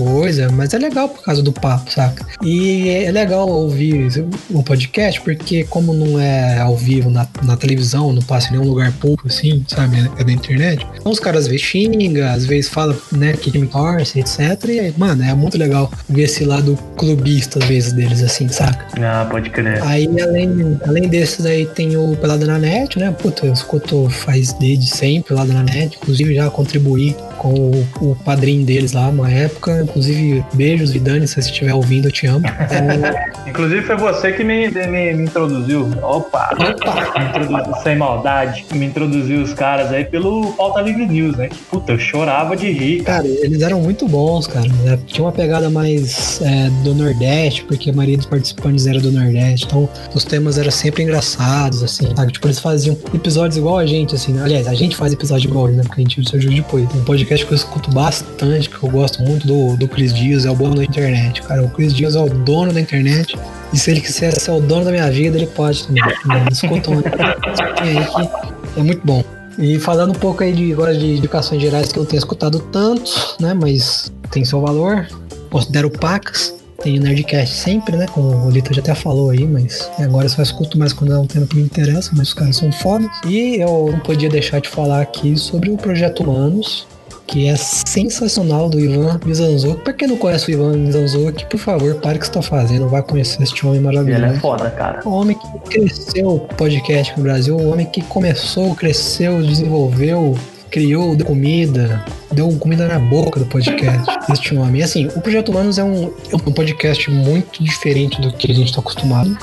mas 0.52 0.74
é 0.74 0.78
legal 0.78 1.08
por 1.08 1.22
causa 1.22 1.42
do 1.42 1.52
papo, 1.52 1.90
saca? 1.90 2.26
E 2.42 2.88
é 2.88 3.10
legal 3.10 3.48
ouvir 3.48 4.24
um 4.50 4.62
podcast 4.62 5.20
porque 5.20 5.64
como 5.64 5.92
não 5.92 6.18
é 6.18 6.58
ao 6.58 6.76
vivo 6.76 7.10
na, 7.10 7.26
na 7.42 7.56
televisão, 7.56 8.12
não 8.12 8.22
passa 8.22 8.48
em 8.48 8.52
nenhum 8.52 8.68
lugar 8.68 8.92
público, 8.92 9.28
assim, 9.28 9.64
sabe? 9.68 10.10
É 10.18 10.24
da 10.24 10.32
internet. 10.32 10.86
Então 10.98 11.12
os 11.12 11.20
caras 11.20 11.42
às 11.42 11.46
vezes 11.48 11.62
xinga, 11.62 12.32
às 12.32 12.44
vezes 12.46 12.70
fala, 12.70 12.96
né, 13.12 13.32
que 13.32 13.56
me 13.58 13.66
torce, 13.66 14.20
etc. 14.20 14.40
E, 14.68 14.94
mano, 14.96 15.22
é 15.22 15.34
muito 15.34 15.56
legal 15.58 15.90
ver 16.08 16.22
esse 16.22 16.44
lado 16.44 16.78
clubista, 16.96 17.58
às 17.58 17.64
vezes, 17.64 17.92
deles, 17.92 18.22
assim, 18.22 18.48
saca? 18.48 18.86
Ah, 19.00 19.26
pode 19.30 19.50
crer. 19.50 19.82
Aí, 19.82 20.08
além, 20.20 20.78
além 20.86 21.08
desses 21.08 21.46
aí, 21.46 21.66
tem 21.66 21.96
o 21.96 22.16
Pelada 22.16 22.46
na 22.46 22.58
Net, 22.58 22.98
né? 22.98 23.10
Puta, 23.10 23.46
eu 23.46 23.52
escuto 23.52 24.08
faz 24.10 24.52
desde 24.54 24.86
sempre 24.86 25.34
Pelada 25.34 25.52
na 25.52 25.62
Net. 25.62 25.96
Inclusive, 25.96 26.34
já 26.34 26.50
contribuí 26.50 27.16
com 27.40 27.54
o, 27.54 28.10
o 28.10 28.16
padrinho 28.16 28.66
deles 28.66 28.92
lá, 28.92 29.08
uma 29.08 29.30
época. 29.30 29.80
Inclusive, 29.82 30.44
beijos, 30.52 30.92
Vidani, 30.92 31.26
se 31.26 31.34
você 31.34 31.48
estiver 31.48 31.72
ouvindo, 31.72 32.08
eu 32.08 32.12
te 32.12 32.26
amo. 32.26 32.44
É... 32.46 33.30
Inclusive, 33.48 33.80
foi 33.80 33.96
você 33.96 34.30
que 34.32 34.44
me, 34.44 34.68
me, 34.68 35.14
me 35.14 35.22
introduziu. 35.22 35.88
Opa! 36.02 36.50
Opa! 36.52 37.18
Me 37.18 37.24
introduziu, 37.24 37.74
sem 37.82 37.96
maldade. 37.96 38.66
Me 38.74 38.84
introduziu 38.84 39.40
os 39.40 39.54
caras 39.54 39.90
aí 39.90 40.04
pelo 40.04 40.52
Pauta 40.52 40.82
Livre 40.82 41.06
News, 41.06 41.34
né? 41.38 41.48
Puta, 41.70 41.92
eu 41.92 41.98
chorava 41.98 42.54
de 42.54 42.70
rir. 42.70 43.04
Cara, 43.04 43.26
eles 43.26 43.62
eram 43.62 43.80
muito 43.80 44.06
bons, 44.06 44.46
cara. 44.46 44.68
Né? 44.84 44.98
Tinha 45.06 45.24
uma 45.24 45.32
pegada 45.32 45.70
mais 45.70 46.42
é, 46.42 46.68
do 46.84 46.94
Nordeste, 46.94 47.64
porque 47.64 47.88
a 47.88 47.92
maioria 47.94 48.18
dos 48.18 48.26
participantes 48.26 48.86
era 48.86 49.00
do 49.00 49.10
Nordeste. 49.10 49.64
Então, 49.64 49.88
os 50.14 50.24
temas 50.24 50.58
eram 50.58 50.70
sempre 50.70 51.04
engraçados, 51.04 51.82
assim, 51.82 52.14
sabe? 52.14 52.32
Tipo, 52.32 52.48
eles 52.48 52.58
faziam 52.58 52.94
episódios 53.14 53.56
igual 53.56 53.78
a 53.78 53.86
gente, 53.86 54.14
assim. 54.14 54.34
Né? 54.34 54.42
Aliás, 54.44 54.68
a 54.68 54.74
gente 54.74 54.94
faz 54.94 55.14
episódio 55.14 55.48
igual, 55.48 55.68
né? 55.68 55.82
Porque 55.82 56.02
a 56.02 56.04
gente 56.04 56.28
surgiu 56.28 56.52
depois. 56.52 56.86
Um 56.94 57.04
podcast 57.04 57.29
que 57.38 57.52
eu 57.52 57.56
escuto 57.56 57.90
bastante, 57.90 58.68
que 58.68 58.82
eu 58.82 58.90
gosto 58.90 59.22
muito 59.22 59.46
do, 59.46 59.76
do 59.76 59.86
Chris 59.86 60.12
Dias, 60.12 60.44
é 60.44 60.50
o 60.50 60.54
bom 60.54 60.74
da 60.74 60.82
internet. 60.82 61.42
Cara, 61.42 61.62
o 61.62 61.70
Chris 61.70 61.94
Dias 61.94 62.16
é 62.16 62.20
o 62.20 62.28
dono 62.28 62.72
da 62.72 62.80
internet. 62.80 63.38
E 63.72 63.78
se 63.78 63.90
ele 63.90 64.00
quiser 64.00 64.32
ser 64.32 64.50
o 64.50 64.60
dono 64.60 64.84
da 64.84 64.90
minha 64.90 65.10
vida, 65.10 65.36
ele 65.36 65.46
pode 65.46 65.86
também. 65.86 66.02
Escuta 66.50 66.90
um 66.90 66.98
aí 67.78 68.04
que 68.04 68.80
é 68.80 68.82
muito 68.82 69.06
bom. 69.06 69.22
E 69.58 69.78
falando 69.78 70.10
um 70.10 70.18
pouco 70.18 70.42
aí 70.42 70.52
de, 70.52 70.72
agora 70.72 70.96
de 70.96 71.16
educações 71.16 71.60
gerais 71.60 71.92
que 71.92 71.98
eu 71.98 72.06
tenho 72.06 72.18
escutado 72.18 72.58
tanto, 72.72 73.36
né? 73.38 73.54
Mas 73.54 74.12
tem 74.30 74.44
seu 74.44 74.60
valor. 74.60 75.06
Considero 75.50 75.90
pacas. 75.90 76.54
Tem 76.82 76.98
Nerdcast 76.98 77.54
sempre, 77.56 77.94
né? 77.94 78.06
Como 78.06 78.46
o 78.46 78.50
Lito 78.50 78.72
já 78.72 78.80
até 78.80 78.94
falou 78.94 79.30
aí, 79.30 79.46
mas 79.46 79.90
agora 79.98 80.24
eu 80.24 80.30
só 80.30 80.40
escuto 80.40 80.78
mais 80.78 80.94
quando 80.94 81.12
é 81.12 81.18
um 81.18 81.26
tema 81.26 81.46
que 81.46 81.56
me 81.56 81.62
interessa, 81.62 82.10
mas 82.16 82.28
os 82.28 82.34
caras 82.34 82.56
são 82.56 82.72
fodas. 82.72 83.10
E 83.26 83.56
eu 83.56 83.90
não 83.92 84.00
podia 84.00 84.30
deixar 84.30 84.60
de 84.60 84.68
falar 84.68 85.02
aqui 85.02 85.36
sobre 85.36 85.68
o 85.68 85.76
Projeto 85.76 86.22
Humanos, 86.22 86.86
que 87.30 87.46
é 87.46 87.54
sensacional 87.54 88.68
do 88.68 88.80
Ivan 88.80 89.20
Mizanzuki. 89.24 89.84
Pra 89.84 89.92
quem 89.92 90.08
não 90.08 90.16
conhece 90.16 90.50
o 90.50 90.52
Ivan 90.52 90.76
Mizanzuki, 90.76 91.46
por 91.46 91.58
favor, 91.58 91.94
pare 91.94 92.16
o 92.16 92.18
que 92.18 92.26
está 92.26 92.42
fazendo, 92.42 92.88
vai 92.88 93.02
conhecer 93.02 93.40
este 93.42 93.64
homem 93.64 93.80
maravilhoso. 93.80 94.24
Ele 94.24 94.36
é 94.36 94.40
foda, 94.40 94.68
cara. 94.70 95.00
O 95.04 95.10
homem 95.10 95.38
que 95.38 95.70
cresceu 95.70 96.28
o 96.28 96.40
podcast 96.40 97.16
no 97.16 97.22
Brasil, 97.22 97.56
o 97.56 97.70
homem 97.70 97.86
que 97.86 98.02
começou, 98.02 98.74
cresceu, 98.74 99.40
desenvolveu, 99.42 100.36
criou, 100.72 101.14
deu 101.14 101.24
comida, 101.24 102.04
deu 102.32 102.50
comida 102.58 102.88
na 102.88 102.98
boca 102.98 103.38
do 103.38 103.46
podcast. 103.46 104.04
Este 104.32 104.56
homem. 104.56 104.80
E 104.80 104.82
assim, 104.82 105.06
o 105.14 105.20
Projeto 105.20 105.50
Humanos 105.50 105.78
é 105.78 105.84
um, 105.84 106.12
é 106.32 106.34
um 106.34 106.52
podcast 106.52 107.08
muito 107.12 107.62
diferente 107.62 108.20
do 108.20 108.32
que 108.32 108.50
a 108.50 108.54
gente 108.54 108.70
está 108.70 108.80
acostumado. 108.80 109.38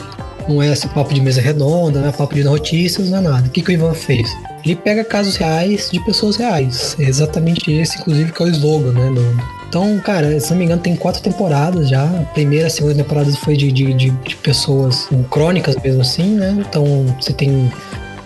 Não 0.46 0.62
é 0.62 0.74
esse 0.74 0.88
papo 0.90 1.14
de 1.14 1.22
mesa 1.22 1.40
redonda, 1.40 2.02
não 2.02 2.10
é 2.10 2.12
papo 2.12 2.36
de 2.36 2.44
notícias, 2.44 3.10
não 3.10 3.20
é 3.20 3.22
nada. 3.22 3.48
O 3.48 3.50
que, 3.50 3.62
que 3.62 3.72
o 3.72 3.74
Ivan 3.74 3.94
fez? 3.94 4.30
Ele 4.68 4.76
pega 4.76 5.02
casos 5.02 5.38
reais 5.38 5.90
de 5.90 5.98
pessoas 6.04 6.36
reais. 6.36 6.98
É 7.00 7.04
exatamente 7.04 7.72
esse, 7.72 7.98
inclusive, 8.00 8.34
que 8.34 8.44
é 8.44 8.46
o 8.46 8.50
slogan, 8.50 8.92
né? 8.92 9.12
Do... 9.16 9.58
Então, 9.70 9.98
cara, 10.00 10.38
se 10.42 10.52
não 10.52 10.58
me 10.58 10.66
engano, 10.66 10.82
tem 10.82 10.94
quatro 10.94 11.22
temporadas 11.22 11.88
já. 11.88 12.04
A 12.04 12.26
primeira, 12.34 12.68
a 12.68 12.70
segunda 12.70 12.96
temporada 12.96 13.32
foi 13.38 13.56
de, 13.56 13.72
de, 13.72 13.94
de, 13.94 14.10
de 14.10 14.36
pessoas 14.36 15.08
crônicas 15.32 15.78
mesmo 15.82 16.02
assim, 16.02 16.36
né? 16.36 16.66
Então, 16.68 17.06
você 17.18 17.32
tem 17.32 17.72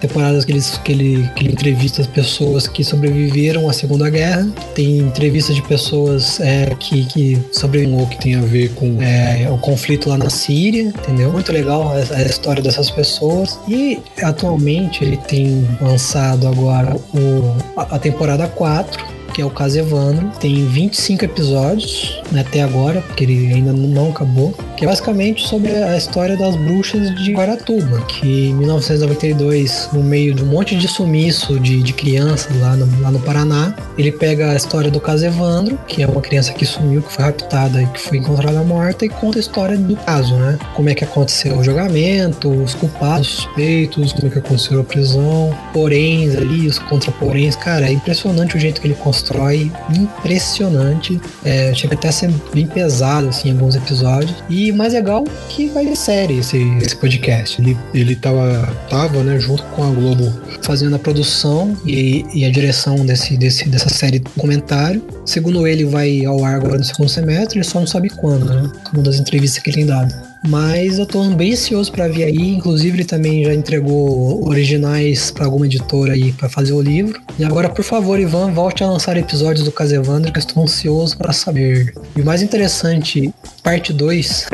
temporadas 0.02 0.44
que, 0.44 0.52
eles, 0.52 0.78
que, 0.84 0.92
ele, 0.92 1.30
que 1.36 1.44
ele 1.44 1.54
entrevista 1.54 2.02
as 2.02 2.08
pessoas 2.08 2.68
que 2.68 2.84
sobreviveram 2.84 3.70
à 3.70 3.74
Segunda 3.74 4.10
Guerra. 4.10 4.48
Tem 4.74 4.98
entrevistas 4.98 5.56
de 5.56 5.62
pessoas 5.62 6.40
é, 6.42 6.76
que, 6.80 7.06
que 7.06 7.42
sobreviveram 7.52 7.82
que 8.08 8.18
tem 8.20 8.36
a 8.36 8.42
ver 8.42 8.74
com 8.74 9.02
é, 9.02 9.50
o 9.50 9.58
conflito 9.58 10.10
lá 10.10 10.18
na 10.18 10.30
Síria, 10.30 10.84
entendeu? 10.84 11.32
Muito 11.32 11.52
legal 11.52 11.92
a, 11.92 12.16
a, 12.16 12.22
história 12.24 12.62
dessas 12.62 12.90
pessoas. 12.92 13.60
E 13.68 14.00
atualmente 14.22 15.04
ele 15.04 15.18
tem 15.18 15.68
lançado 15.80 16.48
agora 16.48 16.96
o, 17.14 17.80
a, 17.80 17.96
a 17.96 18.00
temporada 18.00 18.48
4 18.48 19.21
que 19.34 19.42
é 19.42 19.46
o 19.46 19.50
caso 19.50 19.80
Evandro. 19.80 20.32
Tem 20.40 20.66
25 20.66 21.26
episódios 21.26 22.22
né, 22.32 22.42
até 22.42 22.62
agora, 22.62 23.02
porque 23.02 23.24
ele 23.24 23.54
ainda 23.54 23.74
não 23.74 24.10
acabou. 24.10 24.54
Que 24.78 24.86
é 24.86 24.88
basicamente 24.88 25.48
sobre 25.48 25.72
a 25.72 25.98
história 25.98 26.36
das 26.36 26.56
bruxas 26.56 27.14
de 27.16 27.34
Guaratuba, 27.34 28.02
que 28.08 28.50
em 28.50 28.54
1992, 28.56 29.90
no 29.94 30.04
meio 30.04 30.34
de 30.34 30.44
um 30.44 30.48
monte 30.48 30.76
de 30.76 30.88
sumiço 30.88 31.60
de, 31.60 31.82
de 31.82 31.94
crianças 31.94 32.56
lá 32.60 32.76
no, 32.76 33.02
lá 33.02 33.12
no 33.12 33.20
Paraná, 33.20 33.76
ele 33.98 34.12
pega 34.12 34.52
a 34.52 34.56
história 34.56 34.90
do 34.90 35.00
caso 35.00 35.26
Evandro, 35.26 35.78
que 35.88 36.02
é 36.02 36.08
uma 36.08 36.22
criança 36.22 36.54
que 36.54 36.66
sumiu, 36.66 37.02
que 37.02 37.12
foi 37.12 37.26
raptada 37.26 37.82
e 37.82 37.86
que 37.88 38.00
foi 38.00 38.18
encontrada 38.18 38.64
morta, 38.64 39.06
e 39.06 39.10
conta 39.10 39.38
a 39.38 39.42
história 39.42 39.78
do 39.78 39.96
caso, 39.96 40.36
né? 40.36 40.58
Como 40.76 40.90
é 40.90 40.96
que 40.96 41.04
aconteceu 41.04 41.58
o 41.58 41.64
julgamento, 41.64 42.50
os 42.50 42.74
culpados, 42.74 43.28
os 43.28 43.34
suspeitos, 43.36 44.14
como 44.14 44.28
é 44.28 44.30
que 44.32 44.40
aconteceu 44.40 44.80
a 44.80 44.84
prisão, 44.84 45.56
poréns 45.74 46.36
ali, 46.36 46.68
os 46.68 46.80
contraporéns. 46.80 47.56
Cara, 47.56 47.88
é 47.88 47.94
impressionante 47.94 48.58
o 48.58 48.60
jeito 48.60 48.82
que 48.82 48.88
ele 48.88 48.96
constrói 48.96 49.21
constrói 49.22 49.72
impressionante. 49.96 51.20
É, 51.46 51.74
chega 51.74 51.94
até 51.94 52.10
a 52.10 52.12
ser 52.12 52.32
bem 52.54 52.66
pesado 52.66 53.30
assim, 53.30 53.50
em 53.50 53.52
alguns 53.52 53.76
episódios. 53.76 54.36
E 54.50 54.72
mais 54.72 54.94
legal 54.94 55.24
que 55.50 55.68
vai 55.68 55.86
ser 55.86 55.96
série 55.96 56.40
esse, 56.40 56.58
esse 56.82 56.96
podcast. 56.96 57.62
Ele, 57.62 57.78
ele 57.94 58.16
tava, 58.16 58.76
tava 58.90 59.24
né, 59.24 59.40
junto 59.40 59.64
com 59.64 59.84
a 59.84 59.92
Globo 59.92 60.34
fazendo 60.62 60.96
a 60.96 61.00
produção 61.00 61.78
e, 61.86 62.26
e 62.34 62.46
a 62.46 62.52
direção 62.52 63.06
desse, 63.06 63.38
desse, 63.38 63.70
dessa 63.70 63.90
série 63.90 64.20
documentário. 64.20 65.04
segundo 65.26 65.68
ele, 65.68 65.86
vai 65.86 66.26
ao 66.26 66.44
ar 66.44 66.56
agora 66.56 66.78
no 66.78 66.84
segundo 66.84 67.10
semestre, 67.10 67.60
ele 67.60 67.66
só 67.66 67.80
não 67.80 67.88
sabe 67.88 68.10
quando, 68.10 68.46
né? 68.46 68.70
Uma 68.94 69.04
das 69.04 69.20
entrevistas 69.20 69.62
que 69.62 69.70
ele 69.70 69.78
tem 69.78 69.86
dado. 69.86 70.31
Mas 70.48 70.98
eu 70.98 71.06
tô 71.06 71.24
bem 71.30 71.54
ansioso 71.54 71.92
para 71.92 72.08
ver 72.08 72.24
aí. 72.24 72.50
Inclusive, 72.56 72.98
ele 72.98 73.06
também 73.06 73.44
já 73.44 73.54
entregou 73.54 74.48
originais 74.48 75.32
para 75.32 75.46
alguma 75.46 75.66
editora 75.66 76.14
aí 76.14 76.32
para 76.34 76.50
fazer 76.50 76.74
o 76.74 76.82
livro. 76.82 77.22
E 77.38 77.44
agora, 77.44 77.70
por 77.70 77.84
favor, 77.84 78.20
Ivan, 78.20 78.52
volte 78.52 78.84
a 78.84 78.88
lançar 78.88 79.18
episódios 79.18 79.66
do 79.66 79.72
Casevandro, 79.72 80.32
que 80.32 80.40
eu 80.40 80.42
estou 80.42 80.64
ansioso 80.64 81.18
para 81.18 81.32
saber. 81.32 81.94
E 82.16 82.22
o 82.22 82.26
mais 82.26 82.42
interessante, 82.42 83.34
parte 83.62 83.94
2 83.94 84.48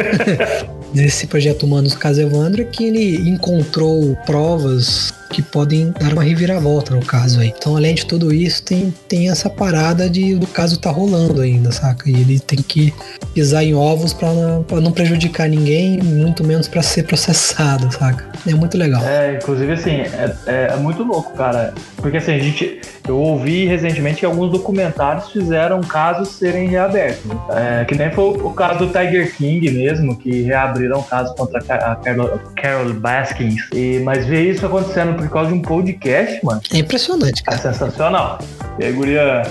desse 0.93 1.27
projeto 1.27 1.63
Humanos 1.63 1.95
Casevandro 1.95 2.61
é 2.61 2.65
que 2.65 2.83
ele 2.83 3.29
encontrou 3.29 4.15
provas 4.25 5.13
que 5.30 5.41
podem 5.41 5.93
dar 5.99 6.13
uma 6.13 6.23
reviravolta 6.23 6.95
no 6.95 7.05
caso 7.05 7.39
aí. 7.39 7.53
Então, 7.57 7.75
além 7.75 7.95
de 7.95 8.05
tudo 8.05 8.34
isso, 8.34 8.63
tem, 8.63 8.93
tem 9.07 9.30
essa 9.30 9.49
parada 9.49 10.09
de 10.09 10.36
do 10.36 10.47
caso 10.47 10.80
tá 10.80 10.89
rolando 10.89 11.41
ainda, 11.41 11.71
saca? 11.71 12.09
E 12.09 12.13
ele 12.13 12.39
tem 12.39 12.59
que 12.59 12.93
pisar 13.34 13.63
em 13.63 13.75
ovos 13.75 14.13
para 14.13 14.34
não, 14.34 14.63
pra 14.63 14.82
não 14.82 14.91
prejudicar 14.91 15.47
ninguém, 15.49 16.01
muito 16.01 16.43
menos 16.43 16.67
para 16.67 16.82
ser 16.82 17.03
processado, 17.03 17.91
saca? 17.93 18.25
É 18.47 18.53
muito 18.53 18.78
legal. 18.78 19.03
É, 19.03 19.36
inclusive 19.36 19.73
assim, 19.73 20.01
é, 20.01 20.36
é, 20.45 20.67
é, 20.73 20.75
muito 20.78 21.03
louco, 21.03 21.34
cara. 21.34 21.73
Porque 21.97 22.17
assim, 22.17 22.34
a 22.34 22.39
gente. 22.39 22.82
Eu 23.07 23.17
ouvi 23.17 23.65
recentemente 23.65 24.19
que 24.19 24.25
alguns 24.25 24.51
documentários 24.51 25.32
fizeram 25.32 25.80
casos 25.80 26.28
serem 26.28 26.67
reabertos. 26.67 27.32
É, 27.51 27.86
que 27.86 27.95
nem 27.95 28.11
foi 28.11 28.38
o 28.41 28.51
caso 28.51 28.80
do 28.80 28.88
Tiger 28.88 29.34
King 29.34 29.71
mesmo, 29.71 30.17
que 30.17 30.41
reabriram 30.41 30.99
o 30.99 31.03
caso 31.03 31.34
contra 31.36 31.59
a 31.59 31.95
Carol, 31.95 32.38
Carol 32.61 32.93
Baskins. 32.93 33.61
E, 33.73 34.01
mas 34.03 34.25
ver 34.25 34.51
isso 34.51 34.65
acontecendo 34.65 35.16
por 35.18 35.30
causa 35.30 35.51
de 35.51 35.57
um 35.57 35.61
podcast, 35.61 36.43
mano. 36.43 36.61
É 36.74 36.78
impressionante, 36.78 37.43
cara. 37.43 37.57
É 37.57 37.61
sensacional. 37.61 38.39
E 38.80 38.86
aí, 38.86 38.91
guria, 38.93 39.43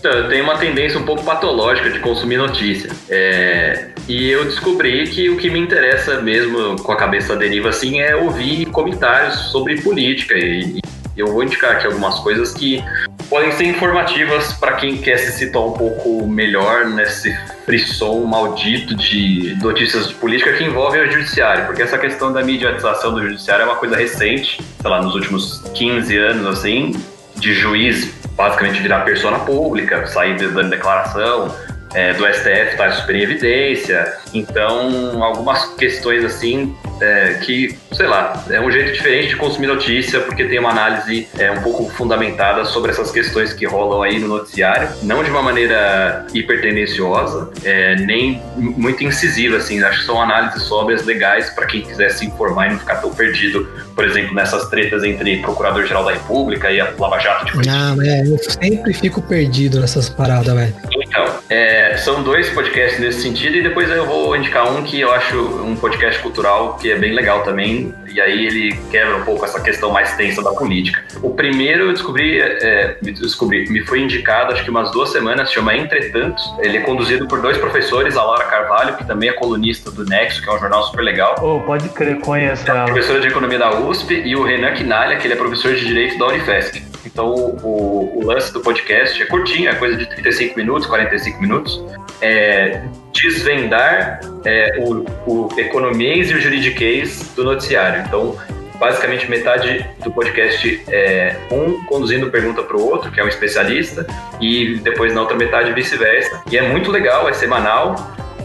então, 0.00 0.12
eu 0.12 0.28
tenho 0.30 0.44
uma 0.44 0.56
tendência 0.56 0.98
um 0.98 1.04
pouco 1.04 1.22
patológica 1.22 1.90
de 1.90 1.98
consumir 1.98 2.38
notícia. 2.38 2.90
É... 3.10 3.90
E 4.08 4.30
eu 4.30 4.46
descobri 4.46 5.06
que 5.06 5.28
o 5.28 5.36
que 5.36 5.50
me 5.50 5.58
interessa 5.58 6.22
mesmo 6.22 6.82
com 6.82 6.90
a 6.90 6.96
cabeça 6.96 7.36
deriva 7.36 7.68
assim 7.68 8.00
é 8.00 8.16
ouvir 8.16 8.64
comentários 8.66 9.34
sobre 9.50 9.80
política. 9.82 10.34
E, 10.38 10.80
eu 11.16 11.26
vou 11.26 11.42
indicar 11.42 11.72
aqui 11.72 11.86
algumas 11.86 12.18
coisas 12.20 12.52
que 12.54 12.82
podem 13.30 13.52
ser 13.52 13.64
informativas 13.64 14.52
para 14.54 14.72
quem 14.72 14.98
quer 14.98 15.16
se 15.16 15.30
situar 15.38 15.64
um 15.64 15.72
pouco 15.72 16.26
melhor 16.26 16.84
nesse 16.86 17.32
frisson 17.64 18.24
maldito 18.24 18.96
de 18.96 19.56
notícias 19.62 20.08
de 20.08 20.14
política 20.14 20.52
que 20.54 20.64
envolve 20.64 20.98
o 20.98 21.10
judiciário, 21.10 21.64
porque 21.64 21.80
essa 21.80 21.96
questão 21.96 22.32
da 22.32 22.42
mediatização 22.42 23.14
do 23.14 23.22
judiciário 23.22 23.62
é 23.62 23.66
uma 23.66 23.76
coisa 23.76 23.96
recente, 23.96 24.60
sei 24.80 24.90
lá, 24.90 25.00
nos 25.00 25.14
últimos 25.14 25.62
15 25.74 26.16
anos, 26.18 26.46
assim, 26.58 26.92
de 27.36 27.54
juiz 27.54 28.12
basicamente 28.36 28.82
virar 28.82 29.00
persona 29.04 29.38
pública, 29.38 30.06
sair 30.08 30.36
dando 30.36 30.68
declaração, 30.68 31.54
é, 31.94 32.12
do 32.14 32.26
STF 32.26 32.70
está 32.72 32.90
super 32.92 33.16
em 33.16 33.22
evidência. 33.22 34.16
Então, 34.32 35.22
algumas 35.22 35.74
questões 35.74 36.24
assim 36.24 36.74
é, 37.00 37.34
que, 37.42 37.76
sei 37.92 38.06
lá, 38.06 38.44
é 38.50 38.60
um 38.60 38.70
jeito 38.70 38.92
diferente 38.92 39.28
de 39.28 39.36
consumir 39.36 39.66
notícia, 39.66 40.20
porque 40.20 40.44
tem 40.44 40.58
uma 40.58 40.70
análise 40.70 41.28
é, 41.38 41.50
um 41.50 41.62
pouco 41.62 41.88
fundamentada 41.90 42.64
sobre 42.64 42.90
essas 42.90 43.10
questões 43.10 43.52
que 43.52 43.66
rolam 43.66 44.02
aí 44.02 44.18
no 44.18 44.28
noticiário, 44.28 44.88
não 45.02 45.22
de 45.24 45.30
uma 45.30 45.42
maneira 45.42 46.26
hipertendenciosa, 46.34 47.50
é, 47.64 47.96
nem 47.96 48.42
muito 48.56 49.02
incisiva, 49.04 49.56
assim. 49.56 49.82
Acho 49.82 50.00
que 50.00 50.06
são 50.06 50.20
análises 50.20 50.62
sóbrias 50.64 51.04
legais 51.04 51.50
para 51.50 51.66
quem 51.66 51.82
quiser 51.82 52.10
se 52.10 52.26
informar 52.26 52.68
e 52.68 52.70
não 52.72 52.78
ficar 52.78 52.96
tão 52.96 53.12
perdido, 53.12 53.68
por 53.94 54.04
exemplo, 54.04 54.34
nessas 54.34 54.68
tretas 54.68 55.02
entre 55.04 55.38
Procurador-Geral 55.38 56.04
da 56.04 56.12
República 56.12 56.70
e 56.70 56.80
a 56.80 56.92
Lava 56.98 57.18
Jato 57.18 57.60
de 57.60 57.66
Não, 57.66 58.00
é, 58.02 58.26
eu 58.26 58.38
sempre 58.38 58.92
fico 58.92 59.22
perdido 59.22 59.80
nessas 59.80 60.08
paradas, 60.08 60.54
velho. 60.54 60.74
Então, 60.92 61.26
é, 61.48 61.96
são 61.96 62.22
dois 62.22 62.48
podcasts 62.50 63.00
nesse 63.00 63.22
sentido, 63.22 63.56
e 63.56 63.62
depois 63.62 63.90
eu 63.90 64.06
vou 64.06 64.36
indicar 64.36 64.70
um 64.70 64.82
que 64.82 65.00
eu 65.00 65.12
acho 65.12 65.36
um 65.38 65.74
podcast 65.76 66.20
cultural 66.20 66.76
que 66.76 66.89
é 66.90 66.96
bem 66.96 67.12
legal 67.12 67.42
também, 67.42 67.94
e 68.12 68.20
aí 68.20 68.46
ele 68.46 68.78
quebra 68.90 69.16
um 69.16 69.24
pouco 69.24 69.44
essa 69.44 69.60
questão 69.60 69.90
mais 69.90 70.14
tensa 70.16 70.42
da 70.42 70.52
política. 70.52 71.02
O 71.22 71.30
primeiro 71.30 71.84
eu 71.84 71.92
descobri, 71.92 72.40
é, 72.40 72.96
descobri, 73.02 73.68
me 73.70 73.80
foi 73.84 74.00
indicado 74.00 74.52
acho 74.52 74.64
que 74.64 74.70
umas 74.70 74.90
duas 74.90 75.10
semanas, 75.10 75.48
se 75.48 75.54
chama 75.54 75.76
Entretanto. 75.76 76.42
Ele 76.60 76.78
é 76.78 76.80
conduzido 76.80 77.26
por 77.26 77.40
dois 77.40 77.56
professores, 77.58 78.16
a 78.16 78.22
Laura 78.22 78.44
Carvalho, 78.44 78.96
que 78.96 79.04
também 79.04 79.28
é 79.28 79.32
colunista 79.32 79.90
do 79.90 80.04
Nexo, 80.04 80.42
que 80.42 80.48
é 80.48 80.52
um 80.52 80.58
jornal 80.58 80.82
super 80.84 81.02
legal. 81.02 81.34
Oh, 81.40 81.60
pode 81.60 81.88
crer, 81.90 82.18
conheço 82.20 82.66
é 82.68 82.70
ela. 82.70 82.84
Professora 82.84 83.20
de 83.20 83.28
Economia 83.28 83.58
da 83.58 83.78
USP, 83.78 84.14
e 84.14 84.36
o 84.36 84.44
Renan 84.44 84.72
Quinalha, 84.72 85.16
que 85.16 85.26
ele 85.26 85.34
é 85.34 85.36
professor 85.36 85.74
de 85.74 85.84
Direito 85.84 86.18
da 86.18 86.26
Unifesp. 86.26 86.82
Então, 87.04 87.26
o, 87.28 88.18
o, 88.18 88.26
lance 88.26 88.52
do 88.52 88.60
podcast 88.60 89.20
é 89.22 89.26
curtinho, 89.26 89.70
é 89.70 89.74
coisa 89.74 89.96
de 89.96 90.06
35 90.06 90.56
minutos, 90.56 90.86
45 90.86 91.40
minutos. 91.40 91.82
É 92.20 92.82
desvendar 93.12 94.20
é, 94.44 94.78
o, 94.78 95.04
o 95.26 95.48
economês 95.58 96.30
e 96.30 96.34
o 96.34 96.40
juridiquês 96.40 97.32
do 97.34 97.44
noticiário. 97.44 98.04
Então, 98.06 98.36
basicamente, 98.78 99.28
metade 99.30 99.86
do 100.02 100.10
podcast 100.10 100.82
é 100.88 101.36
um 101.50 101.84
conduzindo 101.84 102.30
pergunta 102.30 102.62
para 102.62 102.76
o 102.76 102.84
outro, 102.84 103.10
que 103.10 103.20
é 103.20 103.24
um 103.24 103.28
especialista, 103.28 104.06
e 104.40 104.78
depois 104.78 105.14
na 105.14 105.20
outra 105.20 105.36
metade 105.36 105.72
vice-versa. 105.72 106.42
E 106.50 106.56
é 106.56 106.62
muito 106.62 106.90
legal, 106.90 107.28
é 107.28 107.32
semanal 107.32 107.94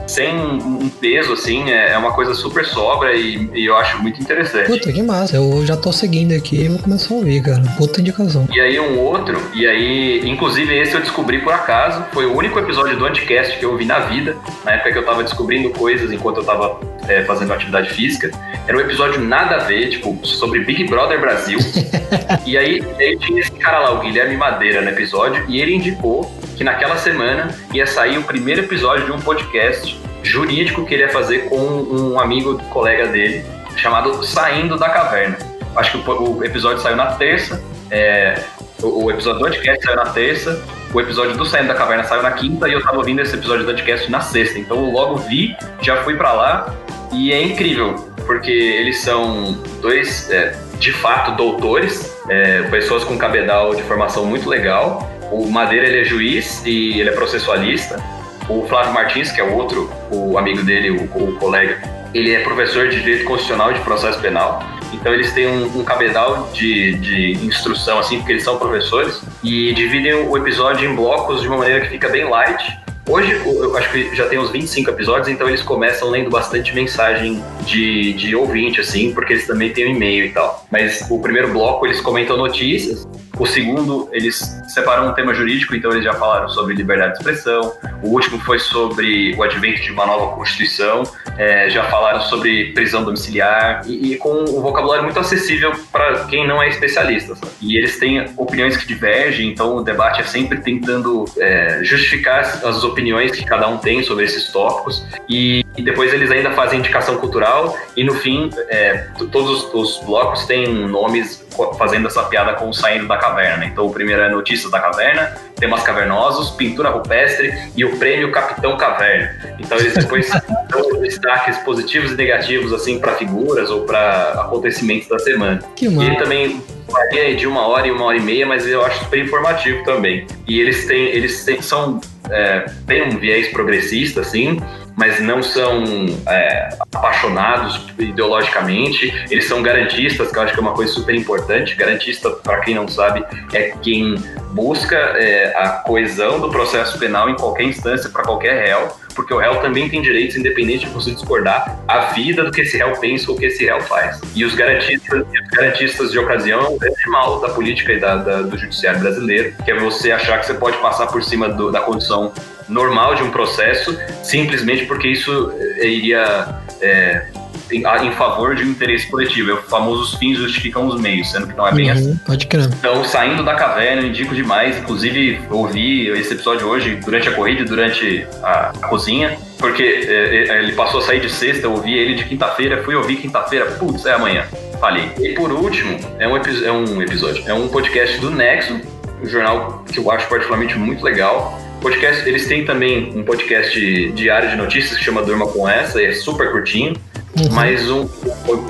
sem 0.08 0.36
um 0.36 0.90
peso, 0.90 1.34
assim, 1.34 1.70
é, 1.70 1.94
é 1.94 1.98
uma 1.98 2.14
coisa 2.14 2.34
super 2.34 2.66
sobra 2.66 3.14
e, 3.14 3.50
e, 3.54 3.66
eu 3.66 3.76
acho 3.76 4.02
muito 4.02 4.22
interessante. 4.22 4.68
Puta, 4.68 4.92
que 4.92 5.02
massa. 5.02 5.36
Eu 5.36 5.66
já 5.66 5.76
tô 5.76 5.92
seguindo 5.92 6.34
aqui 6.34 6.62
e 6.62 6.68
vou 6.68 6.80
começar 6.80 7.14
a 7.14 7.18
ouvir, 7.18 7.42
cara. 7.42 7.64
Puta 7.78 8.02
indicação. 8.02 8.48
E 8.54 8.60
aí 8.60 8.80
um 8.80 9.00
outro, 9.00 9.40
e 9.54 9.66
aí, 9.66 10.22
inclusive 10.30 10.76
esse 10.78 10.94
eu 10.94 11.02
descobri 11.02 11.40
por 11.40 11.54
acaso, 11.54 12.06
foi 12.12 12.26
o 12.26 12.36
único 12.36 12.60
episódio 12.60 12.98
do 12.98 13.06
Anticast 13.06 13.58
que 13.58 13.66
eu 13.66 13.72
ouvi 13.72 13.86
na 13.86 14.00
vida, 14.00 14.36
na 14.64 14.74
época 14.74 14.92
que 14.92 14.98
eu 14.98 15.06
tava 15.06 15.24
descobrindo 15.24 15.70
coisas 15.72 16.12
enquanto 16.12 16.38
eu 16.38 16.44
tava 16.44 16.80
é, 17.08 17.24
fazendo 17.24 17.54
atividade 17.54 17.90
física. 17.90 18.32
Era 18.68 18.78
um 18.78 18.82
episódio 18.82 19.20
nada 19.22 19.56
a 19.56 19.60
ver, 19.60 19.90
tipo, 19.90 20.20
sobre 20.26 20.60
Big 20.60 20.86
Brother 20.86 21.20
Brasil. 21.20 21.60
e 22.46 22.58
aí, 22.58 22.84
aí 23.00 23.18
tinha 23.18 23.40
esse 23.40 23.52
cara 23.52 23.80
lá, 23.80 23.92
o 23.94 24.00
Guilherme 24.00 24.38
Madeira, 24.38 24.82
no 24.82 24.90
episódio, 24.90 25.44
e 25.48 25.60
ele 25.62 25.76
indicou 25.76 26.32
que 26.56 26.64
naquela 26.64 26.98
semana 26.98 27.54
ia 27.74 27.86
sair 27.86 28.18
o 28.18 28.24
primeiro 28.24 28.62
episódio 28.62 29.06
de 29.06 29.12
um 29.12 29.20
podcast 29.20 30.00
jurídico 30.24 30.86
que 30.86 30.94
ele 30.94 31.04
ia 31.04 31.10
fazer 31.10 31.50
com 31.50 31.58
um 31.58 32.20
amigo, 32.20 32.58
colega 32.70 33.08
dele, 33.08 33.46
chamado 33.76 34.24
Saindo 34.26 34.78
da 34.78 34.90
Caverna. 34.90 35.38
Acho 35.76 36.02
que 36.02 36.10
o, 36.10 36.38
o 36.38 36.44
episódio 36.44 36.82
saiu 36.82 36.96
na 36.96 37.08
terça, 37.08 37.62
é, 37.92 38.42
o, 38.82 39.06
o, 39.06 39.12
episódio 39.12 39.40
do 39.40 39.46
podcast 39.46 39.86
saiu 39.86 39.98
na 39.98 40.06
terça, 40.06 40.64
o 40.94 41.02
episódio 41.02 41.36
do 41.36 41.46
Saindo 41.46 41.68
da 41.68 41.76
Caverna 41.76 42.04
saiu 42.04 42.24
na 42.24 42.32
quinta 42.32 42.68
e 42.68 42.74
eu 42.74 42.82
tava 42.82 42.98
ouvindo 42.98 43.22
esse 43.22 43.36
episódio 43.36 43.66
do 43.66 43.72
podcast 43.72 44.10
na 44.10 44.22
sexta. 44.22 44.58
Então 44.58 44.78
eu 44.78 44.92
logo 44.92 45.18
vi, 45.18 45.56
já 45.82 45.98
fui 46.04 46.16
para 46.16 46.32
lá 46.32 46.76
e 47.12 47.32
é 47.32 47.42
incrível, 47.42 47.96
porque 48.26 48.52
eles 48.52 49.02
são 49.02 49.54
dois, 49.82 50.30
é, 50.32 50.56
de 50.80 50.92
fato, 50.94 51.36
doutores, 51.36 52.16
é, 52.30 52.64
pessoas 52.64 53.04
com 53.04 53.18
cabedal 53.18 53.76
de 53.76 53.84
formação 53.84 54.26
muito 54.26 54.50
legal. 54.50 55.10
O 55.36 55.52
Madeira 55.52 55.86
ele 55.86 56.00
é 56.00 56.04
juiz 56.06 56.64
e 56.66 56.98
ele 56.98 57.10
é 57.10 57.12
processualista. 57.12 58.02
O 58.48 58.66
Flávio 58.70 58.94
Martins, 58.94 59.34
que 59.34 59.42
é 59.42 59.44
o 59.44 59.54
outro, 59.54 59.92
o 60.10 60.38
amigo 60.38 60.64
dele, 60.64 60.92
o, 60.92 61.04
o 61.04 61.36
colega, 61.36 61.82
ele 62.14 62.34
é 62.34 62.40
professor 62.40 62.88
de 62.88 63.02
Direito 63.02 63.26
Constitucional 63.26 63.72
e 63.72 63.74
de 63.74 63.82
Processo 63.82 64.18
Penal. 64.22 64.64
Então 64.94 65.14
eles 65.14 65.34
têm 65.34 65.46
um, 65.46 65.80
um 65.80 65.84
cabedal 65.84 66.50
de, 66.54 66.94
de 67.00 67.32
instrução, 67.46 68.00
assim, 68.00 68.20
porque 68.20 68.32
eles 68.32 68.44
são 68.46 68.58
professores, 68.58 69.22
e 69.44 69.74
dividem 69.74 70.14
o 70.14 70.38
episódio 70.38 70.90
em 70.90 70.96
blocos 70.96 71.42
de 71.42 71.50
uma 71.50 71.58
maneira 71.58 71.82
que 71.82 71.90
fica 71.90 72.08
bem 72.08 72.24
light 72.24 72.86
Hoje, 73.08 73.34
eu 73.34 73.78
acho 73.78 73.92
que 73.92 74.16
já 74.16 74.28
tem 74.28 74.40
uns 74.40 74.50
25 74.50 74.90
episódios, 74.90 75.28
então 75.28 75.48
eles 75.48 75.62
começam 75.62 76.10
lendo 76.10 76.32
bastante 76.32 76.74
mensagem 76.74 77.44
de, 77.64 78.14
de 78.14 78.36
ouvinte, 78.36 78.82
assim, 78.82 79.14
porque 79.14 79.34
eles 79.34 79.46
também 79.46 79.72
têm 79.72 79.86
um 79.86 79.96
e-mail 79.96 80.26
e 80.26 80.32
tal. 80.32 80.66
Mas 80.72 81.06
o 81.08 81.20
primeiro 81.20 81.50
bloco 81.52 81.86
eles 81.86 82.02
comentam 82.02 82.36
notícias, 82.36 83.08
o 83.38 83.46
segundo 83.46 84.10
eles 84.12 84.64
separam 84.68 85.10
um 85.10 85.14
tema 85.14 85.34
jurídico, 85.34 85.76
então 85.76 85.92
eles 85.92 86.04
já 86.04 86.14
falaram 86.14 86.48
sobre 86.50 86.74
liberdade 86.74 87.14
de 87.14 87.18
expressão. 87.20 87.74
O 88.02 88.10
último 88.10 88.40
foi 88.40 88.60
sobre 88.60 89.36
o 89.36 89.44
advento 89.44 89.82
de 89.82 89.92
uma 89.92 90.06
nova 90.06 90.36
Constituição, 90.36 91.04
é, 91.38 91.70
já 91.70 91.84
falaram 91.86 92.22
sobre 92.22 92.72
prisão 92.74 93.04
domiciliar 93.04 93.82
e, 93.86 94.14
e 94.14 94.18
com 94.18 94.44
um 94.44 94.62
vocabulário 94.62 95.04
muito 95.04 95.20
acessível 95.20 95.74
para 95.92 96.26
quem 96.26 96.48
não 96.48 96.62
é 96.62 96.70
especialista. 96.70 97.36
Sabe? 97.36 97.52
E 97.62 97.78
eles 97.78 98.00
têm 98.00 98.26
opiniões 98.38 98.78
que 98.78 98.88
divergem, 98.88 99.50
então 99.50 99.78
o 99.78 99.84
debate 99.84 100.22
é 100.22 100.24
sempre 100.24 100.60
tentando 100.60 101.26
é, 101.38 101.80
justificar 101.84 102.40
as 102.66 102.84
opiniões 102.84 103.32
que 103.32 103.46
cada 103.46 103.68
um 103.68 103.78
tem 103.78 104.04
sobre 104.04 104.26
esses 104.26 104.52
tópicos 104.52 105.06
e, 105.30 105.66
e 105.78 105.82
depois 105.82 106.14
eles 106.14 106.32
ainda 106.32 106.52
fazem 106.52 106.80
indicação 106.80 107.18
cultural 107.18 107.78
e 107.96 108.04
no 108.04 108.14
fim 108.14 108.50
é, 108.70 109.08
todos 109.32 109.68
os 109.74 110.04
blocos 110.06 110.46
têm 110.46 110.68
nomes 110.88 111.45
fazendo 111.78 112.08
essa 112.08 112.24
piada 112.24 112.54
com 112.54 112.70
o 112.70 112.74
saindo 112.74 113.08
da 113.08 113.18
caverna. 113.18 113.66
Então 113.66 113.86
o 113.86 113.94
primeiro 113.94 114.22
é 114.22 114.30
Notícias 114.30 114.72
da 114.72 114.80
Caverna, 114.80 115.36
Temas 115.56 115.84
Cavernosos, 115.84 116.52
Pintura 116.52 116.90
Rupestre 116.90 117.54
e 117.76 117.86
o 117.86 117.98
Prêmio 117.98 118.32
Capitão 118.32 118.78
Caverna. 118.78 119.56
Então 119.60 119.78
eles 119.78 119.94
depois 119.94 120.30
dão 120.70 121.02
destaques 121.02 121.58
positivos 121.60 122.12
e 122.12 122.16
negativos 122.16 122.74
assim 122.74 123.00
para 123.00 123.14
figuras 123.14 123.70
ou 123.70 123.82
para 123.82 124.42
acontecimentos 124.42 125.08
da 125.08 125.20
semana. 125.20 125.60
Que 125.76 125.88
e 125.88 126.04
ele 126.04 126.16
também 126.18 126.62
varia 126.88 127.36
de 127.36 127.48
uma 127.48 127.68
hora 127.68 127.88
e 127.88 127.92
uma 127.92 128.06
hora 128.06 128.18
e 128.18 128.22
meia, 128.22 128.46
mas 128.46 128.68
eu 128.68 128.84
acho 128.86 129.04
super 129.04 129.20
informativo 129.20 129.84
também. 129.84 130.28
E 130.48 130.60
eles 130.60 130.86
têm, 130.86 131.08
eles 131.08 131.44
têm, 131.44 131.62
são 131.62 132.00
é, 132.30 132.66
têm 132.88 133.04
um 133.04 133.18
viés 133.18 133.48
progressista, 133.50 134.22
assim, 134.22 134.60
mas 134.96 135.20
não 135.20 135.44
são 135.44 135.84
é, 136.28 136.70
apaixonados 136.80 137.86
ideologicamente, 138.00 139.14
eles 139.30 139.48
são 139.48 139.62
garantistas, 139.62 140.32
que 140.32 140.38
eu 140.38 140.42
acho 140.44 140.54
que 140.54 140.60
é 140.60 140.62
uma 140.62 140.74
coisa 140.74 140.92
super 140.92 141.14
importante. 141.14 141.76
Garantista, 141.76 142.30
para 142.30 142.60
quem 142.62 142.76
não 142.76 142.88
sabe, 142.88 143.24
é 143.54 143.74
quem 143.82 144.16
busca 144.52 144.96
é, 144.96 145.54
a 145.58 145.70
coesão 145.70 146.40
do 146.40 146.50
processo 146.50 146.98
penal 146.98 147.30
em 147.30 147.36
qualquer 147.36 147.64
instância, 147.64 148.10
para 148.10 148.24
qualquer 148.24 148.66
réu, 148.66 148.88
porque 149.14 149.34
o 149.34 149.38
réu 149.38 149.58
também 149.58 149.90
tem 149.90 150.02
direitos, 150.02 150.38
independente 150.38 150.86
de 150.86 150.92
você 150.92 151.12
discordar 151.12 151.78
a 151.88 152.00
vida 152.14 152.44
do 152.44 152.52
que 152.52 152.62
esse 152.62 152.78
réu 152.78 152.94
pensa 152.94 153.30
ou 153.30 153.36
o 153.36 153.40
que 153.40 153.48
esse 153.48 153.66
réu 153.66 153.82
faz. 153.82 154.20
E 154.34 154.46
os 154.46 154.56
garantistas, 154.56 155.22
os 155.22 155.50
garantistas 155.50 156.12
de 156.12 156.20
ocasião 156.20 156.62
é 156.62 156.70
um 156.70 156.78
grande 156.78 157.10
mal 157.10 157.42
da 157.42 157.50
política 157.50 157.94
e 157.94 158.00
da, 158.00 158.16
da, 158.16 158.42
do 158.44 158.58
judiciário 158.58 159.02
brasileiro, 159.02 159.54
que 159.64 159.72
é 159.72 159.78
você 159.78 160.12
achar 160.12 160.40
que 160.40 160.46
você 160.46 160.54
pode 160.54 160.78
passar 160.78 161.08
por 161.08 161.22
cima 161.22 161.50
do, 161.50 161.70
da 161.70 161.82
condição 161.82 162.32
normal 162.68 163.16
de 163.16 163.24
um 163.24 163.32
processo, 163.32 163.98
simplesmente 164.24 164.86
porque 164.86 165.08
isso 165.08 165.54
eh, 165.78 165.88
iria 165.88 166.62
é, 166.82 167.28
em, 167.72 167.84
em, 167.84 168.12
favor 168.12 168.56
de 168.56 168.64
um 168.64 168.68
interesse 168.68 169.08
coletivo. 169.08 169.52
É 169.52 169.54
o 169.54 169.62
famoso 169.64 170.04
os 170.04 170.16
fins 170.16 170.38
justificam 170.38 170.88
os 170.88 171.00
meios, 171.00 171.32
sendo 171.32 171.48
que 171.48 171.56
não 171.56 171.68
é 171.68 171.74
bem 171.74 171.92
uhum, 171.92 171.98
assim. 171.98 172.20
Pode 172.26 172.48
crer. 172.48 172.66
Então, 172.66 173.04
saindo 173.04 173.44
da 173.44 173.56
caverna, 173.56 174.02
eu 174.02 174.08
indico 174.08 174.34
demais. 174.34 174.78
Inclusive, 174.78 175.42
ouvi 175.50 176.08
esse 176.10 176.34
episódio 176.34 176.68
hoje 176.68 177.00
durante 177.04 177.30
a 177.30 177.32
corrida 177.34 177.62
e 177.62 177.66
durante 177.66 178.28
a, 178.44 178.74
a 178.82 178.88
cozinha. 178.88 179.38
Porque 179.58 179.84
é, 179.84 180.60
ele 180.60 180.74
passou 180.74 181.00
a 181.00 181.04
sair 181.04 181.22
de 181.22 181.30
sexta, 181.30 181.66
eu 181.66 181.72
ouvi 181.72 181.94
ele 181.94 182.16
de 182.16 182.26
quinta-feira, 182.26 182.84
fui 182.84 182.94
ouvir 182.94 183.16
quinta-feira, 183.18 183.66
putz, 183.66 184.06
é 184.06 184.14
amanhã. 184.14 184.46
Falei. 184.80 185.10
E 185.20 185.30
por 185.34 185.52
último, 185.52 185.98
é 186.20 186.28
um, 186.28 186.36
é 186.36 186.72
um 186.72 187.02
episódio, 187.02 187.44
é 187.48 187.54
um 187.54 187.68
podcast 187.68 188.20
do 188.20 188.30
Nexo, 188.30 188.80
um 189.24 189.26
jornal 189.26 189.84
que 189.92 189.98
eu 189.98 190.12
acho 190.12 190.28
particularmente 190.28 190.78
muito 190.78 191.04
legal 191.04 191.65
Podcast, 191.86 192.28
eles 192.28 192.48
têm 192.48 192.66
também 192.66 193.16
um 193.16 193.24
podcast 193.24 194.12
diário 194.14 194.50
de 194.50 194.56
notícias 194.56 194.98
que 194.98 195.04
chama 195.04 195.22
Durma 195.22 195.46
com 195.46 195.70
Essa, 195.70 196.02
e 196.02 196.06
é 196.08 196.14
super 196.14 196.52
curtinho. 196.52 196.96
Uhum. 197.38 197.52
Mas 197.52 197.92
um, 197.92 198.10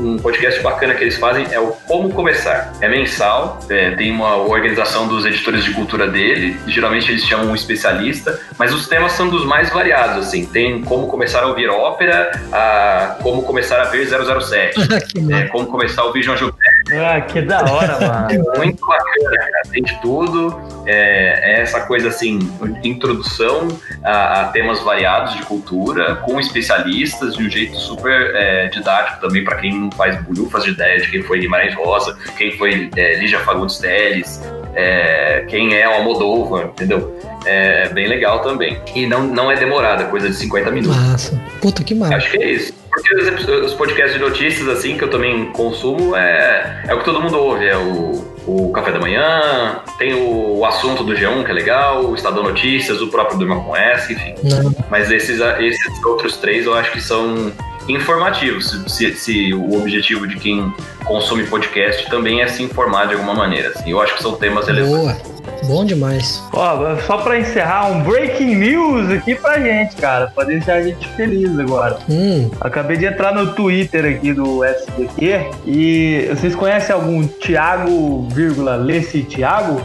um 0.01 0.17
podcast 0.17 0.61
bacana 0.61 0.95
que 0.95 1.03
eles 1.03 1.15
fazem 1.17 1.45
é 1.51 1.59
o 1.59 1.67
Como 1.87 2.11
Começar. 2.11 2.73
É 2.81 2.89
mensal, 2.89 3.59
é, 3.69 3.91
tem 3.91 4.11
uma 4.11 4.37
organização 4.37 5.07
dos 5.07 5.23
editores 5.23 5.63
de 5.63 5.71
cultura 5.71 6.07
dele, 6.07 6.57
geralmente 6.67 7.11
eles 7.11 7.23
chamam 7.23 7.51
um 7.51 7.55
especialista, 7.55 8.37
mas 8.57 8.73
os 8.73 8.87
temas 8.87 9.11
são 9.11 9.29
dos 9.29 9.45
mais 9.45 9.69
variados, 9.69 10.27
assim. 10.27 10.45
Tem 10.47 10.81
como 10.81 11.07
começar 11.07 11.43
a 11.43 11.47
ouvir 11.47 11.69
ópera, 11.69 12.31
a 12.51 13.17
como 13.21 13.43
começar 13.43 13.79
a 13.79 13.85
ver 13.85 14.07
007, 14.07 14.77
é, 15.31 15.43
como 15.47 15.67
começar 15.67 16.01
a 16.01 16.05
ouvir 16.05 16.23
João 16.23 16.35
Gilberto, 16.35 16.64
ah, 16.91 17.21
que 17.21 17.41
da 17.41 17.63
hora, 17.63 17.97
mano. 17.99 18.27
É 18.29 18.57
muito 18.57 18.85
bacana, 18.85 19.37
cara. 19.37 19.61
Tem 19.71 19.83
de 19.83 20.01
tudo. 20.01 20.59
É, 20.85 21.57
é 21.57 21.61
essa 21.61 21.81
coisa 21.81 22.09
assim, 22.09 22.39
introdução 22.83 23.67
a, 24.03 24.41
a, 24.41 24.43
temas 24.49 24.79
variados 24.81 25.33
de 25.35 25.41
cultura, 25.43 26.15
com 26.17 26.39
especialistas, 26.39 27.35
de 27.35 27.43
um 27.43 27.49
jeito 27.49 27.75
super 27.75 28.35
é, 28.35 28.67
didático 28.67 29.19
também 29.19 29.43
para 29.43 29.55
quem 29.57 29.73
não 29.73 29.91
faz 29.91 30.21
bulhufas 30.21 30.63
de 30.63 30.71
ideia 30.71 30.99
de 30.99 31.09
quem 31.09 31.23
foi 31.23 31.39
Guimarães 31.39 31.73
Rosa, 31.73 32.15
quem 32.37 32.55
foi 32.57 32.91
é, 32.95 33.15
Lígia 33.15 33.39
Fagundes 33.39 33.79
Teles, 33.79 34.39
é, 34.75 35.45
quem 35.49 35.73
é 35.73 35.89
o 35.89 35.93
Almodóvar, 35.93 36.65
entendeu? 36.65 37.19
É 37.45 37.89
bem 37.89 38.07
legal 38.07 38.39
também. 38.39 38.79
E 38.93 39.07
não, 39.07 39.23
não 39.23 39.51
é 39.51 39.55
demorada, 39.55 40.03
é 40.03 40.05
coisa 40.07 40.29
de 40.29 40.35
50 40.35 40.71
minutos. 40.71 40.97
Massa. 40.97 41.41
Puta 41.61 41.83
que 41.83 41.95
massa. 41.95 42.15
Acho 42.15 42.31
que 42.31 42.37
é 42.37 42.51
isso. 42.51 42.73
Porque 42.95 43.51
os, 43.53 43.73
podcasts 43.73 44.13
de 44.13 44.19
notícias, 44.19 44.67
assim, 44.69 44.97
que 44.97 45.03
eu 45.03 45.09
também 45.09 45.51
consumo, 45.51 46.15
é, 46.15 46.83
é 46.87 46.93
o 46.93 46.99
que 46.99 47.05
todo 47.05 47.21
mundo 47.21 47.37
ouve. 47.37 47.65
É 47.65 47.75
o, 47.75 48.35
o 48.47 48.71
Café 48.71 48.91
da 48.91 48.99
Manhã, 48.99 49.81
tem 49.97 50.13
o, 50.13 50.59
o 50.59 50.65
assunto 50.65 51.03
do 51.03 51.13
G1, 51.13 51.43
que 51.43 51.51
é 51.51 51.53
legal, 51.53 52.05
o 52.05 52.15
Estadão 52.15 52.43
Notícias, 52.43 53.01
o 53.01 53.09
próprio 53.09 53.37
Durma 53.37 53.61
com 53.61 53.75
S, 53.75 54.13
enfim. 54.13 54.35
Não. 54.43 54.73
Mas 54.89 55.11
esses, 55.11 55.41
esses 55.59 56.05
outros 56.05 56.37
três 56.37 56.65
eu 56.65 56.73
acho 56.73 56.91
que 56.91 57.01
são 57.01 57.51
informativos, 57.87 58.83
se, 58.87 59.13
se, 59.15 59.53
o 59.53 59.75
objetivo 59.77 60.27
de 60.27 60.37
quem 60.37 60.73
consome 61.03 61.45
podcast 61.45 62.09
também 62.09 62.41
é 62.41 62.47
se 62.47 62.63
informar 62.63 63.07
de 63.07 63.13
alguma 63.13 63.33
maneira. 63.33 63.69
Assim. 63.69 63.91
Eu 63.91 64.01
acho 64.01 64.15
que 64.15 64.21
são 64.21 64.35
temas 64.35 64.67
relevantes. 64.67 65.21
Boa. 65.21 65.35
Bom 65.65 65.85
demais. 65.85 66.43
Ó, 66.53 66.95
só 67.07 67.17
pra 67.17 67.39
encerrar, 67.39 67.87
um 67.87 68.03
breaking 68.03 68.55
news 68.55 69.11
aqui 69.11 69.35
pra 69.35 69.59
gente, 69.59 69.95
cara. 69.95 70.27
Pra 70.33 70.43
deixar 70.43 70.75
a 70.75 70.83
gente 70.83 71.07
feliz 71.09 71.57
agora. 71.57 71.97
Hum. 72.09 72.49
Acabei 72.61 72.97
de 72.97 73.05
entrar 73.05 73.33
no 73.33 73.53
Twitter 73.53 74.05
aqui 74.05 74.33
do 74.33 74.63
SDQ 74.63 75.49
e 75.65 76.27
vocês 76.29 76.55
conhecem 76.55 76.93
algum 76.93 77.27
Thiago, 77.27 78.27
vírgula, 78.31 78.75
Lesse 78.75 79.23
Thiago? 79.23 79.81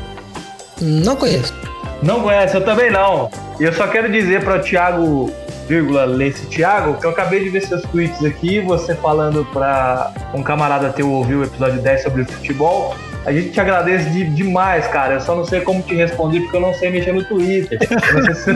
Não 0.81 1.17
conheço. 1.17 1.55
Não 2.03 2.23
conhece? 2.23 2.55
Eu 2.57 2.65
também 2.65 2.91
não. 2.91 3.31
E 3.59 3.65
eu 3.65 3.73
só 3.73 3.87
quero 3.87 4.11
dizer 4.11 4.43
para 4.43 4.57
o 4.57 4.63
Thiago, 4.63 5.33
vírgula, 5.71 6.05
Lesse 6.05 6.47
Thiago, 6.47 6.95
que 6.95 7.07
eu 7.07 7.11
acabei 7.11 7.45
de 7.45 7.49
ver 7.49 7.63
seus 7.63 7.83
tweets 7.83 8.25
aqui, 8.25 8.61
você 8.61 8.93
falando 8.97 9.45
para 9.53 10.13
um 10.35 10.43
camarada 10.43 10.89
teu 10.91 11.09
ouvir 11.09 11.37
o 11.37 11.45
episódio 11.45 11.81
10 11.81 12.03
sobre 12.03 12.25
futebol. 12.25 12.97
A 13.25 13.31
gente 13.31 13.51
te 13.51 13.61
agradece 13.61 14.11
de, 14.11 14.25
demais, 14.25 14.89
cara. 14.89 15.15
Eu 15.15 15.21
só 15.21 15.37
não 15.37 15.45
sei 15.45 15.61
como 15.61 15.81
te 15.81 15.95
responder 15.95 16.41
porque 16.41 16.57
eu 16.57 16.61
não 16.61 16.75
sei 16.75 16.91
mexer 16.91 17.13
no 17.13 17.23
Twitter. 17.23 17.79
Eu 17.87 18.15
não 18.15 18.23
sei 18.25 18.35
se 18.35 18.53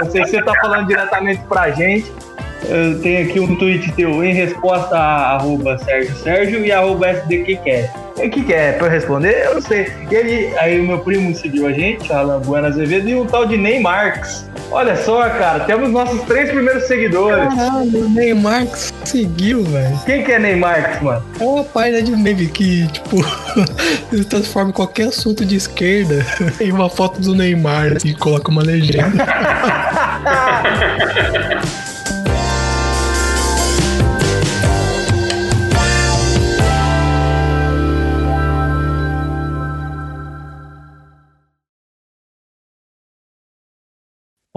você, 0.00 0.10
sei 0.10 0.24
se 0.26 0.42
tá 0.42 0.52
falando 0.60 0.88
diretamente 0.88 1.40
pra 1.48 1.70
gente. 1.70 2.12
Eu 2.68 3.00
tenho 3.00 3.28
aqui 3.28 3.38
um 3.38 3.54
tweet 3.54 3.92
teu 3.92 4.24
em 4.24 4.34
resposta 4.34 4.96
a 4.96 5.36
arroba 5.36 5.78
Sérgio 5.78 6.16
Sérgio 6.16 6.64
e 6.64 6.72
arroba 6.72 7.08
SDQCast. 7.10 8.07
O 8.18 8.30
que, 8.30 8.42
que 8.42 8.52
é? 8.52 8.72
Pra 8.72 8.88
eu 8.88 8.90
responder? 8.90 9.46
Eu 9.46 9.54
não 9.54 9.62
sei. 9.62 9.92
E 10.10 10.14
ele, 10.14 10.58
aí 10.58 10.80
o 10.80 10.82
meu 10.82 10.98
primo 10.98 11.34
seguiu 11.34 11.66
a 11.66 11.72
gente, 11.72 12.12
Alan 12.12 12.40
Bueno 12.40 12.66
Azevedo, 12.66 13.08
e 13.08 13.14
um 13.14 13.26
tal 13.26 13.46
de 13.46 13.56
Ney 13.56 13.80
Marques. 13.80 14.48
Olha 14.70 14.96
só, 14.96 15.28
cara, 15.30 15.64
temos 15.64 15.90
nossos 15.90 16.20
três 16.22 16.50
primeiros 16.50 16.84
seguidores. 16.84 17.54
Caralho, 17.54 18.06
o 18.06 19.06
seguiu, 19.06 19.64
velho. 19.64 19.98
Quem 20.04 20.22
que 20.22 20.32
é 20.32 20.38
Neymar, 20.38 21.02
mano? 21.02 21.24
É 21.40 21.44
uma 21.44 21.64
página 21.64 22.02
de 22.02 22.14
meme 22.14 22.48
que, 22.48 22.86
tipo, 22.88 23.24
transforma 24.28 24.72
qualquer 24.72 25.08
assunto 25.08 25.44
de 25.44 25.56
esquerda 25.56 26.24
em 26.60 26.70
uma 26.70 26.90
foto 26.90 27.20
do 27.20 27.34
Neymar 27.34 27.96
e 28.04 28.14
coloca 28.14 28.50
uma 28.50 28.62
legenda. 28.62 29.24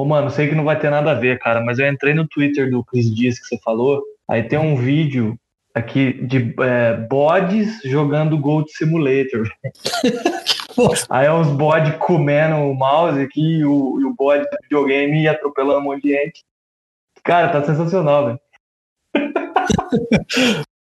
Ô, 0.01 0.05
mano, 0.05 0.31
sei 0.31 0.49
que 0.49 0.55
não 0.55 0.63
vai 0.63 0.79
ter 0.79 0.89
nada 0.89 1.11
a 1.11 1.13
ver, 1.13 1.37
cara, 1.37 1.61
mas 1.61 1.77
eu 1.77 1.87
entrei 1.87 2.15
no 2.15 2.27
Twitter 2.27 2.71
do 2.71 2.83
Chris 2.83 3.13
Dias 3.13 3.37
que 3.37 3.45
você 3.45 3.59
falou, 3.59 4.01
aí 4.27 4.41
tem 4.41 4.57
um 4.57 4.75
vídeo 4.75 5.37
aqui 5.75 6.13
de 6.25 6.55
é, 6.59 6.97
bodes 7.07 7.79
jogando 7.83 8.35
Gold 8.35 8.67
Simulator. 8.71 9.47
aí 11.07 11.27
é 11.27 11.31
uns 11.31 11.49
bodes 11.49 11.95
comendo 11.97 12.55
o 12.55 12.73
mouse 12.73 13.21
aqui 13.21 13.59
e 13.59 13.63
o, 13.63 13.99
e 14.01 14.05
o 14.05 14.15
bode 14.15 14.43
do 14.45 14.57
videogame 14.63 15.27
atropelando 15.27 15.81
um 15.81 15.83
monte 15.83 16.01
de 16.01 16.13
gente. 16.13 16.43
Cara, 17.23 17.49
tá 17.49 17.63
sensacional, 17.63 18.25
velho. 18.25 18.39